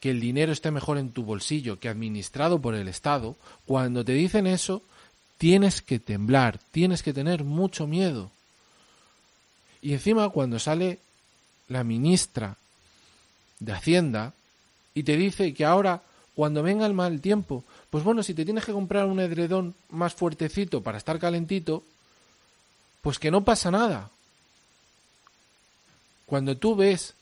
que 0.00 0.08
el 0.08 0.18
dinero 0.18 0.50
esté 0.50 0.70
mejor 0.70 0.96
en 0.96 1.10
tu 1.10 1.24
bolsillo 1.24 1.78
que 1.78 1.90
administrado 1.90 2.58
por 2.58 2.74
el 2.74 2.88
Estado, 2.88 3.36
cuando 3.66 4.02
te 4.02 4.12
dicen 4.12 4.46
eso, 4.46 4.80
tienes 5.36 5.82
que 5.82 5.98
temblar, 5.98 6.58
tienes 6.70 7.02
que 7.02 7.12
tener 7.12 7.44
mucho 7.44 7.86
miedo. 7.86 8.30
Y 9.82 9.92
encima 9.92 10.30
cuando 10.30 10.58
sale 10.58 11.00
la 11.68 11.84
ministra 11.84 12.56
de 13.60 13.72
Hacienda 13.72 14.32
y 14.94 15.02
te 15.02 15.18
dice 15.18 15.52
que 15.52 15.66
ahora, 15.66 16.00
cuando 16.34 16.62
venga 16.62 16.86
el 16.86 16.94
mal 16.94 17.20
tiempo, 17.20 17.62
pues 17.90 18.02
bueno, 18.02 18.22
si 18.22 18.32
te 18.32 18.46
tienes 18.46 18.64
que 18.64 18.72
comprar 18.72 19.04
un 19.04 19.20
edredón 19.20 19.74
más 19.90 20.14
fuertecito 20.14 20.82
para 20.82 20.96
estar 20.96 21.18
calentito, 21.18 21.84
pues 23.02 23.18
que 23.18 23.30
no 23.30 23.44
pasa 23.44 23.70
nada, 23.70 24.10
cuando 26.28 26.58
tú 26.58 26.76
ves 26.76 27.14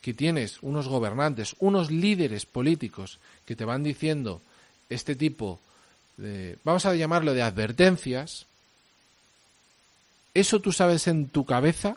que 0.00 0.14
tienes 0.14 0.62
unos 0.62 0.86
gobernantes, 0.86 1.56
unos 1.58 1.90
líderes 1.90 2.46
políticos 2.46 3.18
que 3.44 3.56
te 3.56 3.64
van 3.64 3.82
diciendo 3.82 4.40
este 4.88 5.16
tipo 5.16 5.58
de, 6.16 6.56
vamos 6.62 6.86
a 6.86 6.94
llamarlo 6.94 7.34
de 7.34 7.42
advertencias, 7.42 8.46
eso 10.34 10.60
tú 10.60 10.70
sabes 10.70 11.08
en 11.08 11.28
tu 11.28 11.44
cabeza 11.44 11.96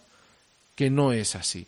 que 0.76 0.90
no 0.90 1.14
es 1.14 1.36
así, 1.36 1.68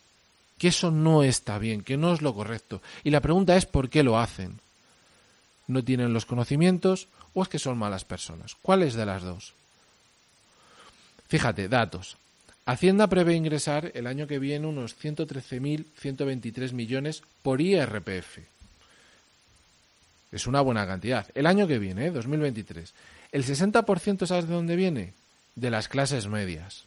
que 0.57 0.70
eso 0.70 0.89
no 0.89 1.22
está 1.22 1.60
bien, 1.60 1.84
que 1.84 1.95
no 1.95 2.12
es 2.12 2.24
lo 2.24 2.34
correcto. 2.34 2.82
Y 3.03 3.12
la 3.12 3.22
pregunta 3.22 3.55
es 3.57 3.68
¿por 3.68 3.89
qué 3.89 4.01
lo 4.01 4.18
hacen? 4.18 4.60
¿No 5.68 5.84
tienen 5.84 6.14
los 6.14 6.26
conocimientos 6.26 7.10
o 7.36 7.43
es 7.43 7.49
que 7.49 7.60
son 7.60 7.78
malas 7.78 8.05
personas? 8.05 8.55
¿Cuál 8.64 8.82
es 8.82 8.95
de 8.95 9.05
las 9.05 9.22
dos? 9.22 9.53
Fíjate, 11.28 11.68
datos. 11.68 12.18
Hacienda 12.70 13.07
prevé 13.07 13.34
ingresar 13.34 13.91
el 13.95 14.05
año 14.05 14.28
que 14.28 14.38
viene 14.38 14.67
unos 14.67 14.95
113.123 14.95 16.72
millones 16.72 17.24
por 17.41 17.61
IRPF. 17.61 18.38
Es 20.32 20.45
una 20.45 20.61
buena 20.61 20.86
cantidad. 20.86 21.26
El 21.34 21.47
año 21.47 21.65
que 21.65 21.80
viene, 21.80 22.05
¿eh? 22.05 22.11
2023, 22.11 22.93
el 23.32 23.43
60% 23.43 24.28
¿sabes 24.28 24.47
de 24.47 24.53
dónde 24.53 24.76
viene? 24.76 25.13
De 25.55 25.72
las 25.72 25.88
clases 25.88 26.28
medias. 26.28 26.84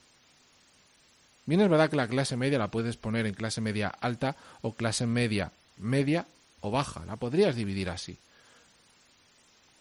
Bien 1.47 1.61
es 1.61 1.69
verdad 1.69 1.91
que 1.91 1.97
la 1.97 2.07
clase 2.07 2.37
media 2.37 2.61
la 2.61 2.69
puedes 2.69 2.97
poner 2.97 3.27
en 3.27 3.35
clase 3.35 3.61
media 3.61 3.89
alta 3.89 4.37
o 4.61 4.75
clase 4.75 5.09
media 5.09 5.51
media 5.79 6.27
o 6.61 6.71
baja. 6.71 7.05
La 7.07 7.17
podrías 7.17 7.57
dividir 7.57 7.91
así. 7.91 8.19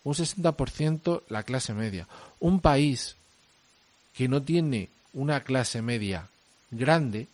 Un 0.04 0.16
60% 0.16 1.22
la 1.30 1.43
clase 1.43 1.76
media. 1.76 2.08
Un 2.39 2.60
país 2.60 3.18
que 4.16 4.28
no 4.28 4.41
tiene 4.41 4.89
una 5.14 5.43
clase 5.43 5.82
media 5.82 6.28
grande 6.70 7.28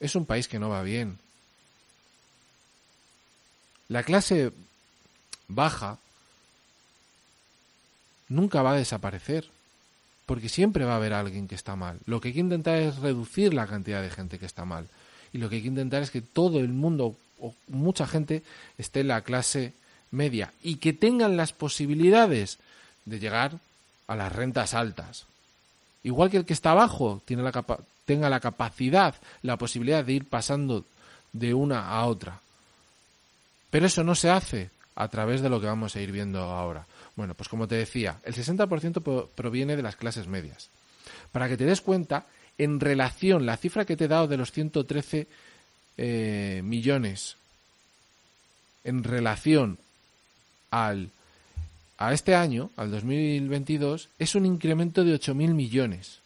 es 0.00 0.14
un 0.16 0.26
país 0.26 0.48
que 0.48 0.58
no 0.58 0.68
va 0.68 0.82
bien. 0.82 1.18
La 3.88 4.02
clase 4.02 4.52
baja 5.48 5.98
nunca 8.28 8.62
va 8.62 8.72
a 8.72 8.76
desaparecer, 8.76 9.48
porque 10.26 10.48
siempre 10.48 10.84
va 10.84 10.94
a 10.94 10.96
haber 10.96 11.12
alguien 11.12 11.48
que 11.48 11.54
está 11.54 11.76
mal. 11.76 11.98
Lo 12.06 12.20
que 12.20 12.28
hay 12.28 12.34
que 12.34 12.40
intentar 12.40 12.78
es 12.78 12.96
reducir 12.96 13.54
la 13.54 13.66
cantidad 13.66 14.02
de 14.02 14.10
gente 14.10 14.38
que 14.38 14.46
está 14.46 14.64
mal. 14.64 14.88
Y 15.32 15.38
lo 15.38 15.48
que 15.48 15.56
hay 15.56 15.62
que 15.62 15.68
intentar 15.68 16.02
es 16.02 16.10
que 16.10 16.22
todo 16.22 16.60
el 16.60 16.68
mundo 16.68 17.16
o 17.40 17.54
mucha 17.68 18.06
gente 18.06 18.42
esté 18.78 19.00
en 19.00 19.08
la 19.08 19.22
clase 19.22 19.72
media 20.10 20.52
y 20.62 20.76
que 20.76 20.92
tengan 20.92 21.36
las 21.36 21.52
posibilidades 21.52 22.58
de 23.04 23.18
llegar 23.18 23.58
a 24.06 24.16
las 24.16 24.32
rentas 24.32 24.74
altas. 24.74 25.26
Igual 26.04 26.30
que 26.30 26.36
el 26.36 26.44
que 26.44 26.52
está 26.52 26.70
abajo 26.70 27.22
tenga 27.26 28.30
la 28.30 28.40
capacidad, 28.40 29.14
la 29.42 29.56
posibilidad 29.56 30.04
de 30.04 30.12
ir 30.12 30.28
pasando 30.28 30.84
de 31.32 31.54
una 31.54 31.88
a 31.88 32.06
otra. 32.06 32.40
Pero 33.70 33.86
eso 33.86 34.04
no 34.04 34.14
se 34.14 34.30
hace 34.30 34.70
a 34.94 35.08
través 35.08 35.40
de 35.40 35.48
lo 35.48 35.60
que 35.60 35.66
vamos 35.66 35.96
a 35.96 36.00
ir 36.00 36.12
viendo 36.12 36.40
ahora. 36.40 36.86
Bueno, 37.16 37.34
pues 37.34 37.48
como 37.48 37.66
te 37.66 37.74
decía, 37.74 38.18
el 38.24 38.34
60% 38.34 39.28
proviene 39.34 39.76
de 39.76 39.82
las 39.82 39.96
clases 39.96 40.28
medias. 40.28 40.68
Para 41.32 41.48
que 41.48 41.56
te 41.56 41.64
des 41.64 41.80
cuenta, 41.80 42.26
en 42.58 42.80
relación, 42.80 43.46
la 43.46 43.56
cifra 43.56 43.84
que 43.84 43.96
te 43.96 44.04
he 44.04 44.08
dado 44.08 44.28
de 44.28 44.36
los 44.36 44.52
113 44.52 45.26
eh, 45.96 46.60
millones, 46.64 47.36
en 48.84 49.02
relación 49.02 49.78
al, 50.70 51.10
a 52.06 52.12
este 52.12 52.34
año, 52.34 52.70
al 52.76 52.90
2022, 52.90 54.08
es 54.18 54.34
un 54.34 54.46
incremento 54.46 55.04
de 55.04 55.14
8.000 55.14 55.54
millones. 55.54 56.18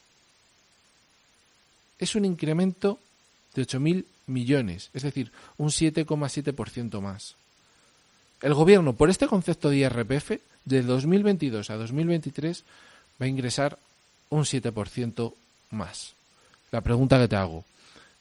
Es 1.98 2.14
un 2.14 2.24
incremento 2.24 2.98
de 3.54 3.66
8.000 3.66 4.04
millones, 4.26 4.90
es 4.94 5.02
decir, 5.02 5.32
un 5.56 5.68
7,7% 5.68 7.00
más. 7.00 7.34
El 8.40 8.54
gobierno, 8.54 8.92
por 8.92 9.10
este 9.10 9.26
concepto 9.26 9.70
de 9.70 9.78
IRPF, 9.78 10.32
de 10.64 10.82
2022 10.82 11.70
a 11.70 11.76
2023 11.76 12.64
va 13.20 13.26
a 13.26 13.28
ingresar 13.28 13.78
un 14.28 14.44
7% 14.44 15.32
más. 15.70 16.14
La 16.70 16.82
pregunta 16.82 17.18
que 17.18 17.28
te 17.28 17.36
hago, 17.36 17.64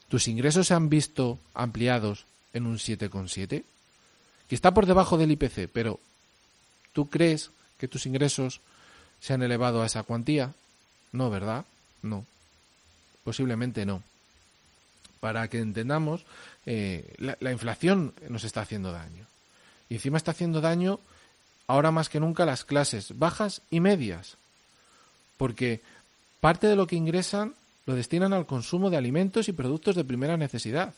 ¿tus 0.07 0.27
ingresos 0.27 0.67
se 0.67 0.73
han 0.73 0.89
visto 0.89 1.37
ampliados 1.53 2.25
en 2.53 2.65
un 2.65 2.77
7,7? 2.77 3.63
Que 4.47 4.55
está 4.55 4.73
por 4.73 4.85
debajo 4.85 5.17
del 5.17 5.31
IPC, 5.31 5.69
pero 5.71 5.99
¿tú 6.97 7.11
crees 7.11 7.51
que 7.77 7.87
tus 7.87 8.07
ingresos 8.07 8.59
se 9.21 9.31
han 9.31 9.43
elevado 9.43 9.83
a 9.83 9.85
esa 9.85 10.01
cuantía? 10.01 10.55
No, 11.11 11.29
¿verdad? 11.29 11.63
No. 12.01 12.25
Posiblemente 13.23 13.85
no. 13.85 14.01
Para 15.19 15.47
que 15.47 15.59
entendamos, 15.59 16.25
eh, 16.65 17.13
la, 17.19 17.37
la 17.39 17.51
inflación 17.51 18.15
nos 18.29 18.45
está 18.45 18.61
haciendo 18.61 18.91
daño. 18.91 19.27
Y 19.89 19.93
encima 19.93 20.17
está 20.17 20.31
haciendo 20.31 20.59
daño 20.59 20.99
ahora 21.67 21.91
más 21.91 22.09
que 22.09 22.19
nunca 22.19 22.47
las 22.47 22.65
clases 22.65 23.15
bajas 23.19 23.61
y 23.69 23.79
medias. 23.79 24.35
Porque 25.37 25.81
parte 26.39 26.65
de 26.65 26.75
lo 26.75 26.87
que 26.87 26.95
ingresan 26.95 27.53
lo 27.85 27.93
destinan 27.93 28.33
al 28.33 28.47
consumo 28.47 28.89
de 28.89 28.97
alimentos 28.97 29.49
y 29.49 29.53
productos 29.53 29.95
de 29.95 30.03
primera 30.03 30.35
necesidad. 30.35 30.95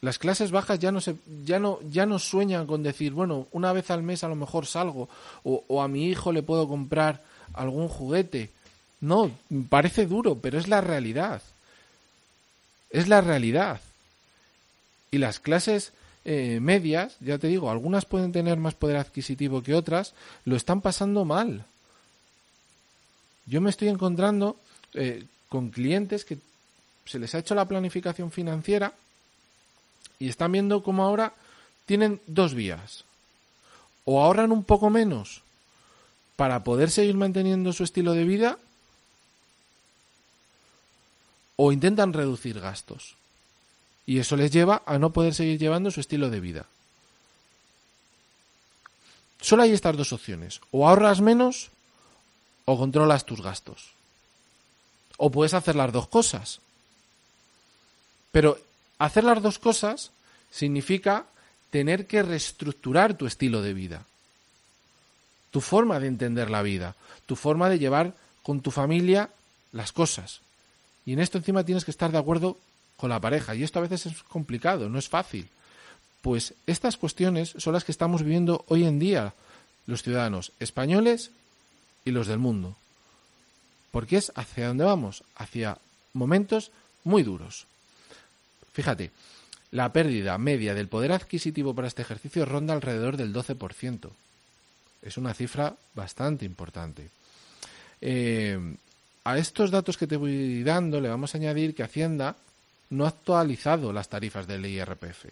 Las 0.00 0.18
clases 0.18 0.50
bajas 0.50 0.78
ya 0.78 0.92
no 0.92 1.00
se, 1.00 1.16
ya 1.44 1.58
no, 1.58 1.78
ya 1.90 2.06
no 2.06 2.18
sueñan 2.18 2.66
con 2.66 2.82
decir, 2.82 3.12
bueno, 3.12 3.48
una 3.52 3.72
vez 3.72 3.90
al 3.90 4.02
mes 4.02 4.24
a 4.24 4.28
lo 4.28 4.34
mejor 4.34 4.66
salgo, 4.66 5.08
o, 5.44 5.64
o 5.68 5.82
a 5.82 5.88
mi 5.88 6.06
hijo 6.06 6.32
le 6.32 6.42
puedo 6.42 6.66
comprar 6.68 7.22
algún 7.52 7.88
juguete. 7.88 8.50
No, 9.00 9.30
parece 9.68 10.06
duro, 10.06 10.38
pero 10.38 10.58
es 10.58 10.68
la 10.68 10.80
realidad. 10.80 11.42
Es 12.90 13.08
la 13.08 13.20
realidad. 13.20 13.80
Y 15.10 15.18
las 15.18 15.40
clases 15.40 15.92
eh, 16.24 16.60
medias, 16.60 17.16
ya 17.20 17.38
te 17.38 17.46
digo, 17.46 17.70
algunas 17.70 18.04
pueden 18.04 18.32
tener 18.32 18.58
más 18.58 18.74
poder 18.74 18.96
adquisitivo 18.96 19.62
que 19.62 19.74
otras, 19.74 20.14
lo 20.44 20.56
están 20.56 20.80
pasando 20.80 21.24
mal. 21.24 21.64
Yo 23.46 23.60
me 23.60 23.70
estoy 23.70 23.88
encontrando 23.88 24.56
eh, 24.94 25.24
con 25.48 25.70
clientes 25.70 26.24
que 26.24 26.38
se 27.06 27.18
les 27.18 27.34
ha 27.34 27.38
hecho 27.38 27.54
la 27.54 27.64
planificación 27.64 28.30
financiera 28.30 28.92
y 30.20 30.28
están 30.28 30.52
viendo 30.52 30.84
cómo 30.84 31.02
ahora 31.02 31.34
tienen 31.86 32.20
dos 32.28 32.54
vías. 32.54 33.04
O 34.04 34.22
ahorran 34.22 34.52
un 34.52 34.62
poco 34.62 34.90
menos 34.90 35.42
para 36.36 36.62
poder 36.62 36.90
seguir 36.90 37.16
manteniendo 37.16 37.72
su 37.72 37.82
estilo 37.82 38.12
de 38.12 38.24
vida 38.24 38.58
o 41.56 41.72
intentan 41.72 42.12
reducir 42.12 42.60
gastos. 42.60 43.16
Y 44.06 44.18
eso 44.18 44.36
les 44.36 44.50
lleva 44.50 44.82
a 44.86 44.98
no 44.98 45.10
poder 45.10 45.34
seguir 45.34 45.58
llevando 45.58 45.90
su 45.90 46.00
estilo 46.00 46.30
de 46.30 46.40
vida. 46.40 46.66
Solo 49.40 49.62
hay 49.62 49.72
estas 49.72 49.96
dos 49.96 50.12
opciones. 50.12 50.60
O 50.70 50.88
ahorras 50.88 51.20
menos 51.20 51.70
o 52.64 52.78
controlas 52.78 53.24
tus 53.24 53.40
gastos. 53.40 53.92
O 55.16 55.30
puedes 55.30 55.54
hacer 55.54 55.76
las 55.76 55.92
dos 55.92 56.08
cosas. 56.08 56.60
Pero 58.32 58.58
hacer 59.00 59.24
las 59.24 59.42
dos 59.42 59.58
cosas 59.58 60.12
significa 60.50 61.24
tener 61.70 62.06
que 62.06 62.22
reestructurar 62.22 63.16
tu 63.16 63.26
estilo 63.26 63.62
de 63.62 63.72
vida. 63.72 64.04
Tu 65.50 65.60
forma 65.60 65.98
de 65.98 66.06
entender 66.06 66.50
la 66.50 66.62
vida. 66.62 66.94
Tu 67.26 67.34
forma 67.34 67.68
de 67.68 67.78
llevar 67.78 68.14
con 68.42 68.60
tu 68.60 68.70
familia 68.70 69.30
las 69.72 69.92
cosas. 69.92 70.40
Y 71.06 71.14
en 71.14 71.20
esto 71.20 71.38
encima 71.38 71.64
tienes 71.64 71.84
que 71.84 71.90
estar 71.90 72.12
de 72.12 72.18
acuerdo 72.18 72.58
con 72.96 73.08
la 73.08 73.20
pareja. 73.20 73.54
Y 73.54 73.62
esto 73.62 73.78
a 73.78 73.82
veces 73.82 74.06
es 74.06 74.22
complicado, 74.22 74.88
no 74.90 74.98
es 74.98 75.08
fácil. 75.08 75.48
Pues 76.20 76.52
estas 76.66 76.98
cuestiones 76.98 77.54
son 77.56 77.72
las 77.72 77.84
que 77.84 77.92
estamos 77.92 78.22
viviendo 78.22 78.66
hoy 78.68 78.84
en 78.84 78.98
día 78.98 79.32
los 79.86 80.02
ciudadanos 80.02 80.52
españoles 80.60 81.30
y 82.04 82.10
los 82.10 82.26
del 82.26 82.38
mundo. 82.38 82.76
Porque 83.92 84.18
es 84.18 84.30
hacia 84.34 84.68
dónde 84.68 84.84
vamos, 84.84 85.24
hacia 85.36 85.78
momentos 86.12 86.70
muy 87.02 87.22
duros. 87.22 87.66
Fíjate, 88.72 89.10
la 89.72 89.92
pérdida 89.92 90.36
media 90.38 90.74
del 90.74 90.88
poder 90.88 91.12
adquisitivo 91.12 91.74
para 91.74 91.88
este 91.88 92.02
ejercicio 92.02 92.44
ronda 92.44 92.74
alrededor 92.74 93.16
del 93.16 93.32
12%. 93.32 94.10
Es 95.02 95.16
una 95.16 95.34
cifra 95.34 95.74
bastante 95.94 96.44
importante. 96.44 97.08
Eh, 98.00 98.58
a 99.24 99.38
estos 99.38 99.70
datos 99.70 99.96
que 99.96 100.06
te 100.06 100.16
voy 100.16 100.62
dando 100.62 101.00
le 101.00 101.08
vamos 101.08 101.34
a 101.34 101.38
añadir 101.38 101.74
que 101.74 101.82
Hacienda 101.82 102.36
no 102.90 103.04
ha 103.04 103.08
actualizado 103.08 103.92
las 103.92 104.08
tarifas 104.08 104.46
del 104.46 104.66
IRPF. 104.66 105.26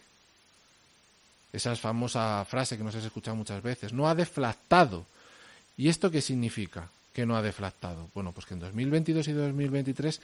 Esa 1.53 1.73
es 1.73 1.81
famosa 1.81 2.45
frase 2.45 2.77
que 2.77 2.85
nos 2.85 2.95
has 2.95 3.05
escuchado 3.05 3.37
muchas 3.37 3.63
veces. 3.63 3.93
No 3.93 4.09
ha 4.09 4.15
deflactado. 4.15 5.07
¿Y 5.77 5.89
esto 5.89 6.11
qué 6.11 6.21
significa 6.21 6.89
que 7.13 7.25
no 7.25 7.37
ha 7.37 7.43
deflactado? 7.43 8.09
Bueno, 8.15 8.33
pues 8.33 8.47
que 8.47 8.55
en 8.55 8.61
2022 8.61 9.29
y 9.29 9.33
2023, 9.33 10.21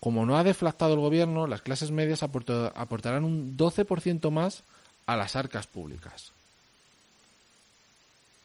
como 0.00 0.24
no 0.24 0.38
ha 0.38 0.44
deflactado 0.44 0.94
el 0.94 1.00
gobierno, 1.00 1.46
las 1.46 1.62
clases 1.62 1.90
medias 1.90 2.22
aportarán 2.22 3.24
un 3.24 3.56
12% 3.56 4.30
más 4.30 4.62
a 5.06 5.16
las 5.16 5.34
arcas 5.36 5.66
públicas. 5.66 6.32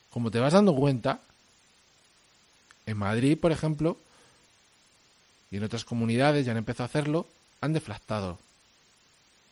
Como 0.10 0.32
te 0.32 0.39
vas 0.39 0.54
dando 0.54 0.76
cuenta, 0.76 1.20
en 2.86 2.97
Madrid, 2.97 3.38
por 3.38 3.51
ejemplo, 3.51 3.97
y 5.51 5.58
en 5.58 5.64
otras 5.64 5.86
comunidades 5.86 6.45
ya 6.45 6.51
han 6.51 6.58
empezado 6.58 6.86
a 6.86 6.88
hacerlo, 6.88 7.28
han 7.62 7.74
deflactado, 7.74 8.39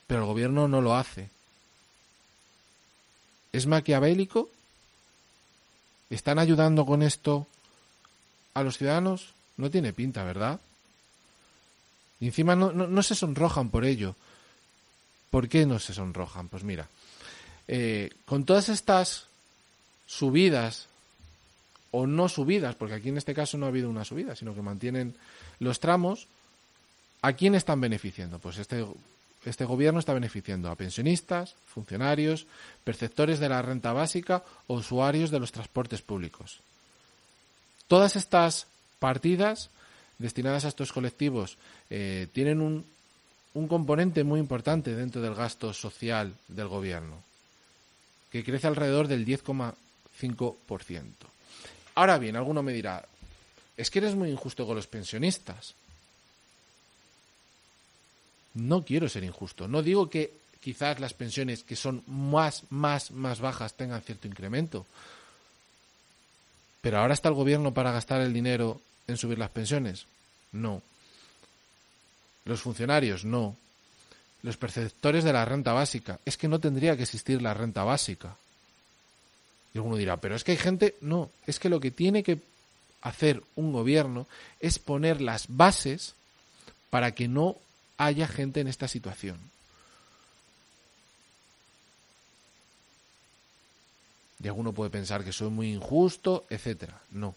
pero 0.08 0.22
el 0.22 0.28
gobierno 0.28 0.68
no 0.68 0.82
lo 0.82 0.96
hace. 0.96 1.30
¿Es 3.52 3.68
maquiavélico? 3.68 4.50
¿Están 6.10 6.40
ayudando 6.40 6.86
con 6.86 7.04
esto 7.04 7.48
a 8.54 8.64
los 8.64 8.78
ciudadanos? 8.78 9.34
No 9.58 9.70
tiene 9.70 9.94
pinta, 9.94 10.24
¿verdad? 10.24 10.60
Y 12.22 12.28
encima 12.28 12.56
no, 12.56 13.04
se 13.04 13.16
sonrojan 13.16 13.70
por 13.70 13.84
ello. 13.84 14.16
¿Por 15.30 15.50
qué 15.50 15.66
no 15.66 15.80
se 15.80 15.94
sonrojan? 15.94 16.48
Pues 16.48 16.64
mira, 16.64 16.88
eh, 17.68 18.12
con 18.26 18.46
todas 18.46 18.70
estas 18.70 19.26
subidas 20.08 20.88
o 21.92 22.08
no 22.08 22.30
subidas, 22.30 22.76
porque 22.76 22.96
aquí 22.96 23.10
en 23.10 23.18
este 23.18 23.34
caso 23.34 23.58
no 23.58 23.66
ha 23.66 23.70
habido 23.70 23.90
una 23.90 24.06
subida, 24.06 24.36
sino 24.36 24.56
que 24.56 24.62
mantienen 24.62 25.16
los 25.60 25.80
tramos, 25.80 26.28
¿A 27.22 27.34
quién 27.34 27.54
están 27.56 27.80
beneficiando? 27.80 28.40
Pues 28.40 28.58
este 28.58 28.86
este 29.44 29.66
gobierno 29.66 30.00
está 30.00 30.14
beneficiando 30.14 30.70
a 30.70 30.76
pensionistas, 30.76 31.56
funcionarios, 31.66 32.46
perceptores 32.84 33.40
de 33.40 33.50
la 33.50 33.64
renta 33.64 33.92
básica 33.92 34.44
o 34.68 34.76
usuarios 34.76 35.32
de 35.32 35.40
los 35.40 35.52
transportes 35.52 36.04
públicos. 36.04 36.60
Todas 37.88 38.16
estas 38.16 38.68
partidas 39.00 39.72
destinadas 40.22 40.66
a 40.66 40.70
estos 40.70 40.94
colectivos 40.94 41.58
eh, 41.90 42.28
tienen 42.32 42.62
un, 42.62 42.86
un 43.54 43.68
componente 43.68 44.24
muy 44.24 44.40
importante 44.40 44.96
dentro 44.96 45.22
del 45.22 45.36
gasto 45.36 45.74
social 45.74 46.34
del 46.48 46.68
gobierno, 46.68 47.22
que 48.32 48.44
crece 48.44 48.68
alrededor 48.68 49.08
del 49.08 49.26
10,5%. 49.26 51.04
Ahora 51.96 52.18
bien, 52.18 52.36
alguno 52.38 52.64
me 52.64 52.72
dirá, 52.72 53.06
es 53.76 53.90
que 53.90 54.00
eres 54.00 54.16
muy 54.16 54.30
injusto 54.30 54.66
con 54.66 54.76
los 54.76 54.88
pensionistas. 54.88 55.76
No 58.54 58.84
quiero 58.84 59.10
ser 59.10 59.24
injusto. 59.24 59.68
No 59.68 59.82
digo 59.82 60.10
que 60.10 60.34
quizás 60.62 61.00
las 61.00 61.14
pensiones 61.14 61.64
que 61.64 61.76
son 61.76 62.04
más, 62.08 62.64
más, 62.70 63.12
más 63.12 63.40
bajas 63.40 63.74
tengan 63.74 64.02
cierto 64.02 64.28
incremento. 64.28 64.86
Pero 66.82 67.00
ahora 67.00 67.14
está 67.14 67.30
el 67.30 67.36
gobierno 67.36 67.74
para 67.74 67.92
gastar 67.92 68.22
el 68.22 68.34
dinero 68.34 68.82
en 69.12 69.18
subir 69.18 69.38
las 69.38 69.50
pensiones. 69.50 70.06
No. 70.52 70.82
Los 72.46 72.62
funcionarios, 72.62 73.26
no. 73.26 73.56
Los 74.42 74.58
perceptores 74.58 75.24
de 75.24 75.34
la 75.34 75.46
renta 75.46 75.74
básica. 75.74 76.20
Es 76.26 76.38
que 76.38 76.48
no 76.48 76.60
tendría 76.60 76.98
que 76.98 77.04
existir 77.04 77.42
la 77.42 77.54
renta 77.54 77.84
básica. 77.84 78.36
Y 79.74 79.78
alguno 79.78 79.96
dirá, 79.96 80.18
pero 80.18 80.36
es 80.36 80.44
que 80.44 80.52
hay 80.52 80.58
gente. 80.58 80.96
No, 81.02 81.30
es 81.46 81.60
que 81.60 81.70
lo 81.70 81.80
que 81.80 81.92
tiene 81.92 82.24
que 82.24 82.40
hacer 83.02 83.44
un 83.56 83.72
gobierno 83.72 84.28
es 84.60 84.80
poner 84.80 85.22
las 85.22 85.46
bases 85.48 86.16
para 86.90 87.12
que 87.14 87.28
no 87.28 87.58
haya 87.98 88.28
gente 88.28 88.60
en 88.60 88.68
esta 88.68 88.88
situación. 88.88 89.38
Y 94.44 94.48
alguno 94.48 94.74
puede 94.74 94.90
pensar 94.90 95.24
que 95.24 95.32
soy 95.32 95.50
muy 95.50 95.72
injusto, 95.72 96.46
etcétera. 96.50 97.00
No. 97.12 97.36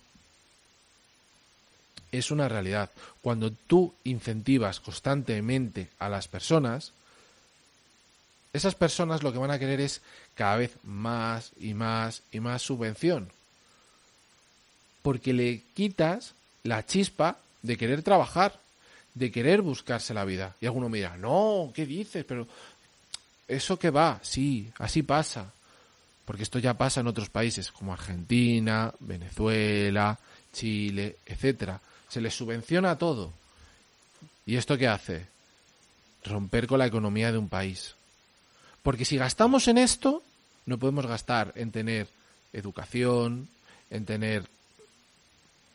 Es 2.19 2.31
una 2.31 2.49
realidad. 2.49 2.91
Cuando 3.23 3.51
tú 3.51 3.93
incentivas 4.05 4.81
constantemente 4.81 5.89
a 5.99 6.09
las 6.09 6.29
personas, 6.29 6.93
esas 8.53 8.75
personas 8.75 9.23
lo 9.23 9.33
que 9.33 9.39
van 9.39 9.51
a 9.51 9.59
querer 9.59 9.81
es 9.81 10.01
cada 10.35 10.57
vez 10.57 10.77
más 10.85 11.53
y 11.59 11.75
más 11.75 12.23
y 12.31 12.41
más 12.41 12.63
subvención. 12.63 13.31
Porque 15.03 15.33
le 15.33 15.63
quitas 15.75 16.35
la 16.63 16.87
chispa 16.87 17.39
de 17.63 17.77
querer 17.77 18.03
trabajar 18.03 18.59
de 19.15 19.31
querer 19.31 19.63
buscarse 19.63 20.13
la 20.13 20.25
vida. 20.25 20.55
Y 20.61 20.67
alguno 20.67 20.89
me 20.89 20.99
dirá, 20.99 21.17
no, 21.17 21.71
¿qué 21.75 21.87
dices? 21.87 22.25
Pero 22.25 22.47
eso 23.49 23.79
que 23.79 23.91
va, 23.91 24.19
sí, 24.23 24.71
así 24.79 25.03
pasa. 25.03 25.53
Porque 26.25 26.43
esto 26.43 26.59
ya 26.59 26.75
pasa 26.75 27.01
en 27.01 27.07
otros 27.07 27.31
países 27.31 27.71
como 27.71 27.93
Argentina, 27.93 28.93
Venezuela, 29.01 30.19
Chile, 30.55 31.17
etcétera. 31.27 31.81
Se 32.09 32.23
les 32.23 32.35
subvenciona 32.35 32.97
todo. 32.97 33.33
¿Y 34.47 34.57
esto 34.57 34.79
qué 34.79 34.89
hace? 34.89 35.27
Romper 36.25 36.67
con 36.67 36.79
la 36.79 36.87
economía 36.87 37.31
de 37.31 37.39
un 37.39 37.51
país. 37.51 37.95
Porque 38.83 39.05
si 39.05 39.19
gastamos 39.19 39.69
en 39.69 39.77
esto, 39.77 40.23
no 40.65 40.79
podemos 40.79 41.07
gastar 41.07 41.53
en 41.57 41.71
tener 41.71 42.09
educación, 42.53 43.49
en 43.91 44.07
tener 44.07 44.47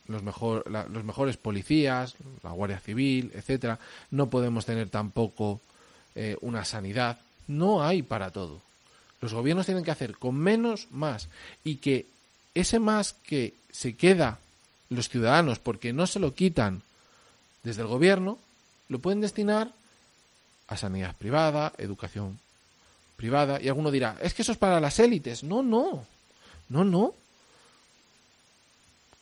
los, 0.08 0.22
mejor, 0.22 0.68
los 0.68 1.04
mejores 1.04 1.36
policías, 1.36 2.16
la 2.42 2.50
Guardia 2.50 2.80
Civil, 2.80 3.30
etcétera. 3.34 3.78
No 4.10 4.30
podemos 4.30 4.66
tener 4.66 4.88
tampoco 4.88 5.60
eh, 6.14 6.36
una 6.40 6.64
sanidad. 6.64 7.18
No 7.46 7.84
hay 7.84 8.02
para 8.02 8.30
todo. 8.30 8.60
Los 9.20 9.34
gobiernos 9.34 9.66
tienen 9.66 9.84
que 9.84 9.90
hacer 9.90 10.16
con 10.16 10.36
menos 10.36 10.88
más 10.90 11.28
y 11.62 11.76
que 11.76 12.06
ese 12.54 12.78
más 12.78 13.12
que 13.12 13.54
se 13.70 13.94
queda 13.94 14.38
los 14.90 15.08
ciudadanos 15.08 15.58
porque 15.58 15.92
no 15.92 16.06
se 16.06 16.18
lo 16.18 16.34
quitan 16.34 16.82
desde 17.62 17.82
el 17.82 17.88
gobierno, 17.88 18.38
lo 18.88 18.98
pueden 18.98 19.20
destinar 19.20 19.72
a 20.68 20.76
sanidad 20.76 21.14
privada, 21.16 21.72
educación 21.78 22.38
privada. 23.16 23.60
Y 23.60 23.68
alguno 23.68 23.90
dirá, 23.90 24.16
es 24.20 24.34
que 24.34 24.42
eso 24.42 24.52
es 24.52 24.58
para 24.58 24.80
las 24.80 24.98
élites. 24.98 25.42
No, 25.44 25.62
no, 25.62 26.04
no, 26.68 26.84
no 26.84 27.14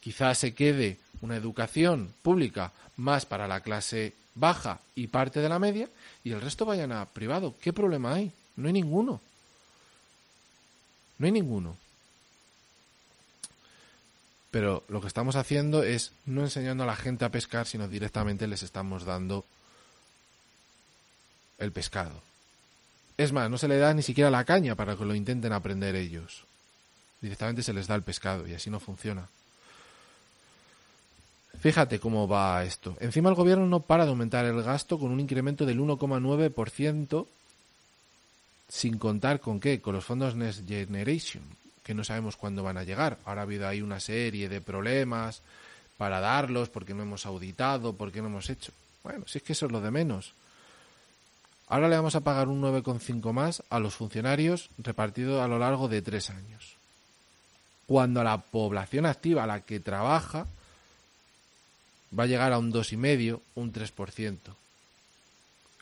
quizás 0.00 0.38
se 0.38 0.54
quede 0.54 0.98
una 1.20 1.36
educación 1.36 2.14
pública 2.22 2.72
más 2.96 3.26
para 3.26 3.48
la 3.48 3.60
clase 3.60 4.14
baja 4.34 4.80
y 4.94 5.08
parte 5.08 5.40
de 5.40 5.48
la 5.48 5.58
media 5.58 5.88
y 6.24 6.32
el 6.32 6.40
resto 6.40 6.64
vayan 6.64 6.92
a 6.92 7.04
privado. 7.06 7.54
¿Qué 7.60 7.72
problema 7.72 8.14
hay? 8.14 8.32
No 8.56 8.68
hay 8.68 8.72
ninguno. 8.72 9.20
No 11.18 11.26
hay 11.26 11.32
ninguno. 11.32 11.76
Pero 14.50 14.84
lo 14.88 15.00
que 15.00 15.08
estamos 15.08 15.36
haciendo 15.36 15.82
es 15.82 16.12
no 16.24 16.42
enseñando 16.42 16.84
a 16.84 16.86
la 16.86 16.96
gente 16.96 17.24
a 17.24 17.30
pescar, 17.30 17.66
sino 17.66 17.88
directamente 17.88 18.46
les 18.46 18.62
estamos 18.62 19.04
dando 19.04 19.44
el 21.58 21.72
pescado. 21.72 22.22
Es 23.18 23.32
más, 23.32 23.50
no 23.50 23.58
se 23.58 23.68
le 23.68 23.78
da 23.78 23.92
ni 23.92 24.02
siquiera 24.02 24.30
la 24.30 24.44
caña 24.44 24.74
para 24.74 24.96
que 24.96 25.04
lo 25.04 25.14
intenten 25.14 25.52
aprender 25.52 25.96
ellos. 25.96 26.44
Directamente 27.20 27.62
se 27.62 27.72
les 27.72 27.86
da 27.86 27.94
el 27.94 28.02
pescado 28.02 28.46
y 28.46 28.54
así 28.54 28.70
no 28.70 28.80
funciona. 28.80 29.28
Fíjate 31.60 31.98
cómo 31.98 32.28
va 32.28 32.62
esto. 32.64 32.96
Encima 33.00 33.28
el 33.30 33.34
gobierno 33.34 33.66
no 33.66 33.80
para 33.80 34.04
de 34.04 34.10
aumentar 34.10 34.44
el 34.44 34.62
gasto 34.62 34.98
con 34.98 35.10
un 35.10 35.18
incremento 35.18 35.66
del 35.66 35.80
1,9% 35.80 37.26
sin 38.68 38.98
contar 38.98 39.40
con 39.40 39.58
qué, 39.58 39.80
con 39.80 39.94
los 39.94 40.04
fondos 40.04 40.36
Next 40.36 40.68
Generation, 40.68 41.42
que 41.88 41.94
no 41.94 42.04
sabemos 42.04 42.36
cuándo 42.36 42.62
van 42.62 42.76
a 42.76 42.84
llegar. 42.84 43.16
Ahora 43.24 43.40
ha 43.40 43.44
habido 43.44 43.66
ahí 43.66 43.80
una 43.80 43.98
serie 43.98 44.50
de 44.50 44.60
problemas 44.60 45.40
para 45.96 46.20
darlos, 46.20 46.68
porque 46.68 46.92
no 46.92 47.02
hemos 47.02 47.24
auditado, 47.24 47.94
porque 47.94 48.20
no 48.20 48.26
hemos 48.26 48.50
hecho. 48.50 48.72
Bueno, 49.02 49.24
si 49.26 49.38
es 49.38 49.42
que 49.42 49.54
eso 49.54 49.64
es 49.64 49.72
lo 49.72 49.80
de 49.80 49.90
menos. 49.90 50.34
Ahora 51.66 51.88
le 51.88 51.96
vamos 51.96 52.14
a 52.14 52.20
pagar 52.20 52.48
un 52.48 52.60
9,5 52.60 53.32
más 53.32 53.62
a 53.70 53.78
los 53.78 53.94
funcionarios 53.94 54.68
repartido 54.76 55.42
a 55.42 55.48
lo 55.48 55.58
largo 55.58 55.88
de 55.88 56.02
tres 56.02 56.28
años. 56.28 56.76
Cuando 57.86 58.22
la 58.22 58.36
población 58.36 59.06
activa, 59.06 59.46
la 59.46 59.62
que 59.62 59.80
trabaja, 59.80 60.46
va 62.16 62.24
a 62.24 62.26
llegar 62.26 62.52
a 62.52 62.58
un 62.58 62.70
2,5, 62.70 63.40
un 63.54 63.72
3%. 63.72 64.36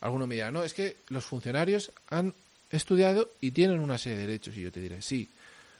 Alguno 0.02 0.28
me 0.28 0.36
dirá, 0.36 0.52
no, 0.52 0.62
es 0.62 0.72
que 0.72 0.98
los 1.08 1.24
funcionarios 1.24 1.90
han 2.10 2.32
estudiado 2.70 3.28
y 3.40 3.50
tienen 3.50 3.80
una 3.80 3.98
serie 3.98 4.18
de 4.18 4.26
derechos. 4.28 4.56
Y 4.56 4.60
yo 4.60 4.70
te 4.70 4.78
diré, 4.78 5.02
sí, 5.02 5.28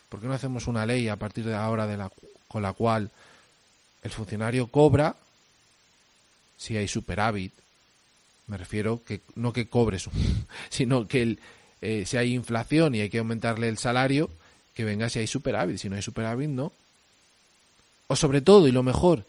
¿por 0.09 0.21
qué 0.21 0.27
no 0.27 0.35
hacemos 0.35 0.67
una 0.67 0.87
ley 0.87 1.09
a 1.09 1.17
partir 1.17 1.45
de 1.45 1.55
ahora 1.55 2.11
con 2.49 2.63
la 2.63 2.73
cual 2.73 3.11
el 4.03 4.11
funcionario 4.11 4.69
cobra 4.69 5.17
si 6.57 6.77
hay 6.77 6.89
superávit? 6.89 7.53
Me 8.47 8.57
refiero 8.57 9.03
que 9.05 9.23
no 9.35 9.53
que 9.53 9.69
cobre, 9.69 9.99
sino 10.71 11.09
que 11.09 11.39
eh, 11.83 12.05
si 12.07 12.17
hay 12.17 12.35
inflación 12.35 12.95
y 12.95 13.01
hay 13.01 13.11
que 13.11 13.19
aumentarle 13.19 13.69
el 13.69 13.79
salario, 13.79 14.31
que 14.75 14.85
venga 14.85 15.09
si 15.09 15.19
hay 15.19 15.27
superávit. 15.27 15.79
Si 15.79 15.89
no 15.89 15.97
hay 15.97 16.03
superávit, 16.03 16.51
no. 16.51 16.73
O 18.09 18.15
sobre 18.15 18.41
todo, 18.41 18.69
y 18.69 18.73
lo 18.73 18.83
mejor, 18.83 19.25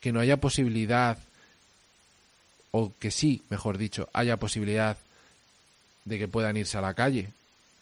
que 0.00 0.12
no 0.12 0.20
haya 0.20 0.38
posibilidad, 0.38 1.18
o 2.72 2.92
que 2.98 3.10
sí, 3.10 3.42
mejor 3.50 3.78
dicho, 3.78 4.08
haya 4.12 4.38
posibilidad 4.38 4.96
de 6.04 6.18
que 6.18 6.28
puedan 6.28 6.56
irse 6.56 6.78
a 6.78 6.80
la 6.80 6.94
calle. 6.94 7.28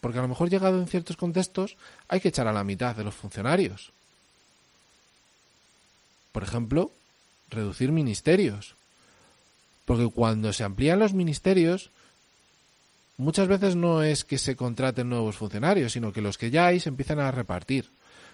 Porque 0.00 0.18
a 0.18 0.22
lo 0.22 0.28
mejor 0.28 0.50
llegado 0.50 0.78
en 0.78 0.86
ciertos 0.86 1.16
contextos 1.16 1.76
hay 2.08 2.20
que 2.20 2.28
echar 2.28 2.46
a 2.46 2.52
la 2.52 2.64
mitad 2.64 2.94
de 2.94 3.04
los 3.04 3.14
funcionarios. 3.14 3.92
Por 6.32 6.42
ejemplo, 6.42 6.92
reducir 7.50 7.92
ministerios. 7.92 8.74
Porque 9.84 10.08
cuando 10.08 10.52
se 10.52 10.64
amplían 10.64 10.98
los 10.98 11.14
ministerios, 11.14 11.90
muchas 13.16 13.48
veces 13.48 13.74
no 13.74 14.02
es 14.02 14.24
que 14.24 14.38
se 14.38 14.54
contraten 14.54 15.08
nuevos 15.08 15.36
funcionarios, 15.36 15.92
sino 15.92 16.12
que 16.12 16.20
los 16.20 16.38
que 16.38 16.50
ya 16.50 16.66
hay 16.66 16.78
se 16.78 16.90
empiezan 16.90 17.18
a 17.18 17.30
repartir. 17.30 17.88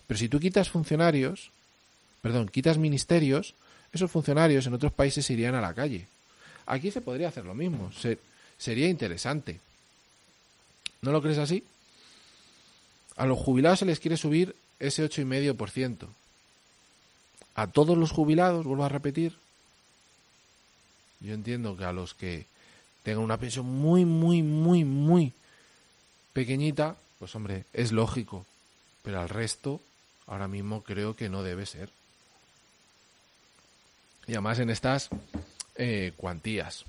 Pero 0.06 0.18
si 0.18 0.28
tú 0.28 0.40
quitas 0.40 0.68
funcionarios, 0.68 1.50
perdón, 2.20 2.48
quitas 2.48 2.76
ministerios, 2.76 3.54
esos 3.92 4.10
funcionarios 4.10 4.66
en 4.66 4.74
otros 4.74 4.92
países 4.92 5.30
irían 5.30 5.54
a 5.54 5.60
la 5.60 5.72
calle. 5.72 6.06
Aquí 6.66 6.90
se 6.90 7.00
podría 7.00 7.28
hacer 7.28 7.44
lo 7.44 7.54
mismo. 7.54 7.90
sería 8.58 8.88
interesante. 8.88 9.60
¿No 11.04 11.12
lo 11.12 11.22
crees 11.22 11.38
así? 11.38 11.64
A 13.16 13.26
los 13.26 13.38
jubilados 13.38 13.78
se 13.78 13.84
les 13.84 14.00
quiere 14.00 14.16
subir 14.16 14.56
ese 14.80 15.04
8,5%. 15.04 16.08
A 17.54 17.66
todos 17.68 17.96
los 17.96 18.10
jubilados, 18.10 18.64
vuelvo 18.66 18.84
a 18.84 18.88
repetir, 18.88 19.36
yo 21.20 21.34
entiendo 21.34 21.76
que 21.76 21.84
a 21.84 21.92
los 21.92 22.14
que 22.14 22.46
tengan 23.04 23.22
una 23.22 23.38
pensión 23.38 23.66
muy, 23.66 24.04
muy, 24.04 24.42
muy, 24.42 24.84
muy 24.84 25.32
pequeñita, 26.32 26.96
pues 27.20 27.34
hombre, 27.36 27.64
es 27.72 27.92
lógico. 27.92 28.44
Pero 29.02 29.20
al 29.20 29.28
resto, 29.28 29.80
ahora 30.26 30.48
mismo 30.48 30.82
creo 30.82 31.14
que 31.14 31.28
no 31.28 31.42
debe 31.44 31.66
ser 31.66 31.90
y 34.26 34.32
además 34.32 34.58
en 34.58 34.70
estas 34.70 35.08
eh, 35.76 36.12
cuantías. 36.16 36.84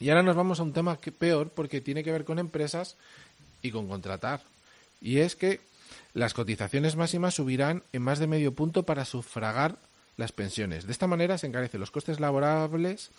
Y 0.00 0.08
ahora 0.08 0.22
nos 0.22 0.34
vamos 0.34 0.58
a 0.58 0.62
un 0.62 0.72
tema 0.72 0.96
peor 0.96 1.50
porque 1.50 1.82
tiene 1.82 2.02
que 2.02 2.10
ver 2.10 2.24
con 2.24 2.38
empresas 2.38 2.96
y 3.60 3.70
con 3.70 3.86
contratar. 3.86 4.40
Y 5.00 5.18
es 5.18 5.36
que 5.36 5.60
las 6.14 6.32
cotizaciones 6.32 6.96
máximas 6.96 7.34
subirán 7.34 7.82
en 7.92 8.02
más 8.02 8.18
de 8.18 8.26
medio 8.26 8.54
punto 8.54 8.84
para 8.84 9.04
sufragar 9.04 9.76
las 10.16 10.32
pensiones. 10.32 10.86
De 10.86 10.92
esta 10.92 11.06
manera 11.06 11.36
se 11.36 11.46
encarecen 11.46 11.80
los 11.80 11.90
costes 11.90 12.18
laborables, 12.18 13.10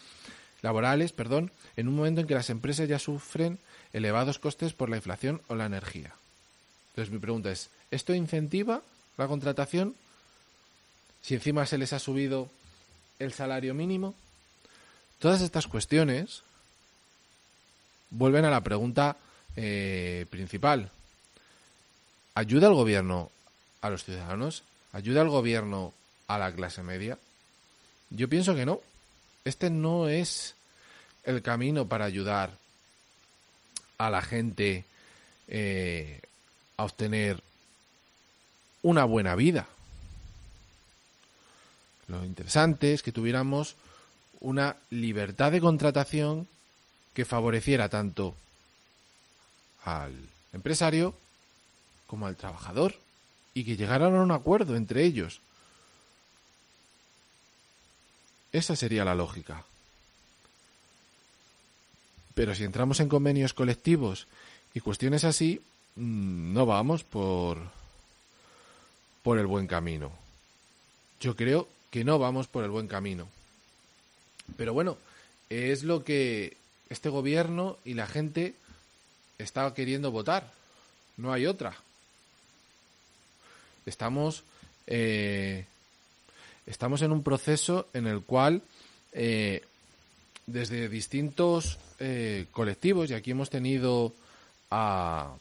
laborales 0.64 1.12
perdón, 1.12 1.52
en 1.78 1.88
un 1.88 1.96
momento 1.96 2.22
en 2.22 2.28
que 2.28 2.34
las 2.34 2.50
empresas 2.50 2.90
ya 2.90 3.00
sufren 3.00 3.60
elevados 3.94 4.40
costes 4.40 4.74
por 4.74 4.90
la 4.90 4.98
inflación 4.98 5.42
o 5.48 5.56
la 5.56 5.68
energía. 5.68 6.14
Entonces 6.90 7.14
mi 7.14 7.20
pregunta 7.20 7.52
es, 7.52 7.70
¿esto 7.92 8.16
incentiva 8.16 8.82
la 9.18 9.28
contratación? 9.28 9.96
Si 11.22 11.36
encima 11.36 11.68
se 11.68 11.78
les 11.78 11.94
ha 11.94 12.00
subido 12.00 12.50
el 13.20 13.34
salario 13.34 13.76
mínimo. 13.76 14.16
Todas 15.20 15.42
estas 15.42 15.68
cuestiones 15.68 16.42
vuelven 18.12 18.46
a 18.46 18.52
la 18.52 18.62
pregunta 18.62 19.18
eh, 19.56 20.26
principal. 20.30 20.92
¿Ayuda 22.36 22.68
el 22.68 22.74
gobierno 22.74 23.32
a 23.82 23.90
los 23.90 24.04
ciudadanos? 24.04 24.64
¿Ayuda 24.94 25.22
el 25.22 25.30
gobierno 25.30 25.94
a 26.28 26.38
la 26.38 26.54
clase 26.54 26.84
media? 26.84 27.18
Yo 28.10 28.30
pienso 28.30 28.56
que 28.56 28.66
no. 28.66 28.80
Este 29.44 29.70
no 29.70 30.08
es 30.08 30.56
el 31.24 31.42
camino 31.42 31.88
para 31.88 32.06
ayudar 32.06 32.52
a 33.98 34.10
la 34.10 34.22
gente 34.22 34.86
eh, 35.48 36.22
a 36.78 36.84
obtener 36.84 37.42
una 38.82 39.06
buena 39.06 39.36
vida. 39.36 39.68
Lo 42.08 42.26
interesante 42.26 42.94
es 42.94 43.04
que 43.04 43.12
tuviéramos 43.12 43.76
una 44.40 44.76
libertad 44.90 45.52
de 45.52 45.62
contratación 45.62 46.48
que 47.14 47.26
favoreciera 47.26 47.90
tanto 47.90 48.36
al 49.84 50.14
empresario 50.54 51.14
como 52.08 52.28
al 52.28 52.36
trabajador 52.36 52.96
y 53.54 53.64
que 53.64 53.76
llegaran 53.76 54.16
a 54.16 54.22
un 54.22 54.32
acuerdo 54.32 54.76
entre 54.76 55.04
ellos. 55.04 55.42
Esa 58.52 58.76
sería 58.76 59.06
la 59.06 59.16
lógica. 59.16 59.64
Pero 62.34 62.56
si 62.56 62.64
entramos 62.64 63.00
en 63.00 63.10
convenios 63.10 63.54
colectivos 63.54 64.28
y 64.74 64.80
cuestiones 64.80 65.24
así, 65.24 65.62
mm, 65.96 66.54
no 66.54 66.66
vamos 66.66 67.04
por 67.04 67.60
por 69.24 69.38
el 69.38 69.46
buen 69.46 69.68
camino. 69.68 70.12
Yo 71.20 71.36
creo 71.36 71.68
que 71.92 72.04
no 72.04 72.18
vamos 72.18 72.48
por 72.48 72.64
el 72.64 72.72
buen 72.72 72.88
camino. 72.88 73.28
Pero 74.58 74.74
bueno, 74.74 74.98
es 75.50 75.84
lo 75.84 76.04
que 76.04 76.58
este 76.92 77.08
gobierno 77.08 77.78
y 77.86 77.94
la 77.94 78.06
gente 78.06 78.54
está 79.38 79.74
queriendo 79.74 80.12
votar. 80.12 80.52
No 81.16 81.32
hay 81.32 81.46
otra. 81.46 81.74
Estamos, 83.86 84.44
eh, 84.88 85.66
estamos 86.68 87.02
en 87.02 87.14
un 87.14 87.24
proceso 87.24 87.88
en 87.94 88.08
el 88.08 88.22
cual 88.22 88.62
eh, 89.14 89.64
desde 90.46 90.90
distintos 90.90 91.80
eh, 92.00 92.48
colectivos, 92.52 93.10
y 93.10 93.14
aquí 93.14 93.32
hemos 93.32 93.50
tenido 93.50 94.14
a, 94.70 95.34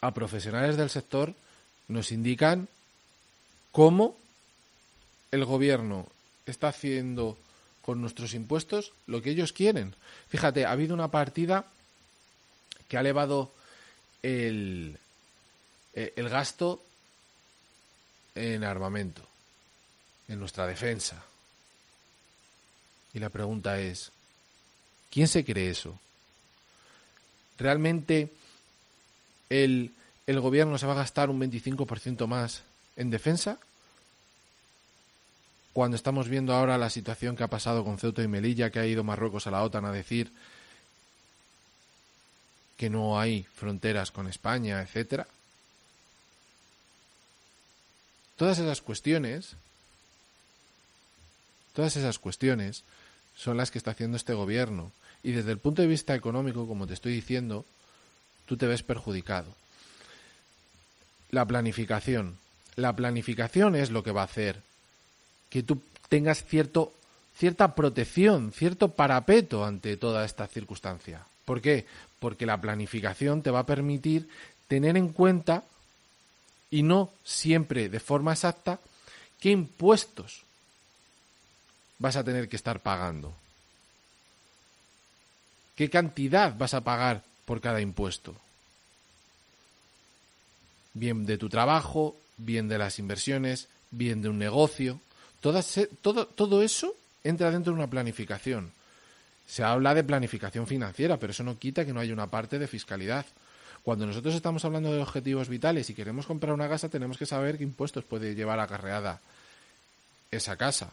a 0.00 0.14
profesionales 0.14 0.78
del 0.78 0.88
sector, 0.88 1.34
nos 1.88 2.12
indican 2.12 2.66
cómo 3.72 4.16
el 5.30 5.44
gobierno 5.44 6.06
está 6.46 6.68
haciendo 6.68 7.36
con 7.82 8.00
nuestros 8.00 8.32
impuestos 8.34 8.92
lo 9.06 9.20
que 9.20 9.30
ellos 9.30 9.52
quieren. 9.52 9.94
Fíjate, 10.28 10.64
ha 10.64 10.70
habido 10.72 10.94
una 10.94 11.10
partida 11.10 11.66
que 12.88 12.96
ha 12.96 13.00
elevado 13.00 13.52
el, 14.22 14.98
eh, 15.94 16.12
el 16.16 16.28
gasto 16.28 16.82
en 18.34 18.64
armamento, 18.64 19.22
en 20.28 20.38
nuestra 20.38 20.66
defensa. 20.66 21.22
Y 23.12 23.18
la 23.18 23.28
pregunta 23.28 23.78
es, 23.78 24.10
¿quién 25.10 25.28
se 25.28 25.44
cree 25.44 25.70
eso? 25.70 25.98
¿Realmente 27.58 28.32
el, 29.50 29.92
el 30.26 30.40
gobierno 30.40 30.78
se 30.78 30.86
va 30.86 30.92
a 30.92 30.96
gastar 30.96 31.28
un 31.28 31.40
25% 31.40 32.26
más 32.26 32.62
en 32.96 33.10
defensa? 33.10 33.58
Cuando 35.72 35.96
estamos 35.96 36.28
viendo 36.28 36.52
ahora 36.52 36.76
la 36.76 36.90
situación 36.90 37.34
que 37.34 37.44
ha 37.44 37.48
pasado 37.48 37.84
con 37.84 37.98
Ceuta 37.98 38.22
y 38.22 38.28
Melilla, 38.28 38.70
que 38.70 38.78
ha 38.78 38.86
ido 38.86 39.04
Marruecos 39.04 39.46
a 39.46 39.50
la 39.50 39.62
OTAN 39.62 39.86
a 39.86 39.92
decir 39.92 40.30
que 42.76 42.90
no 42.90 43.18
hay 43.18 43.44
fronteras 43.54 44.10
con 44.10 44.28
España, 44.28 44.82
etcétera. 44.82 45.26
Todas 48.36 48.58
esas 48.58 48.82
cuestiones, 48.82 49.56
todas 51.74 51.96
esas 51.96 52.18
cuestiones 52.18 52.82
son 53.36 53.56
las 53.56 53.70
que 53.70 53.78
está 53.78 53.92
haciendo 53.92 54.16
este 54.16 54.34
gobierno. 54.34 54.92
Y 55.22 55.32
desde 55.32 55.52
el 55.52 55.58
punto 55.58 55.80
de 55.80 55.88
vista 55.88 56.14
económico, 56.14 56.66
como 56.66 56.86
te 56.86 56.94
estoy 56.94 57.14
diciendo, 57.14 57.64
tú 58.46 58.56
te 58.56 58.66
ves 58.66 58.82
perjudicado. 58.82 59.54
La 61.30 61.46
planificación. 61.46 62.36
La 62.76 62.94
planificación 62.94 63.76
es 63.76 63.90
lo 63.90 64.02
que 64.02 64.12
va 64.12 64.22
a 64.22 64.24
hacer 64.24 64.60
que 65.52 65.62
tú 65.62 65.82
tengas 66.08 66.44
cierto, 66.46 66.94
cierta 67.36 67.74
protección, 67.74 68.52
cierto 68.52 68.88
parapeto 68.88 69.66
ante 69.66 69.98
toda 69.98 70.24
esta 70.24 70.46
circunstancia. 70.46 71.26
¿Por 71.44 71.60
qué? 71.60 71.84
Porque 72.18 72.46
la 72.46 72.58
planificación 72.58 73.42
te 73.42 73.50
va 73.50 73.58
a 73.58 73.66
permitir 73.66 74.30
tener 74.66 74.96
en 74.96 75.10
cuenta, 75.10 75.64
y 76.70 76.82
no 76.82 77.10
siempre 77.22 77.90
de 77.90 78.00
forma 78.00 78.32
exacta, 78.32 78.80
qué 79.40 79.50
impuestos 79.50 80.44
vas 81.98 82.16
a 82.16 82.24
tener 82.24 82.48
que 82.48 82.56
estar 82.56 82.80
pagando. 82.80 83.34
¿Qué 85.76 85.90
cantidad 85.90 86.56
vas 86.56 86.72
a 86.72 86.80
pagar 86.80 87.24
por 87.44 87.60
cada 87.60 87.82
impuesto? 87.82 88.34
Bien 90.94 91.26
de 91.26 91.36
tu 91.36 91.50
trabajo, 91.50 92.16
bien 92.38 92.68
de 92.68 92.78
las 92.78 92.98
inversiones, 92.98 93.68
bien 93.90 94.22
de 94.22 94.30
un 94.30 94.38
negocio. 94.38 94.98
Todo, 95.42 96.26
todo 96.26 96.62
eso 96.62 96.94
entra 97.24 97.50
dentro 97.50 97.72
de 97.72 97.78
una 97.78 97.90
planificación. 97.90 98.72
Se 99.46 99.62
habla 99.62 99.94
de 99.94 100.04
planificación 100.04 100.66
financiera, 100.66 101.18
pero 101.18 101.32
eso 101.32 101.42
no 101.42 101.58
quita 101.58 101.84
que 101.84 101.92
no 101.92 102.00
haya 102.00 102.14
una 102.14 102.28
parte 102.28 102.58
de 102.58 102.66
fiscalidad. 102.66 103.26
Cuando 103.82 104.06
nosotros 104.06 104.34
estamos 104.34 104.64
hablando 104.64 104.92
de 104.92 105.02
objetivos 105.02 105.48
vitales 105.48 105.90
y 105.90 105.94
queremos 105.94 106.26
comprar 106.26 106.54
una 106.54 106.68
casa, 106.68 106.88
tenemos 106.88 107.18
que 107.18 107.26
saber 107.26 107.58
qué 107.58 107.64
impuestos 107.64 108.04
puede 108.04 108.34
llevar 108.34 108.60
acarreada 108.60 109.20
esa 110.30 110.56
casa. 110.56 110.90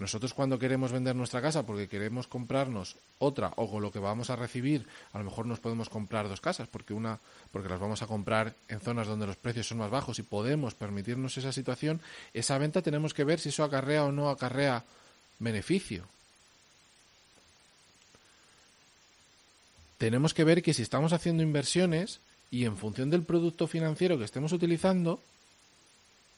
Nosotros 0.00 0.34
cuando 0.34 0.58
queremos 0.58 0.90
vender 0.90 1.14
nuestra 1.14 1.42
casa 1.42 1.64
porque 1.64 1.86
queremos 1.86 2.26
comprarnos 2.26 2.96
otra 3.18 3.52
o 3.56 3.70
con 3.70 3.82
lo 3.82 3.92
que 3.92 3.98
vamos 3.98 4.30
a 4.30 4.36
recibir, 4.36 4.86
a 5.12 5.18
lo 5.18 5.24
mejor 5.24 5.46
nos 5.46 5.60
podemos 5.60 5.88
comprar 5.88 6.26
dos 6.26 6.40
casas 6.40 6.68
porque 6.68 6.94
una 6.94 7.20
porque 7.52 7.68
las 7.68 7.78
vamos 7.78 8.02
a 8.02 8.06
comprar 8.06 8.54
en 8.68 8.80
zonas 8.80 9.06
donde 9.06 9.26
los 9.26 9.36
precios 9.36 9.68
son 9.68 9.78
más 9.78 9.90
bajos 9.90 10.18
y 10.18 10.22
podemos 10.22 10.74
permitirnos 10.74 11.36
esa 11.36 11.52
situación, 11.52 12.00
esa 12.34 12.56
venta 12.58 12.82
tenemos 12.82 13.14
que 13.14 13.24
ver 13.24 13.38
si 13.38 13.50
eso 13.50 13.62
acarrea 13.62 14.04
o 14.04 14.10
no 14.10 14.30
acarrea 14.30 14.84
beneficio. 15.38 16.04
tenemos 20.00 20.32
que 20.32 20.44
ver 20.44 20.62
que 20.62 20.72
si 20.72 20.80
estamos 20.80 21.12
haciendo 21.12 21.42
inversiones 21.42 22.20
y 22.50 22.64
en 22.64 22.78
función 22.78 23.10
del 23.10 23.22
producto 23.22 23.66
financiero 23.66 24.16
que 24.16 24.24
estemos 24.24 24.50
utilizando, 24.50 25.20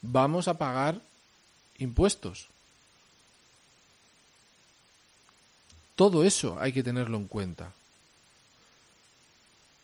vamos 0.02 0.48
a 0.48 0.58
pagar 0.58 1.00
impuestos. 1.78 2.48
Todo 5.97 6.24
eso 6.24 6.59
hay 6.61 6.72
que 6.72 6.82
tenerlo 6.82 7.16
en 7.16 7.28
cuenta. 7.28 7.72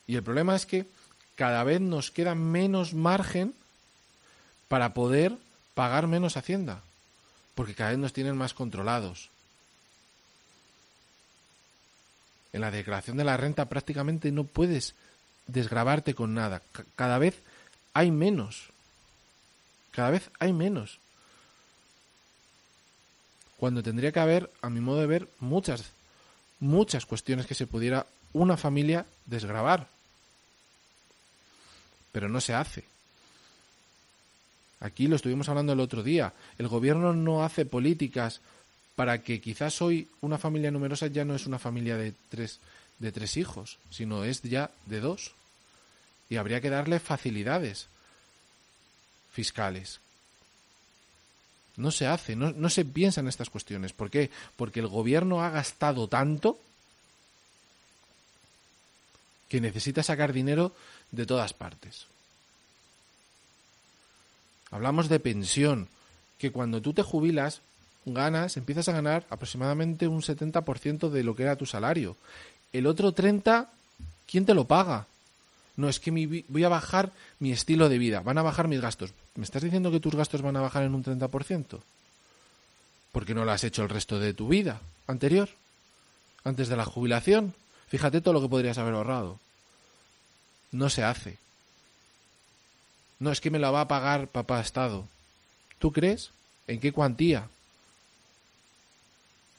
Y 0.06 0.16
el 0.16 0.22
problema 0.22 0.56
es 0.56 0.66
que 0.66 0.86
cada 1.36 1.62
vez 1.64 1.80
nos 1.80 2.10
queda 2.10 2.34
menos 2.34 2.94
margen 2.94 3.54
para 4.68 4.94
poder 4.94 5.36
pagar 5.74 6.06
menos 6.06 6.36
hacienda, 6.36 6.82
porque 7.54 7.74
cada 7.74 7.90
vez 7.90 7.98
nos 7.98 8.12
tienen 8.12 8.36
más 8.36 8.54
controlados. 8.54 9.30
en 12.52 12.60
la 12.60 12.70
declaración 12.70 13.16
de 13.16 13.24
la 13.24 13.36
renta 13.36 13.68
prácticamente 13.68 14.32
no 14.32 14.44
puedes 14.44 14.94
desgrabarte 15.46 16.14
con 16.14 16.34
nada. 16.34 16.62
cada 16.96 17.18
vez 17.18 17.40
hay 17.94 18.10
menos. 18.10 18.68
Cada 19.92 20.10
vez 20.10 20.30
hay 20.38 20.52
menos. 20.52 20.98
Cuando 23.56 23.82
tendría 23.82 24.12
que 24.12 24.20
haber, 24.20 24.50
a 24.62 24.70
mi 24.70 24.80
modo 24.80 25.00
de 25.00 25.06
ver, 25.06 25.28
muchas, 25.40 25.90
muchas 26.60 27.06
cuestiones 27.06 27.46
que 27.46 27.54
se 27.54 27.66
pudiera 27.66 28.06
una 28.32 28.56
familia 28.56 29.06
desgrabar. 29.26 29.88
Pero 32.12 32.28
no 32.28 32.40
se 32.40 32.54
hace. 32.54 32.84
Aquí 34.80 35.08
lo 35.08 35.16
estuvimos 35.16 35.48
hablando 35.48 35.72
el 35.72 35.80
otro 35.80 36.02
día. 36.02 36.32
El 36.56 36.68
gobierno 36.68 37.12
no 37.12 37.44
hace 37.44 37.64
políticas 37.64 38.40
para 38.94 39.22
que 39.22 39.40
quizás 39.40 39.80
hoy 39.82 40.08
una 40.20 40.38
familia 40.38 40.70
numerosa 40.70 41.06
ya 41.08 41.24
no 41.24 41.34
es 41.34 41.46
una 41.46 41.58
familia 41.58 41.96
de 41.96 42.14
tres, 42.28 42.60
de 42.98 43.12
tres 43.12 43.36
hijos, 43.36 43.78
sino 43.90 44.24
es 44.24 44.42
ya 44.42 44.70
de 44.86 45.00
dos. 45.00 45.32
Y 46.28 46.36
habría 46.36 46.60
que 46.60 46.70
darle 46.70 47.00
facilidades 47.00 47.88
fiscales. 49.32 50.00
No 51.78 51.92
se 51.92 52.08
hace, 52.08 52.34
no, 52.34 52.70
se 52.70 52.84
piensa 52.84 53.20
en 53.20 53.28
estas 53.28 53.50
cuestiones. 53.50 53.92
¿Por 53.92 54.10
qué? 54.10 54.30
Porque 54.56 54.80
el 54.80 54.88
gobierno 54.88 55.42
ha 55.44 55.50
gastado 55.50 56.08
tanto 56.08 56.58
que 59.48 59.60
necesita 59.60 60.02
sacar 60.02 60.32
dinero 60.32 60.72
de 61.12 61.24
todas 61.24 61.52
partes. 61.52 62.06
Hablamos 64.72 65.08
de 65.08 65.20
pensión, 65.20 65.88
que 66.36 66.50
cuando 66.50 66.82
tú 66.82 66.92
te 66.92 67.04
jubilas, 67.04 67.62
ganas, 68.04 68.56
empiezas 68.56 68.88
a 68.88 68.92
ganar 68.92 69.24
aproximadamente 69.30 70.08
un 70.08 70.20
70% 70.20 71.10
de 71.10 71.22
lo 71.22 71.36
que 71.36 71.44
era 71.44 71.56
tu 71.56 71.64
salario. 71.64 72.16
El 72.72 72.88
otro 72.88 73.14
30%, 73.14 73.68
¿quién 74.26 74.44
te 74.44 74.54
lo 74.54 74.64
paga? 74.64 75.06
No, 75.78 75.88
es 75.88 76.00
que 76.00 76.10
voy 76.48 76.64
a 76.64 76.68
bajar 76.68 77.12
mi 77.38 77.52
estilo 77.52 77.88
de 77.88 77.98
vida, 77.98 78.18
van 78.18 78.36
a 78.36 78.42
bajar 78.42 78.66
mis 78.66 78.80
gastos. 78.80 79.14
¿Me 79.36 79.44
estás 79.44 79.62
diciendo 79.62 79.92
que 79.92 80.00
tus 80.00 80.16
gastos 80.16 80.42
van 80.42 80.56
a 80.56 80.60
bajar 80.60 80.82
en 80.82 80.92
un 80.92 81.04
30%? 81.04 81.80
Porque 83.12 83.32
no 83.32 83.44
lo 83.44 83.52
has 83.52 83.62
hecho 83.62 83.84
el 83.84 83.88
resto 83.88 84.18
de 84.18 84.34
tu 84.34 84.48
vida 84.48 84.80
anterior, 85.06 85.48
antes 86.42 86.66
de 86.66 86.74
la 86.74 86.84
jubilación. 86.84 87.54
Fíjate 87.86 88.20
todo 88.20 88.34
lo 88.34 88.40
que 88.40 88.48
podrías 88.48 88.76
haber 88.76 88.94
ahorrado. 88.94 89.38
No 90.72 90.90
se 90.90 91.04
hace. 91.04 91.38
No, 93.20 93.30
es 93.30 93.40
que 93.40 93.52
me 93.52 93.60
la 93.60 93.70
va 93.70 93.82
a 93.82 93.88
pagar 93.88 94.26
papá 94.26 94.60
Estado. 94.60 95.06
¿Tú 95.78 95.92
crees? 95.92 96.32
¿En 96.66 96.80
qué 96.80 96.90
cuantía? 96.90 97.48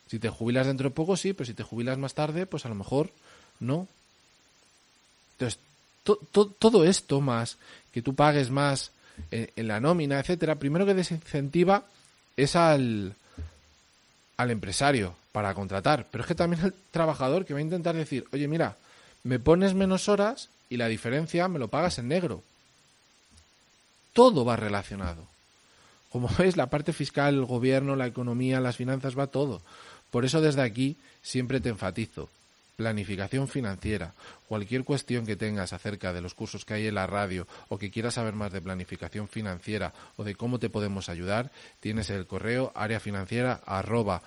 Si 0.09 0.19
te 0.19 0.27
jubilas 0.27 0.67
dentro 0.67 0.89
de 0.89 0.95
poco, 0.95 1.15
sí, 1.15 1.31
pero 1.31 1.45
si 1.45 1.53
te 1.53 1.63
jubilas 1.63 1.97
más 1.97 2.13
tarde, 2.13 2.45
pues 2.45 2.65
a 2.65 2.69
lo 2.69 2.75
mejor 2.75 3.09
no. 3.61 3.87
Entonces, 5.37 5.61
todo 6.03 6.83
esto 6.85 7.21
más, 7.21 7.57
que 7.91 8.01
tú 8.01 8.15
pagues 8.15 8.49
más 8.49 8.91
en, 9.31 9.49
en, 9.55 9.67
la 9.67 9.79
nómina, 9.79 10.19
etcétera, 10.19 10.55
primero 10.55 10.85
que 10.85 10.93
desincentiva 10.93 11.83
es 12.37 12.55
al, 12.55 13.15
al 14.37 14.51
empresario 14.51 15.15
para 15.31 15.53
contratar, 15.53 16.07
pero 16.09 16.23
es 16.23 16.27
que 16.27 16.35
también 16.35 16.63
al 16.63 16.73
trabajador 16.91 17.45
que 17.45 17.53
va 17.53 17.59
a 17.59 17.63
intentar 17.63 17.95
decir, 17.95 18.25
oye, 18.31 18.47
mira, 18.47 18.77
me 19.23 19.39
pones 19.39 19.73
menos 19.73 20.09
horas 20.09 20.49
y 20.69 20.77
la 20.77 20.87
diferencia 20.87 21.47
me 21.47 21.59
lo 21.59 21.67
pagas 21.67 21.99
en 21.99 22.07
negro. 22.07 22.41
Todo 24.13 24.45
va 24.45 24.55
relacionado. 24.55 25.27
Como 26.09 26.29
ves, 26.37 26.57
la 26.57 26.69
parte 26.69 26.93
fiscal, 26.93 27.35
el 27.35 27.45
gobierno, 27.45 27.95
la 27.95 28.07
economía, 28.07 28.59
las 28.59 28.77
finanzas, 28.77 29.17
va 29.17 29.27
todo. 29.27 29.61
Por 30.09 30.25
eso 30.25 30.41
desde 30.41 30.61
aquí 30.61 30.97
siempre 31.21 31.59
te 31.59 31.69
enfatizo. 31.69 32.29
Planificación 32.79 33.49
financiera. 33.49 34.13
Cualquier 34.47 34.85
cuestión 34.85 35.25
que 35.25 35.35
tengas 35.35 35.73
acerca 35.73 36.13
de 36.13 36.21
los 36.21 36.33
cursos 36.33 36.63
que 36.63 36.75
hay 36.75 36.87
en 36.87 36.95
la 36.95 37.07
radio 37.07 37.45
o 37.67 37.77
que 37.77 37.91
quieras 37.91 38.13
saber 38.13 38.35
más 38.35 38.53
de 38.53 38.61
planificación 38.61 39.27
financiera 39.27 39.91
o 40.15 40.23
de 40.23 40.35
cómo 40.35 40.59
te 40.59 40.69
podemos 40.69 41.09
ayudar, 41.09 41.51
tienes 41.81 42.09
el 42.09 42.25
correo 42.25 42.71
área 42.73 43.01
financiera 43.01 43.59
arroba 43.65 44.21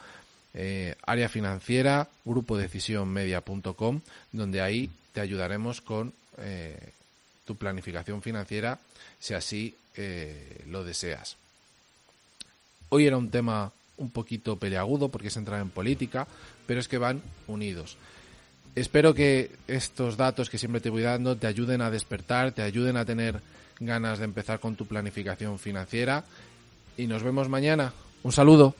eh, 0.52 0.96
área 1.06 1.30
financiera 1.30 2.10
grupo 2.26 2.58
decisión 2.58 3.08
media.com 3.08 4.02
donde 4.32 4.60
ahí 4.60 4.90
te 5.14 5.22
ayudaremos 5.22 5.80
con 5.80 6.12
eh, 6.36 6.92
tu 7.46 7.56
planificación 7.56 8.20
financiera 8.20 8.78
si 9.18 9.32
así 9.32 9.74
eh, 9.96 10.62
lo 10.66 10.84
deseas. 10.84 11.38
Hoy 12.90 13.06
era 13.06 13.16
un 13.16 13.30
tema 13.30 13.72
un 13.96 14.10
poquito 14.10 14.56
peleagudo 14.56 15.08
porque 15.08 15.28
es 15.28 15.36
entrar 15.38 15.62
en 15.62 15.70
política, 15.70 16.28
pero 16.66 16.80
es 16.80 16.88
que 16.88 16.98
van 16.98 17.22
unidos. 17.46 17.96
Espero 18.74 19.14
que 19.14 19.50
estos 19.68 20.16
datos 20.16 20.48
que 20.48 20.58
siempre 20.58 20.80
te 20.80 20.90
voy 20.90 21.02
dando 21.02 21.36
te 21.36 21.46
ayuden 21.46 21.82
a 21.82 21.90
despertar, 21.90 22.52
te 22.52 22.62
ayuden 22.62 22.96
a 22.96 23.04
tener 23.04 23.40
ganas 23.80 24.18
de 24.18 24.24
empezar 24.24 24.60
con 24.60 24.76
tu 24.76 24.86
planificación 24.86 25.58
financiera 25.58 26.24
y 26.96 27.06
nos 27.06 27.22
vemos 27.22 27.48
mañana. 27.48 27.92
Un 28.22 28.32
saludo. 28.32 28.74